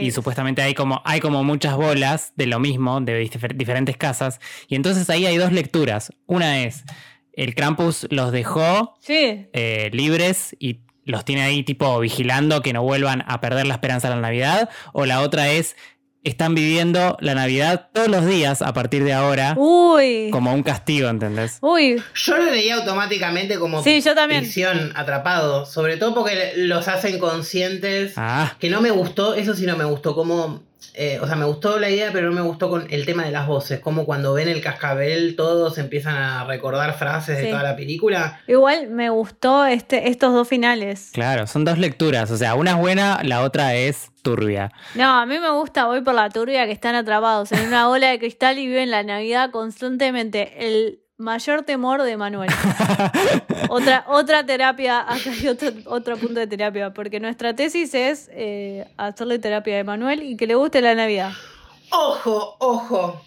y 0.00 0.10
supuestamente 0.10 0.62
hay 0.62 0.74
como, 0.74 1.02
hay 1.04 1.20
como 1.20 1.44
muchas 1.44 1.76
bolas 1.76 2.32
de 2.36 2.46
lo 2.46 2.58
mismo, 2.58 3.00
de 3.00 3.30
diferentes 3.54 3.96
casas. 3.96 4.40
Y 4.68 4.74
entonces 4.74 5.10
ahí 5.10 5.26
hay 5.26 5.36
dos 5.36 5.52
lecturas. 5.52 6.12
Una 6.26 6.62
es, 6.62 6.84
el 7.34 7.54
Krampus 7.54 8.06
los 8.10 8.32
dejó 8.32 8.94
eh, 9.08 9.90
libres 9.92 10.56
y 10.58 10.80
los 11.04 11.26
tiene 11.26 11.42
ahí 11.42 11.62
tipo 11.62 11.98
vigilando 12.00 12.62
que 12.62 12.72
no 12.72 12.82
vuelvan 12.82 13.22
a 13.26 13.40
perder 13.40 13.66
la 13.66 13.74
esperanza 13.74 14.08
de 14.08 14.14
la 14.14 14.22
Navidad. 14.22 14.70
O 14.92 15.04
la 15.04 15.20
otra 15.20 15.50
es, 15.50 15.76
están 16.24 16.54
viviendo 16.54 17.16
la 17.20 17.34
Navidad 17.34 17.88
todos 17.92 18.08
los 18.08 18.26
días 18.26 18.62
a 18.62 18.72
partir 18.72 19.04
de 19.04 19.12
ahora. 19.12 19.54
Uy. 19.56 20.30
Como 20.30 20.52
un 20.52 20.62
castigo, 20.62 21.08
¿entendés? 21.08 21.58
Uy. 21.60 22.02
Yo 22.14 22.36
lo 22.36 22.50
leía 22.50 22.76
automáticamente 22.76 23.58
como 23.58 23.82
sí, 23.82 24.00
yo 24.00 24.14
también. 24.14 24.40
prisión, 24.40 24.92
atrapado. 24.96 25.66
Sobre 25.66 25.96
todo 25.96 26.14
porque 26.14 26.54
los 26.56 26.88
hacen 26.88 27.18
conscientes. 27.18 28.14
Ah. 28.16 28.54
Que 28.58 28.70
no 28.70 28.80
me 28.80 28.90
gustó, 28.90 29.34
eso 29.34 29.54
sí 29.54 29.66
no 29.66 29.76
me 29.76 29.84
gustó, 29.84 30.14
como 30.14 30.62
eh, 30.94 31.18
o 31.20 31.26
sea, 31.26 31.36
me 31.36 31.44
gustó 31.44 31.78
la 31.78 31.88
idea, 31.90 32.10
pero 32.12 32.28
no 32.28 32.34
me 32.34 32.40
gustó 32.40 32.68
con 32.68 32.86
el 32.90 33.06
tema 33.06 33.24
de 33.24 33.30
las 33.30 33.46
voces. 33.46 33.80
Como 33.80 34.04
cuando 34.04 34.34
ven 34.34 34.48
el 34.48 34.60
cascabel, 34.60 35.36
todos 35.36 35.78
empiezan 35.78 36.16
a 36.16 36.44
recordar 36.44 36.94
frases 36.94 37.38
de 37.38 37.46
toda 37.46 37.62
la 37.62 37.76
película. 37.76 38.40
Igual 38.46 38.88
me 38.88 39.10
gustó 39.10 39.64
este, 39.64 40.08
estos 40.08 40.32
dos 40.32 40.48
finales. 40.48 41.10
Claro, 41.12 41.46
son 41.46 41.64
dos 41.64 41.78
lecturas. 41.78 42.30
O 42.30 42.36
sea, 42.36 42.54
una 42.54 42.72
es 42.72 42.76
buena, 42.76 43.20
la 43.22 43.42
otra 43.42 43.74
es 43.74 44.10
turbia. 44.22 44.72
No, 44.94 45.20
a 45.20 45.26
mí 45.26 45.38
me 45.38 45.50
gusta 45.50 45.86
Voy 45.86 46.00
por 46.00 46.14
la 46.14 46.30
turbia 46.30 46.66
que 46.66 46.72
están 46.72 46.94
atrapados 46.94 47.52
en 47.52 47.68
una 47.68 47.86
bola 47.86 48.08
de 48.08 48.18
cristal 48.18 48.58
y 48.58 48.66
viven 48.66 48.90
la 48.90 49.02
Navidad 49.02 49.50
constantemente. 49.50 50.66
El 50.66 51.03
Mayor 51.24 51.62
temor 51.62 52.02
de 52.02 52.18
Manuel. 52.18 52.50
otra, 53.70 54.04
otra 54.08 54.44
terapia, 54.44 55.00
acá 55.00 55.30
hay 55.30 55.48
otro, 55.48 55.70
otro 55.86 56.18
punto 56.18 56.38
de 56.38 56.46
terapia, 56.46 56.92
porque 56.92 57.18
nuestra 57.18 57.56
tesis 57.56 57.94
es 57.94 58.28
eh, 58.30 58.86
hacerle 58.98 59.38
terapia 59.38 59.74
de 59.76 59.84
Manuel 59.84 60.22
y 60.22 60.36
que 60.36 60.46
le 60.46 60.54
guste 60.54 60.82
la 60.82 60.94
Navidad. 60.94 61.32
Ojo, 61.90 62.56
ojo, 62.58 63.22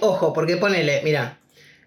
ojo, 0.00 0.32
porque 0.32 0.56
ponele, 0.58 1.00
mira, 1.02 1.38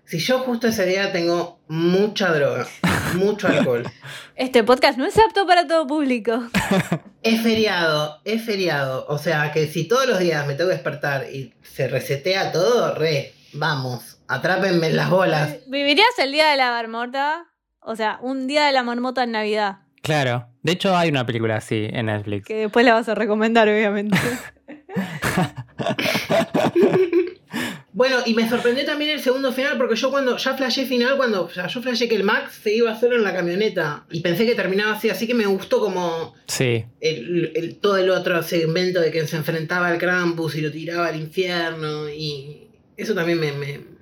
si 0.03 0.19
yo 0.19 0.39
justo 0.39 0.67
ese 0.67 0.85
día 0.85 1.13
tengo 1.13 1.59
mucha 1.69 2.33
droga, 2.33 2.67
mucho 3.13 3.47
alcohol. 3.47 3.83
Este 4.35 4.65
podcast 4.65 4.97
no 4.97 5.05
es 5.05 5.17
apto 5.17 5.47
para 5.47 5.65
todo 5.65 5.87
público. 5.87 6.43
Es 7.23 7.41
feriado, 7.41 8.21
es 8.23 8.43
feriado. 8.43 9.05
O 9.09 9.17
sea 9.17 9.51
que 9.51 9.67
si 9.67 9.85
todos 9.85 10.07
los 10.07 10.19
días 10.19 10.47
me 10.47 10.53
tengo 10.53 10.69
que 10.69 10.75
despertar 10.75 11.27
y 11.29 11.53
se 11.61 11.89
resetea 11.89 12.53
todo, 12.53 12.95
re, 12.95 13.33
vamos. 13.51 14.16
Atrápenme 14.27 14.91
las 14.91 15.09
bolas. 15.09 15.57
¿Vivirías 15.67 16.19
el 16.19 16.31
día 16.31 16.49
de 16.49 16.57
la 16.57 16.71
marmota? 16.71 17.45
O 17.79 17.95
sea, 17.95 18.19
un 18.21 18.47
día 18.47 18.65
de 18.65 18.73
la 18.73 18.83
marmota 18.83 19.23
en 19.23 19.31
Navidad. 19.31 19.77
Claro. 20.01 20.47
De 20.63 20.73
hecho, 20.73 20.97
hay 20.97 21.09
una 21.09 21.25
película 21.25 21.55
así 21.55 21.87
en 21.89 22.07
Netflix. 22.07 22.45
Que 22.45 22.55
después 22.55 22.85
la 22.85 22.93
vas 22.93 23.07
a 23.07 23.15
recomendar, 23.15 23.69
obviamente. 23.69 24.17
bueno, 27.93 28.17
y 28.25 28.33
me 28.33 28.49
sorprendió 28.49 28.85
también 28.85 29.11
el 29.11 29.21
segundo 29.21 29.53
final, 29.53 29.77
porque 29.77 29.95
yo 29.95 30.11
cuando 30.11 30.35
ya 30.35 30.55
flashé 30.55 30.85
final, 30.85 31.15
cuando 31.15 31.45
o 31.45 31.49
sea, 31.49 31.67
yo 31.67 31.81
flashé 31.81 32.09
que 32.09 32.15
el 32.15 32.23
Max 32.23 32.59
se 32.63 32.75
iba 32.75 32.91
a 32.91 32.95
hacer 32.95 33.13
en 33.13 33.23
la 33.23 33.33
camioneta. 33.33 34.05
Y 34.11 34.19
pensé 34.19 34.45
que 34.45 34.55
terminaba 34.55 34.93
así, 34.93 35.09
así 35.09 35.25
que 35.25 35.33
me 35.33 35.45
gustó 35.45 35.79
como 35.79 36.33
sí. 36.47 36.83
el, 36.99 37.77
todo 37.81 37.95
el 37.95 38.09
otro 38.09 38.43
segmento 38.43 38.99
de 38.99 39.11
que 39.11 39.25
se 39.25 39.37
enfrentaba 39.37 39.87
al 39.87 39.97
Krampus 39.97 40.55
y 40.55 40.61
lo 40.61 40.71
tiraba 40.71 41.07
al 41.07 41.15
infierno. 41.15 42.09
Y 42.09 42.67
eso 42.97 43.15
también 43.15 43.39
me 43.39 43.53
me 43.53 43.96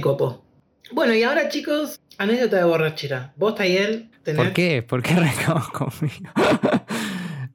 copó. 0.00 0.44
Bueno, 0.92 1.14
y 1.14 1.22
ahora 1.22 1.48
chicos, 1.48 2.00
anécdota 2.16 2.56
de 2.56 2.64
borrachera. 2.64 3.32
Vos, 3.36 3.54
Tayel, 3.54 4.10
tenés... 4.22 4.42
¿Por 4.42 4.52
qué? 4.52 4.82
¿Por 4.82 5.02
qué 5.02 5.14
recabas 5.16 5.68
conmigo? 5.68 6.30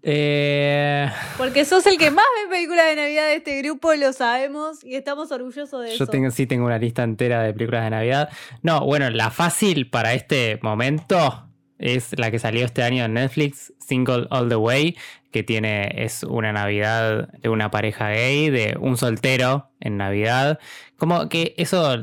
Eh, 0.05 1.09
Porque 1.37 1.63
sos 1.63 1.85
el 1.85 1.97
que 1.97 2.11
más 2.11 2.25
ve 2.43 2.53
películas 2.53 2.87
de 2.87 2.97
Navidad 2.97 3.25
de 3.27 3.35
este 3.35 3.61
grupo, 3.61 3.93
lo 3.93 4.11
sabemos 4.11 4.83
y 4.83 4.95
estamos 4.95 5.31
orgullosos 5.31 5.81
de 5.81 5.87
yo 5.91 6.03
eso. 6.03 6.07
tengo, 6.07 6.29
sí 6.29 6.45
tengo 6.45 6.65
una 6.65 6.77
lista 6.77 7.03
entera 7.03 7.41
de 7.41 7.53
películas 7.53 7.85
de 7.85 7.89
Navidad. 7.91 8.29
No, 8.63 8.81
bueno, 8.85 9.09
la 9.09 9.31
fácil 9.31 9.89
para 9.89 10.13
este 10.13 10.59
momento 10.61 11.47
es 11.83 12.17
la 12.17 12.31
que 12.31 12.39
salió 12.39 12.65
este 12.65 12.81
año 12.81 13.03
en 13.03 13.13
Netflix, 13.13 13.73
Single 13.79 14.27
All 14.29 14.47
the 14.47 14.55
Way, 14.55 14.95
que 15.31 15.43
tiene, 15.43 15.91
es 16.03 16.23
una 16.23 16.53
Navidad 16.53 17.27
de 17.33 17.49
una 17.49 17.69
pareja 17.71 18.09
gay, 18.09 18.49
de 18.49 18.77
un 18.79 18.95
soltero 18.95 19.69
en 19.81 19.97
Navidad. 19.97 20.59
Como 20.97 21.27
que 21.27 21.53
eso 21.57 21.99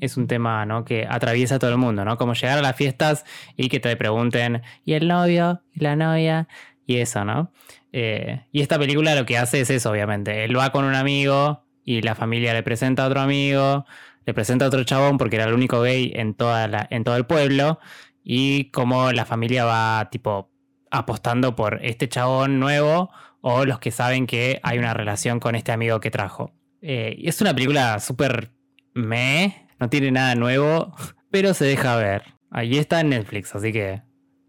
es 0.00 0.16
un 0.16 0.28
tema 0.28 0.64
¿no? 0.66 0.84
que 0.84 1.06
atraviesa 1.08 1.56
a 1.56 1.58
todo 1.58 1.70
el 1.70 1.78
mundo, 1.78 2.04
¿no? 2.04 2.16
Como 2.16 2.34
llegar 2.34 2.58
a 2.58 2.62
las 2.62 2.76
fiestas 2.76 3.24
y 3.56 3.68
que 3.68 3.80
te 3.80 3.96
pregunten, 3.96 4.62
¿y 4.84 4.92
el 4.92 5.08
novio? 5.08 5.62
¿Y 5.72 5.80
la 5.80 5.96
novia? 5.96 6.46
Y 6.86 6.98
eso, 6.98 7.24
¿no? 7.24 7.50
Eh, 7.92 8.42
y 8.52 8.60
esta 8.60 8.78
película 8.78 9.14
lo 9.14 9.26
que 9.26 9.38
hace 9.38 9.60
es 9.60 9.70
eso, 9.70 9.90
obviamente. 9.90 10.44
Él 10.44 10.56
va 10.56 10.70
con 10.70 10.84
un 10.84 10.94
amigo 10.94 11.64
y 11.84 12.02
la 12.02 12.14
familia 12.14 12.52
le 12.54 12.62
presenta 12.62 13.04
a 13.04 13.06
otro 13.06 13.20
amigo, 13.20 13.84
le 14.26 14.34
presenta 14.34 14.64
a 14.64 14.68
otro 14.68 14.84
chabón 14.84 15.18
porque 15.18 15.36
era 15.36 15.46
el 15.46 15.54
único 15.54 15.80
gay 15.80 16.12
en, 16.14 16.34
toda 16.34 16.68
la, 16.68 16.86
en 16.90 17.04
todo 17.04 17.16
el 17.16 17.26
pueblo. 17.26 17.78
Y 18.24 18.70
como 18.70 19.12
la 19.12 19.24
familia 19.26 19.64
va, 19.64 20.08
tipo, 20.10 20.50
apostando 20.90 21.54
por 21.54 21.78
este 21.84 22.08
chabón 22.08 22.58
nuevo 22.58 23.10
o 23.42 23.64
los 23.66 23.78
que 23.78 23.90
saben 23.90 24.26
que 24.26 24.58
hay 24.62 24.78
una 24.78 24.94
relación 24.94 25.38
con 25.38 25.54
este 25.54 25.70
amigo 25.72 26.00
que 26.00 26.10
trajo. 26.10 26.50
Eh, 26.80 27.16
es 27.22 27.40
una 27.42 27.52
película 27.54 28.00
súper 28.00 28.52
meh, 28.94 29.68
no 29.78 29.88
tiene 29.90 30.10
nada 30.10 30.34
nuevo, 30.34 30.94
pero 31.30 31.52
se 31.52 31.66
deja 31.66 31.96
ver. 31.96 32.22
Ahí 32.50 32.78
está 32.78 33.00
en 33.00 33.10
Netflix, 33.10 33.54
así 33.54 33.72
que 33.72 34.02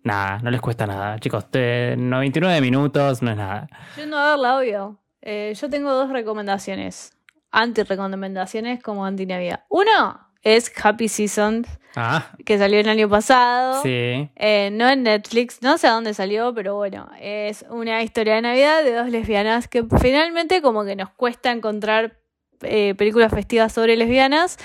nada, 0.04 0.40
no 0.40 0.52
les 0.52 0.62
cuesta 0.62 0.88
nada. 0.88 1.20
Chicos, 1.20 1.50
te- 1.52 1.96
99 1.98 2.62
minutos 2.62 3.22
no 3.22 3.32
es 3.32 3.38
nada. 3.38 3.68
Yendo 3.98 4.18
a 4.18 4.30
verla, 4.32 4.58
obvio. 4.58 5.02
Eh, 5.22 5.54
yo 5.60 5.70
tengo 5.70 5.92
dos 5.92 6.10
recomendaciones. 6.12 7.18
Anti-recomendaciones 7.52 8.82
como 8.84 9.06
anti-Navidad. 9.06 9.64
Uno 9.70 10.25
es 10.46 10.72
Happy 10.82 11.10
Season, 11.10 11.66
Ah, 11.98 12.32
que 12.46 12.58
salió 12.58 12.80
el 12.82 12.90
año 12.90 13.08
pasado. 13.10 13.82
sí. 13.82 14.30
Eh, 14.36 14.70
no 14.74 14.90
en 14.90 15.04
Netflix, 15.04 15.62
no 15.62 15.78
sé 15.78 15.88
a 15.88 15.92
dónde 15.92 16.14
salió, 16.14 16.54
pero 16.54 16.76
bueno, 16.76 17.10
es 17.22 17.66
una 17.70 18.04
historia 18.04 18.36
de 18.36 18.42
Navidad 18.42 18.84
de 18.84 18.94
dos 18.94 19.10
lesbianas 19.10 19.68
que 19.70 19.84
finalmente 20.02 20.62
como 20.62 20.84
que 20.84 20.96
nos 20.98 21.10
cuesta 21.12 21.52
encontrar 21.52 22.18
eh, 22.62 22.96
películas 22.96 23.32
festivas 23.34 23.72
sobre 23.72 23.96
lesbianas. 23.96 24.58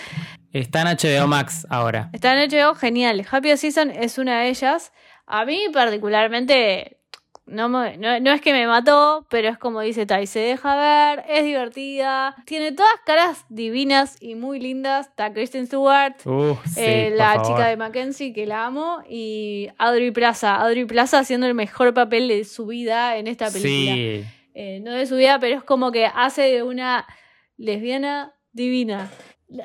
Está 0.52 0.82
en 0.82 0.88
HBO 0.96 1.28
Max 1.28 1.66
ahora. 1.70 2.10
Está 2.12 2.32
en 2.40 2.50
HBO, 2.50 2.74
genial. 2.74 3.24
Happy 3.30 3.56
Season 3.56 3.90
es 3.92 4.18
una 4.18 4.40
de 4.40 4.48
ellas. 4.48 4.92
A 5.26 5.44
mí 5.44 5.66
particularmente 5.72 6.98
no, 7.51 7.68
me- 7.68 7.96
no, 7.98 8.18
no 8.20 8.32
es 8.32 8.40
que 8.40 8.53
me 8.53 8.66
mató, 8.66 9.26
pero 9.28 9.48
es 9.48 9.59
como 9.59 9.80
dice 9.80 10.07
Tai, 10.07 10.26
se 10.26 10.38
deja 10.40 10.76
ver, 10.76 11.24
es 11.28 11.44
divertida, 11.44 12.34
tiene 12.46 12.72
todas 12.72 12.92
caras 13.05 13.44
divinas 13.48 14.16
y 14.20 14.34
muy 14.34 14.61
lindas. 14.61 15.09
Está 15.09 15.32
Kristen 15.32 15.66
Stewart, 15.66 16.14
Uh, 16.24 16.55
sí, 16.66 16.80
eh, 16.80 17.12
la 17.14 17.34
favor. 17.34 17.46
chica 17.48 17.66
de 17.68 17.76
Mackenzie, 17.76 18.32
que 18.32 18.46
la 18.46 18.64
amo, 18.66 19.03
y 19.09 19.68
Audrey 19.78 20.11
Plaza. 20.11 20.57
Audrey 20.57 20.84
Plaza 20.84 21.18
haciendo 21.18 21.46
el 21.46 21.55
mejor 21.55 21.92
papel 21.92 22.28
de 22.28 22.44
su 22.44 22.66
vida 22.66 23.16
en 23.16 23.26
esta 23.26 23.46
película. 23.51 23.94
Sí. 23.94 24.24
Eh, 24.55 24.80
no 24.82 24.92
de 24.92 25.07
su 25.07 25.16
vida, 25.16 25.38
pero 25.38 25.57
es 25.59 25.62
como 25.64 25.92
que 25.92 26.07
hace 26.07 26.42
de 26.42 26.62
una 26.62 27.07
lesbiana 27.57 28.34
divina. 28.53 29.11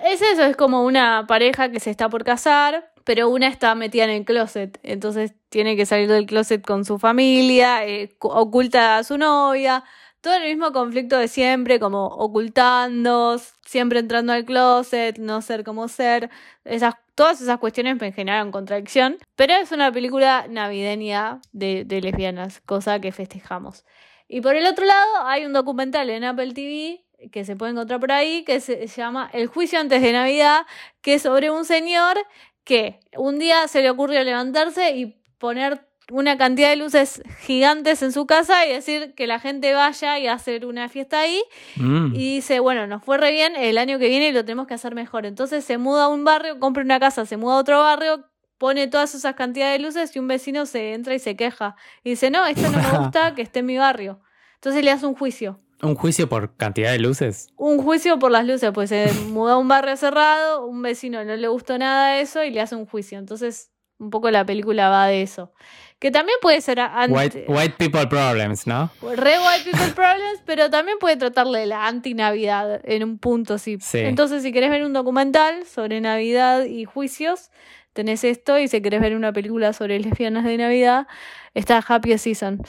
Es 0.05 0.21
eso, 0.21 0.43
es 0.43 0.55
como 0.55 0.83
una 0.83 1.25
pareja 1.27 1.69
que 1.69 1.79
se 1.79 1.91
está 1.91 2.09
por 2.09 2.23
casar, 2.23 2.91
pero 3.05 3.29
una 3.29 3.47
está 3.47 3.73
metida 3.75 4.03
en 4.03 4.09
el 4.09 4.25
closet, 4.25 4.79
entonces 4.83 5.33
tiene 5.49 5.77
que 5.77 5.85
salir 5.85 6.09
del 6.09 6.25
closet 6.25 6.61
con 6.65 6.83
su 6.85 6.99
familia, 6.99 7.85
eh, 7.85 8.09
cu- 8.19 8.27
oculta 8.29 8.97
a 8.97 9.03
su 9.05 9.17
novia, 9.17 9.83
todo 10.21 10.33
el 10.33 10.43
mismo 10.43 10.73
conflicto 10.73 11.17
de 11.17 11.27
siempre, 11.29 11.79
como 11.79 12.07
ocultando, 12.07 13.39
siempre 13.65 13.99
entrando 13.99 14.33
al 14.33 14.43
closet, 14.45 15.17
no 15.19 15.41
ser 15.41 15.63
como 15.63 15.87
ser, 15.87 16.29
esas, 16.63 16.95
todas 17.15 17.41
esas 17.41 17.59
cuestiones 17.59 17.99
me 18.01 18.11
generaron 18.11 18.51
contradicción, 18.51 19.17
pero 19.35 19.53
es 19.53 19.71
una 19.71 19.91
película 19.91 20.47
navideña 20.49 21.39
de, 21.51 21.85
de 21.85 22.01
lesbianas, 22.01 22.59
cosa 22.61 22.99
que 22.99 23.11
festejamos. 23.11 23.85
Y 24.27 24.41
por 24.41 24.55
el 24.55 24.65
otro 24.65 24.85
lado, 24.85 25.27
hay 25.27 25.45
un 25.45 25.53
documental 25.53 26.09
en 26.09 26.23
Apple 26.23 26.53
TV 26.53 27.03
que 27.31 27.45
se 27.45 27.55
puede 27.55 27.71
encontrar 27.73 27.99
por 27.99 28.11
ahí, 28.11 28.43
que 28.43 28.59
se 28.59 28.87
llama 28.87 29.29
El 29.31 29.47
juicio 29.47 29.79
antes 29.79 30.01
de 30.01 30.11
Navidad, 30.11 30.65
que 31.01 31.13
es 31.15 31.21
sobre 31.21 31.49
un 31.51 31.65
señor 31.65 32.17
que 32.65 32.99
un 33.15 33.39
día 33.39 33.67
se 33.69 33.81
le 33.81 33.89
ocurrió 33.89 34.21
levantarse 34.23 34.91
y 34.91 35.15
poner 35.37 35.87
una 36.11 36.37
cantidad 36.37 36.69
de 36.69 36.75
luces 36.75 37.23
gigantes 37.39 38.03
en 38.03 38.11
su 38.11 38.27
casa 38.27 38.65
y 38.65 38.73
decir 38.73 39.13
que 39.15 39.25
la 39.25 39.39
gente 39.39 39.73
vaya 39.73 40.19
y 40.19 40.27
hacer 40.27 40.65
una 40.65 40.87
fiesta 40.89 41.21
ahí. 41.21 41.41
Mm. 41.77 42.13
Y 42.13 42.35
dice, 42.35 42.59
bueno, 42.59 42.85
nos 42.85 43.03
fue 43.03 43.17
re 43.17 43.31
bien, 43.31 43.55
el 43.55 43.77
año 43.77 43.97
que 43.97 44.09
viene 44.09 44.31
lo 44.31 44.43
tenemos 44.43 44.67
que 44.67 44.75
hacer 44.75 44.93
mejor. 44.93 45.25
Entonces 45.25 45.63
se 45.63 45.77
muda 45.77 46.05
a 46.05 46.07
un 46.09 46.23
barrio, 46.23 46.59
compra 46.59 46.83
una 46.83 46.99
casa, 46.99 47.25
se 47.25 47.37
muda 47.37 47.55
a 47.55 47.59
otro 47.59 47.79
barrio, 47.79 48.25
pone 48.57 48.87
todas 48.87 49.15
esas 49.15 49.35
cantidades 49.35 49.79
de 49.79 49.85
luces 49.85 50.15
y 50.15 50.19
un 50.19 50.27
vecino 50.27 50.65
se 50.65 50.93
entra 50.93 51.15
y 51.15 51.19
se 51.19 51.35
queja. 51.35 51.75
Y 52.03 52.11
dice, 52.11 52.29
no, 52.29 52.45
esto 52.45 52.69
no 52.69 52.77
me 52.77 52.97
gusta 52.99 53.33
que 53.33 53.41
esté 53.41 53.59
en 53.59 53.65
mi 53.67 53.77
barrio. 53.77 54.21
Entonces 54.55 54.83
le 54.83 54.91
hace 54.91 55.05
un 55.05 55.15
juicio. 55.15 55.59
Un 55.81 55.95
juicio 55.95 56.29
por 56.29 56.55
cantidad 56.55 56.91
de 56.91 56.99
luces. 56.99 57.49
Un 57.57 57.79
juicio 57.83 58.17
por 58.17 58.31
las 58.31 58.45
luces, 58.45 58.71
pues 58.73 58.89
se 58.89 59.11
mudó 59.29 59.53
a 59.53 59.57
un 59.57 59.67
barrio 59.67 59.95
cerrado, 59.97 60.65
un 60.65 60.81
vecino 60.81 61.23
no 61.25 61.35
le 61.35 61.47
gustó 61.47 61.77
nada 61.77 62.13
de 62.15 62.21
eso 62.21 62.43
y 62.43 62.49
le 62.51 62.61
hace 62.61 62.75
un 62.75 62.85
juicio. 62.85 63.17
Entonces, 63.19 63.71
un 63.99 64.09
poco 64.09 64.29
la 64.31 64.45
película 64.45 64.89
va 64.89 65.07
de 65.07 65.21
eso. 65.21 65.53
Que 65.99 66.11
también 66.11 66.37
puede 66.41 66.59
ser 66.61 66.79
anti- 66.79 67.13
White, 67.13 67.45
white 67.47 67.75
people 67.77 68.07
problems, 68.07 68.67
¿no? 68.67 68.89
re 69.01 69.37
white 69.39 69.63
people 69.71 69.87
problems, 69.95 70.41
pero 70.45 70.69
también 70.69 70.97
puede 70.99 71.15
tratarle 71.17 71.59
de 71.59 71.65
la 71.67 71.87
anti-Navidad 71.87 72.81
en 72.83 73.03
un 73.03 73.17
punto, 73.17 73.57
sí. 73.57 73.77
Sí. 73.81 73.99
Entonces, 73.99 74.43
si 74.43 74.51
querés 74.51 74.69
ver 74.69 74.83
un 74.83 74.93
documental 74.93 75.65
sobre 75.65 76.01
Navidad 76.01 76.65
y 76.65 76.83
juicios, 76.85 77.49
tenés 77.93 78.23
esto. 78.25 78.57
Y 78.59 78.67
si 78.67 78.81
querés 78.81 78.99
ver 79.01 79.15
una 79.15 79.31
película 79.33 79.71
sobre 79.73 79.99
lesbianas 79.99 80.43
de 80.43 80.57
Navidad, 80.57 81.07
está 81.53 81.83
Happy 81.85 82.17
Season. 82.17 82.61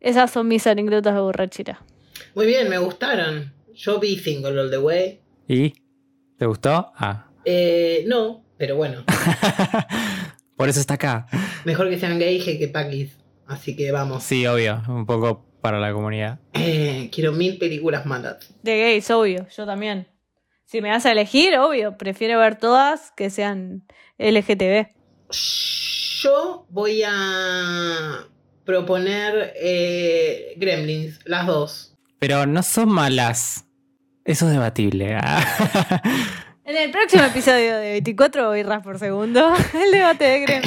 Esas 0.00 0.30
son 0.30 0.48
mis 0.48 0.66
anécdotas 0.66 1.14
de 1.14 1.20
borrachera. 1.20 1.80
Muy 2.34 2.46
bien, 2.46 2.68
me 2.68 2.78
gustaron. 2.78 3.52
Yo 3.74 4.00
vi 4.00 4.18
Single 4.18 4.60
All 4.60 4.70
the 4.70 4.78
Way. 4.78 5.20
¿Y? 5.48 5.72
¿Te 6.38 6.46
gustó? 6.46 6.92
Ah. 6.96 7.30
Eh, 7.44 8.04
no, 8.06 8.44
pero 8.56 8.76
bueno. 8.76 9.04
Por 10.56 10.68
eso 10.68 10.80
está 10.80 10.94
acá. 10.94 11.26
Mejor 11.64 11.88
que 11.88 11.98
sean 11.98 12.18
gay 12.18 12.40
que 12.40 12.68
paquis. 12.68 13.16
Así 13.46 13.76
que 13.76 13.90
vamos. 13.92 14.22
Sí, 14.22 14.46
obvio. 14.46 14.82
Un 14.88 15.06
poco 15.06 15.46
para 15.60 15.80
la 15.80 15.92
comunidad. 15.92 16.40
Eh, 16.54 17.10
quiero 17.12 17.32
mil 17.32 17.58
películas 17.58 18.06
malas. 18.06 18.52
De 18.62 18.78
gays, 18.78 19.10
obvio, 19.10 19.46
yo 19.56 19.66
también. 19.66 20.08
Si 20.64 20.82
me 20.82 20.90
vas 20.90 21.06
a 21.06 21.12
elegir, 21.12 21.56
obvio, 21.56 21.96
prefiero 21.96 22.38
ver 22.38 22.56
todas 22.56 23.12
que 23.16 23.30
sean 23.30 23.86
LGTB. 24.18 24.88
Yo 26.20 26.66
voy 26.68 27.02
a 27.06 28.26
proponer 28.64 29.54
eh, 29.56 30.54
Gremlins, 30.58 31.20
las 31.24 31.46
dos. 31.46 31.87
Pero 32.18 32.46
no 32.46 32.62
son 32.62 32.88
malas. 32.90 33.64
Eso 34.24 34.46
es 34.46 34.52
debatible. 34.52 35.16
Ah. 35.16 35.44
En 36.68 36.76
el 36.76 36.90
próximo 36.90 37.22
episodio 37.22 37.78
de 37.78 37.92
24 37.92 38.50
birras 38.50 38.82
por 38.82 38.98
segundo, 38.98 39.54
el 39.72 39.90
debate 39.90 40.24
de 40.24 40.40
Grem. 40.40 40.62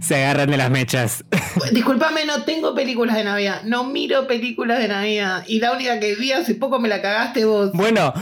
Se 0.00 0.16
agarran 0.16 0.50
de 0.50 0.56
las 0.56 0.70
mechas. 0.70 1.26
Disculpame, 1.72 2.24
no 2.24 2.44
tengo 2.44 2.74
películas 2.74 3.16
de 3.16 3.24
Navidad. 3.24 3.60
No 3.64 3.84
miro 3.84 4.26
películas 4.26 4.78
de 4.78 4.88
Navidad. 4.88 5.44
Y 5.46 5.60
la 5.60 5.72
única 5.72 6.00
que 6.00 6.14
vi 6.14 6.32
hace 6.32 6.54
poco 6.54 6.78
me 6.78 6.88
la 6.88 7.02
cagaste 7.02 7.44
vos. 7.44 7.72
Bueno, 7.74 8.14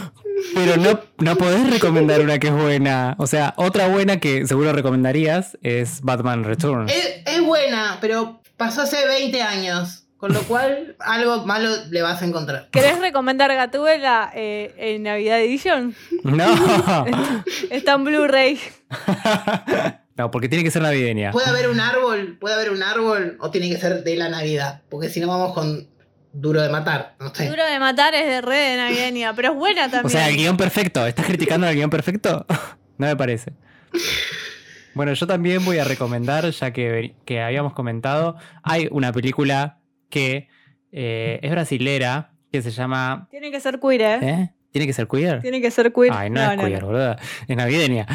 pero 0.56 0.76
no, 0.76 0.98
no 1.18 1.36
podés 1.36 1.70
recomendar 1.70 2.20
una 2.20 2.40
que 2.40 2.48
es 2.48 2.52
buena. 2.52 3.14
O 3.20 3.28
sea, 3.28 3.54
otra 3.58 3.86
buena 3.86 4.18
que 4.18 4.44
seguro 4.48 4.72
recomendarías 4.72 5.56
es 5.62 6.00
Batman 6.00 6.42
Returns. 6.42 6.92
Es, 6.92 7.22
es 7.26 7.40
buena, 7.42 7.98
pero 8.00 8.42
pasó 8.56 8.82
hace 8.82 9.06
20 9.06 9.40
años. 9.40 10.03
Con 10.24 10.32
lo 10.32 10.42
cual, 10.44 10.96
algo 11.00 11.44
malo 11.44 11.68
le 11.90 12.00
vas 12.00 12.22
a 12.22 12.24
encontrar. 12.24 12.70
¿Querés 12.70 12.98
recomendar 12.98 13.54
Gatúbela 13.54 14.32
eh, 14.34 14.74
en 14.78 15.02
Navidad 15.02 15.38
Edition? 15.38 15.94
No. 16.22 16.46
Está 17.70 17.92
en 17.92 18.04
Blu-ray. 18.04 18.58
No, 20.16 20.30
porque 20.30 20.48
tiene 20.48 20.64
que 20.64 20.70
ser 20.70 20.80
navideña. 20.80 21.32
¿Puede 21.32 21.48
haber 21.48 21.68
un 21.68 21.80
árbol? 21.80 22.38
¿Puede 22.40 22.54
haber 22.54 22.70
un 22.70 22.82
árbol? 22.84 23.36
¿O 23.40 23.50
tiene 23.50 23.68
que 23.68 23.76
ser 23.76 24.04
de 24.04 24.16
la 24.16 24.28
Navidad? 24.28 24.80
Porque 24.88 25.08
si 25.08 25.18
no 25.18 25.26
vamos 25.26 25.52
con 25.52 25.88
duro 26.32 26.62
de 26.62 26.68
matar. 26.68 27.16
No 27.18 27.34
sé. 27.34 27.48
Duro 27.48 27.64
de 27.64 27.80
matar 27.80 28.14
es 28.14 28.24
de 28.24 28.40
red 28.40 28.70
de 28.70 28.76
navideña, 28.76 29.34
pero 29.34 29.50
es 29.50 29.54
buena 29.56 29.90
también. 29.90 30.06
O 30.06 30.08
sea, 30.08 30.28
el 30.28 30.36
guion 30.36 30.56
perfecto. 30.56 31.04
¿Estás 31.04 31.26
criticando 31.26 31.66
el 31.66 31.74
guion 31.74 31.90
perfecto? 31.90 32.46
No 32.96 33.08
me 33.08 33.16
parece. 33.16 33.52
Bueno, 34.94 35.12
yo 35.12 35.26
también 35.26 35.64
voy 35.64 35.78
a 35.78 35.84
recomendar, 35.84 36.48
ya 36.48 36.70
que, 36.70 37.16
que 37.24 37.42
habíamos 37.42 37.72
comentado, 37.72 38.36
hay 38.62 38.86
una 38.92 39.12
película 39.12 39.80
que 40.14 40.46
eh, 40.92 41.40
es 41.42 41.50
brasilera, 41.50 42.30
que 42.52 42.62
se 42.62 42.70
llama... 42.70 43.26
Tiene 43.32 43.50
que 43.50 43.58
ser 43.58 43.80
queer, 43.80 44.00
¿eh? 44.00 44.18
¿Eh? 44.22 44.50
¿Tiene 44.70 44.86
que 44.86 44.92
ser 44.92 45.08
queer? 45.08 45.42
Tiene 45.42 45.60
que 45.60 45.72
ser 45.72 45.92
queer. 45.92 46.12
Ay, 46.12 46.30
no, 46.30 46.52
es 46.52 46.60
queer, 46.60 46.84
boluda. 46.84 47.18
Es 47.48 47.56
navideña. 47.56 48.06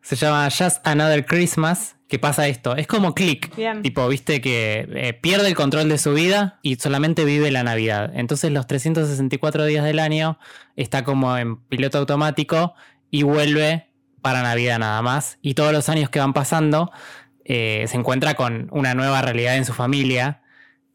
Se 0.00 0.16
llama 0.16 0.48
Just 0.50 0.86
Another 0.86 1.26
Christmas, 1.26 1.96
que 2.08 2.18
pasa 2.18 2.48
esto. 2.48 2.74
Es 2.74 2.86
como 2.86 3.14
click. 3.14 3.54
Bien. 3.54 3.82
Tipo, 3.82 4.08
viste 4.08 4.40
que 4.40 4.88
eh, 4.94 5.12
pierde 5.12 5.48
el 5.48 5.54
control 5.54 5.90
de 5.90 5.98
su 5.98 6.14
vida 6.14 6.58
y 6.62 6.76
solamente 6.76 7.26
vive 7.26 7.50
la 7.50 7.64
Navidad. 7.64 8.12
Entonces 8.14 8.50
los 8.50 8.66
364 8.66 9.66
días 9.66 9.84
del 9.84 9.98
año 9.98 10.38
está 10.74 11.04
como 11.04 11.36
en 11.36 11.56
piloto 11.56 11.98
automático 11.98 12.74
y 13.10 13.24
vuelve 13.24 13.88
para 14.22 14.42
Navidad 14.42 14.78
nada 14.78 15.02
más. 15.02 15.38
Y 15.42 15.52
todos 15.52 15.72
los 15.72 15.88
años 15.90 16.08
que 16.08 16.18
van 16.18 16.32
pasando 16.32 16.92
eh, 17.44 17.84
se 17.88 17.96
encuentra 17.96 18.34
con 18.34 18.68
una 18.72 18.94
nueva 18.94 19.20
realidad 19.20 19.56
en 19.56 19.66
su 19.66 19.74
familia. 19.74 20.40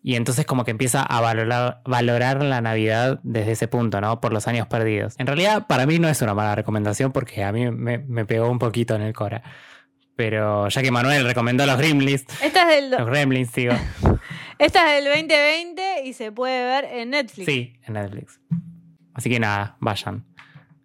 Y 0.04 0.16
entonces 0.16 0.46
como 0.46 0.66
que 0.66 0.72
empieza 0.72 1.04
a 1.04 1.22
valorar, 1.22 1.82
valorar 1.86 2.44
la 2.44 2.62
Navidad 2.62 3.20
desde 3.24 3.52
ese 3.52 3.68
punto, 3.68 4.02
¿no? 4.02 4.20
Por 4.20 4.34
los 4.34 4.48
años 4.48 4.68
perdidos. 4.68 5.16
En 5.20 5.28
realidad, 5.28 5.68
para 5.68 5.86
mí 5.86 6.00
no 6.00 6.08
es 6.10 6.22
una 6.22 6.34
mala 6.34 6.56
recomendación 6.56 7.12
porque 7.12 7.44
a 7.44 7.52
mí 7.52 7.70
me, 7.70 8.00
me 8.00 8.26
pegó 8.26 8.50
un 8.50 8.58
poquito 8.58 8.96
en 8.96 9.04
el 9.04 9.14
cora. 9.14 9.44
Pero 10.16 10.70
ya 10.70 10.82
que 10.82 10.92
Manuel 10.92 11.26
recomendó 11.26 11.66
los 11.66 11.78
Gremlins, 11.78 12.26
Esta 12.42 12.62
es 12.62 12.82
del, 12.82 12.92
los 12.92 13.06
Gremlins, 13.08 13.54
digo. 13.54 13.74
esta 14.60 14.98
es 14.98 15.04
del 15.04 15.14
2020 15.14 16.04
y 16.06 16.14
se 16.14 16.32
puede 16.32 16.64
ver 16.64 16.86
en 16.86 17.12
Netflix. 17.12 17.46
Sí, 17.46 17.74
en 17.88 17.94
Netflix. 17.94 18.40
Así 19.14 19.30
que 19.30 19.40
nada, 19.40 19.78
vayan. 19.80 20.26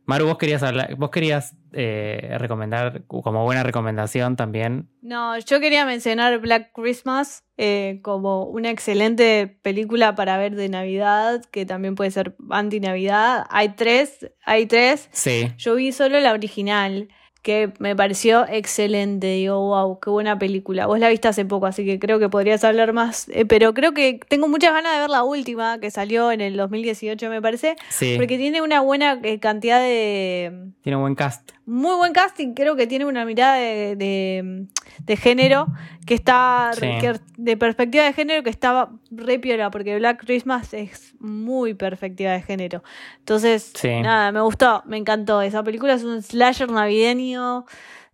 Maru, 0.04 0.26
vos 0.26 0.38
querías 0.38 0.62
hablar, 0.62 0.94
vos 0.96 1.10
querías 1.10 1.54
eh, 1.78 2.36
recomendar 2.38 3.04
como 3.06 3.44
buena 3.44 3.62
recomendación 3.62 4.34
también. 4.34 4.88
No, 5.02 5.38
yo 5.38 5.60
quería 5.60 5.84
mencionar 5.84 6.38
Black 6.38 6.72
Christmas 6.72 7.44
eh, 7.58 8.00
como 8.02 8.44
una 8.44 8.70
excelente 8.70 9.58
película 9.60 10.14
para 10.14 10.38
ver 10.38 10.56
de 10.56 10.70
Navidad, 10.70 11.44
que 11.50 11.66
también 11.66 11.94
puede 11.94 12.10
ser 12.10 12.34
anti-Navidad. 12.48 13.44
Hay 13.50 13.70
tres, 13.70 14.30
hay 14.46 14.64
tres. 14.64 15.10
Sí. 15.12 15.52
Yo 15.58 15.74
vi 15.74 15.92
solo 15.92 16.18
la 16.18 16.32
original, 16.32 17.08
que 17.46 17.72
me 17.78 17.94
pareció 17.94 18.44
excelente. 18.48 19.28
Digo, 19.28 19.60
wow, 19.60 20.00
qué 20.00 20.10
buena 20.10 20.36
película. 20.36 20.86
Vos 20.86 20.98
la 20.98 21.08
viste 21.08 21.28
hace 21.28 21.44
poco, 21.44 21.66
así 21.66 21.84
que 21.86 22.00
creo 22.00 22.18
que 22.18 22.28
podrías 22.28 22.64
hablar 22.64 22.92
más. 22.92 23.28
Eh, 23.28 23.44
pero 23.46 23.72
creo 23.72 23.94
que 23.94 24.18
tengo 24.28 24.48
muchas 24.48 24.72
ganas 24.72 24.94
de 24.94 24.98
ver 25.02 25.10
la 25.10 25.22
última, 25.22 25.78
que 25.78 25.92
salió 25.92 26.32
en 26.32 26.40
el 26.40 26.56
2018, 26.56 27.30
me 27.30 27.40
parece. 27.40 27.76
Sí. 27.88 28.14
Porque 28.16 28.36
tiene 28.36 28.62
una 28.62 28.80
buena 28.80 29.20
eh, 29.22 29.38
cantidad 29.38 29.78
de. 29.78 30.70
Tiene 30.82 30.96
un 30.96 31.02
buen 31.02 31.14
cast. 31.14 31.52
Muy 31.66 31.96
buen 31.96 32.12
casting, 32.12 32.54
creo 32.54 32.74
que 32.76 32.86
tiene 32.86 33.06
una 33.06 33.24
mirada 33.24 33.54
de, 33.56 33.96
de, 33.96 34.66
de 35.04 35.16
género 35.16 35.66
que 36.06 36.14
está 36.14 36.70
Sí. 36.74 36.86
que- 37.00 37.20
de 37.36 37.56
perspectiva 37.56 38.04
de 38.04 38.12
género 38.12 38.42
que 38.44 38.50
estaba 38.50 38.90
re 39.10 39.40
piola, 39.40 39.70
porque 39.72 39.96
Black 39.96 40.24
Christmas 40.24 40.72
es 40.74 41.14
muy 41.18 41.74
perspectiva 41.74 42.30
de 42.32 42.42
género. 42.42 42.84
Entonces, 43.18 43.72
Sí. 43.74 43.88
nada, 44.00 44.30
me 44.30 44.40
gustó, 44.42 44.84
me 44.86 44.96
encantó. 44.96 45.42
Esa 45.42 45.64
película 45.64 45.94
es 45.94 46.04
un 46.04 46.22
slasher 46.22 46.70
navideño, 46.70 47.35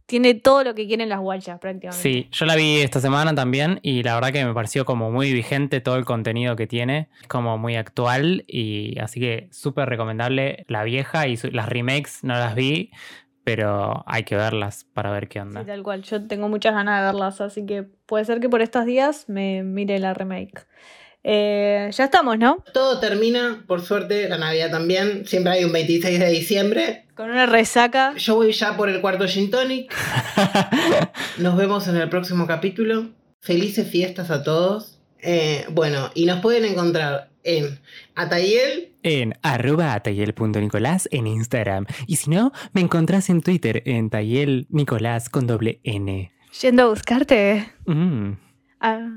tiene 0.06 0.34
todo 0.34 0.64
lo 0.64 0.74
que 0.74 0.86
quieren 0.86 1.08
las 1.08 1.20
guachas 1.20 1.58
prácticamente. 1.58 2.02
Sí, 2.02 2.28
yo 2.32 2.44
la 2.44 2.54
vi 2.56 2.80
esta 2.80 3.00
semana 3.00 3.34
también 3.34 3.78
y 3.82 4.02
la 4.02 4.14
verdad 4.14 4.32
que 4.32 4.44
me 4.44 4.52
pareció 4.52 4.84
como 4.84 5.10
muy 5.10 5.32
vigente 5.32 5.80
todo 5.80 5.96
el 5.96 6.04
contenido 6.04 6.54
que 6.56 6.66
tiene, 6.66 7.08
como 7.28 7.56
muy 7.56 7.76
actual 7.76 8.44
y 8.46 8.98
así 8.98 9.20
que 9.20 9.48
súper 9.52 9.88
recomendable 9.88 10.64
la 10.68 10.82
vieja 10.84 11.28
y 11.28 11.36
las 11.52 11.68
remakes 11.68 12.24
no 12.24 12.34
las 12.34 12.54
vi, 12.54 12.90
pero 13.44 14.04
hay 14.06 14.24
que 14.24 14.36
verlas 14.36 14.84
para 14.92 15.10
ver 15.10 15.28
qué 15.28 15.38
Sí, 15.38 15.46
onda. 15.46 15.64
tal 15.64 15.82
cual. 15.82 16.02
Yo 16.02 16.26
tengo 16.26 16.48
muchas 16.48 16.74
ganas 16.74 17.00
de 17.00 17.06
verlas, 17.06 17.40
así 17.40 17.64
que 17.64 17.82
puede 17.82 18.24
ser 18.24 18.40
que 18.40 18.48
por 18.48 18.60
estos 18.60 18.84
días 18.84 19.28
me 19.28 19.62
mire 19.62 19.98
la 19.98 20.14
remake. 20.14 20.66
Eh, 21.24 21.90
ya 21.92 22.04
estamos, 22.04 22.38
¿no? 22.38 22.64
Todo 22.72 22.98
termina, 22.98 23.62
por 23.66 23.82
suerte, 23.82 24.28
la 24.28 24.38
Navidad 24.38 24.70
también. 24.70 25.26
Siempre 25.26 25.52
hay 25.52 25.64
un 25.64 25.72
26 25.72 26.18
de 26.18 26.30
diciembre. 26.30 27.06
Con 27.14 27.30
una 27.30 27.46
resaca. 27.46 28.14
Yo 28.16 28.34
voy 28.36 28.52
ya 28.52 28.76
por 28.76 28.88
el 28.88 29.00
cuarto 29.00 29.26
gin 29.26 29.50
tonic. 29.50 29.94
Nos 31.38 31.56
vemos 31.56 31.86
en 31.88 31.96
el 31.96 32.08
próximo 32.08 32.46
capítulo. 32.46 33.10
Felices 33.40 33.88
fiestas 33.88 34.30
a 34.30 34.42
todos. 34.42 34.98
Eh, 35.20 35.64
bueno, 35.70 36.10
y 36.14 36.26
nos 36.26 36.40
pueden 36.40 36.64
encontrar 36.64 37.30
en 37.44 37.80
Atayel, 38.16 38.92
en 39.04 39.34
arroba 39.42 39.98
tayel.nicolás 40.00 41.08
en 41.12 41.26
Instagram. 41.26 41.86
Y 42.06 42.16
si 42.16 42.30
no, 42.30 42.52
me 42.72 42.80
encontrás 42.80 43.30
en 43.30 43.40
Twitter 43.40 43.82
en 43.86 44.10
tayel 44.10 44.66
nicolás 44.68 45.28
con 45.28 45.46
doble 45.46 45.80
N. 45.84 46.32
Yendo 46.60 46.82
a 46.82 46.88
buscarte. 46.88 47.70
Mm. 47.86 48.32
Ah. 48.80 49.08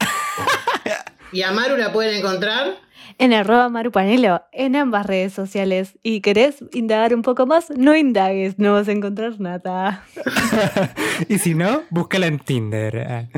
y 1.32 1.42
a 1.42 1.52
Maru 1.52 1.76
la 1.76 1.92
pueden 1.92 2.16
encontrar. 2.16 2.78
En 3.18 3.32
arroba 3.32 3.68
marupanelo, 3.68 4.42
en 4.52 4.76
ambas 4.76 5.06
redes 5.06 5.32
sociales. 5.32 5.98
¿Y 6.02 6.20
querés 6.20 6.64
indagar 6.72 7.14
un 7.14 7.22
poco 7.22 7.46
más? 7.46 7.70
No 7.70 7.94
indagues, 7.96 8.58
no 8.58 8.74
vas 8.74 8.88
a 8.88 8.92
encontrar 8.92 9.40
nada. 9.40 10.04
y 11.28 11.38
si 11.38 11.54
no, 11.54 11.82
búscala 11.90 12.26
en 12.26 12.38
Tinder. 12.38 13.28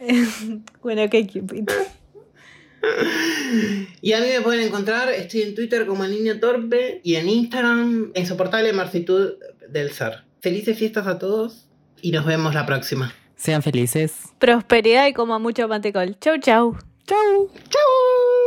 Bueno, 0.80 1.10
qué 1.10 1.26
cupid. 1.26 1.68
Y 4.00 4.12
a 4.12 4.20
mí 4.20 4.26
me 4.28 4.40
pueden 4.40 4.66
encontrar, 4.66 5.10
estoy 5.10 5.42
en 5.42 5.54
Twitter 5.54 5.86
como 5.86 6.04
el 6.04 6.12
niño 6.12 6.38
torpe 6.38 7.00
y 7.02 7.16
en 7.16 7.28
Instagram, 7.28 8.12
insoportable 8.14 8.72
martitud 8.72 9.34
del 9.68 9.90
ser. 9.90 10.24
Felices 10.40 10.78
fiestas 10.78 11.06
a 11.06 11.18
todos 11.18 11.66
y 12.00 12.12
nos 12.12 12.24
vemos 12.24 12.54
la 12.54 12.64
próxima. 12.64 13.12
Sean 13.36 13.62
felices. 13.62 14.14
Prosperidad 14.38 15.06
y 15.06 15.12
coma 15.12 15.38
mucho 15.38 15.68
mantecol. 15.68 16.16
Chau, 16.20 16.38
chau. 16.38 16.76
Ciao. 17.08 17.48
Ciao. 17.70 18.37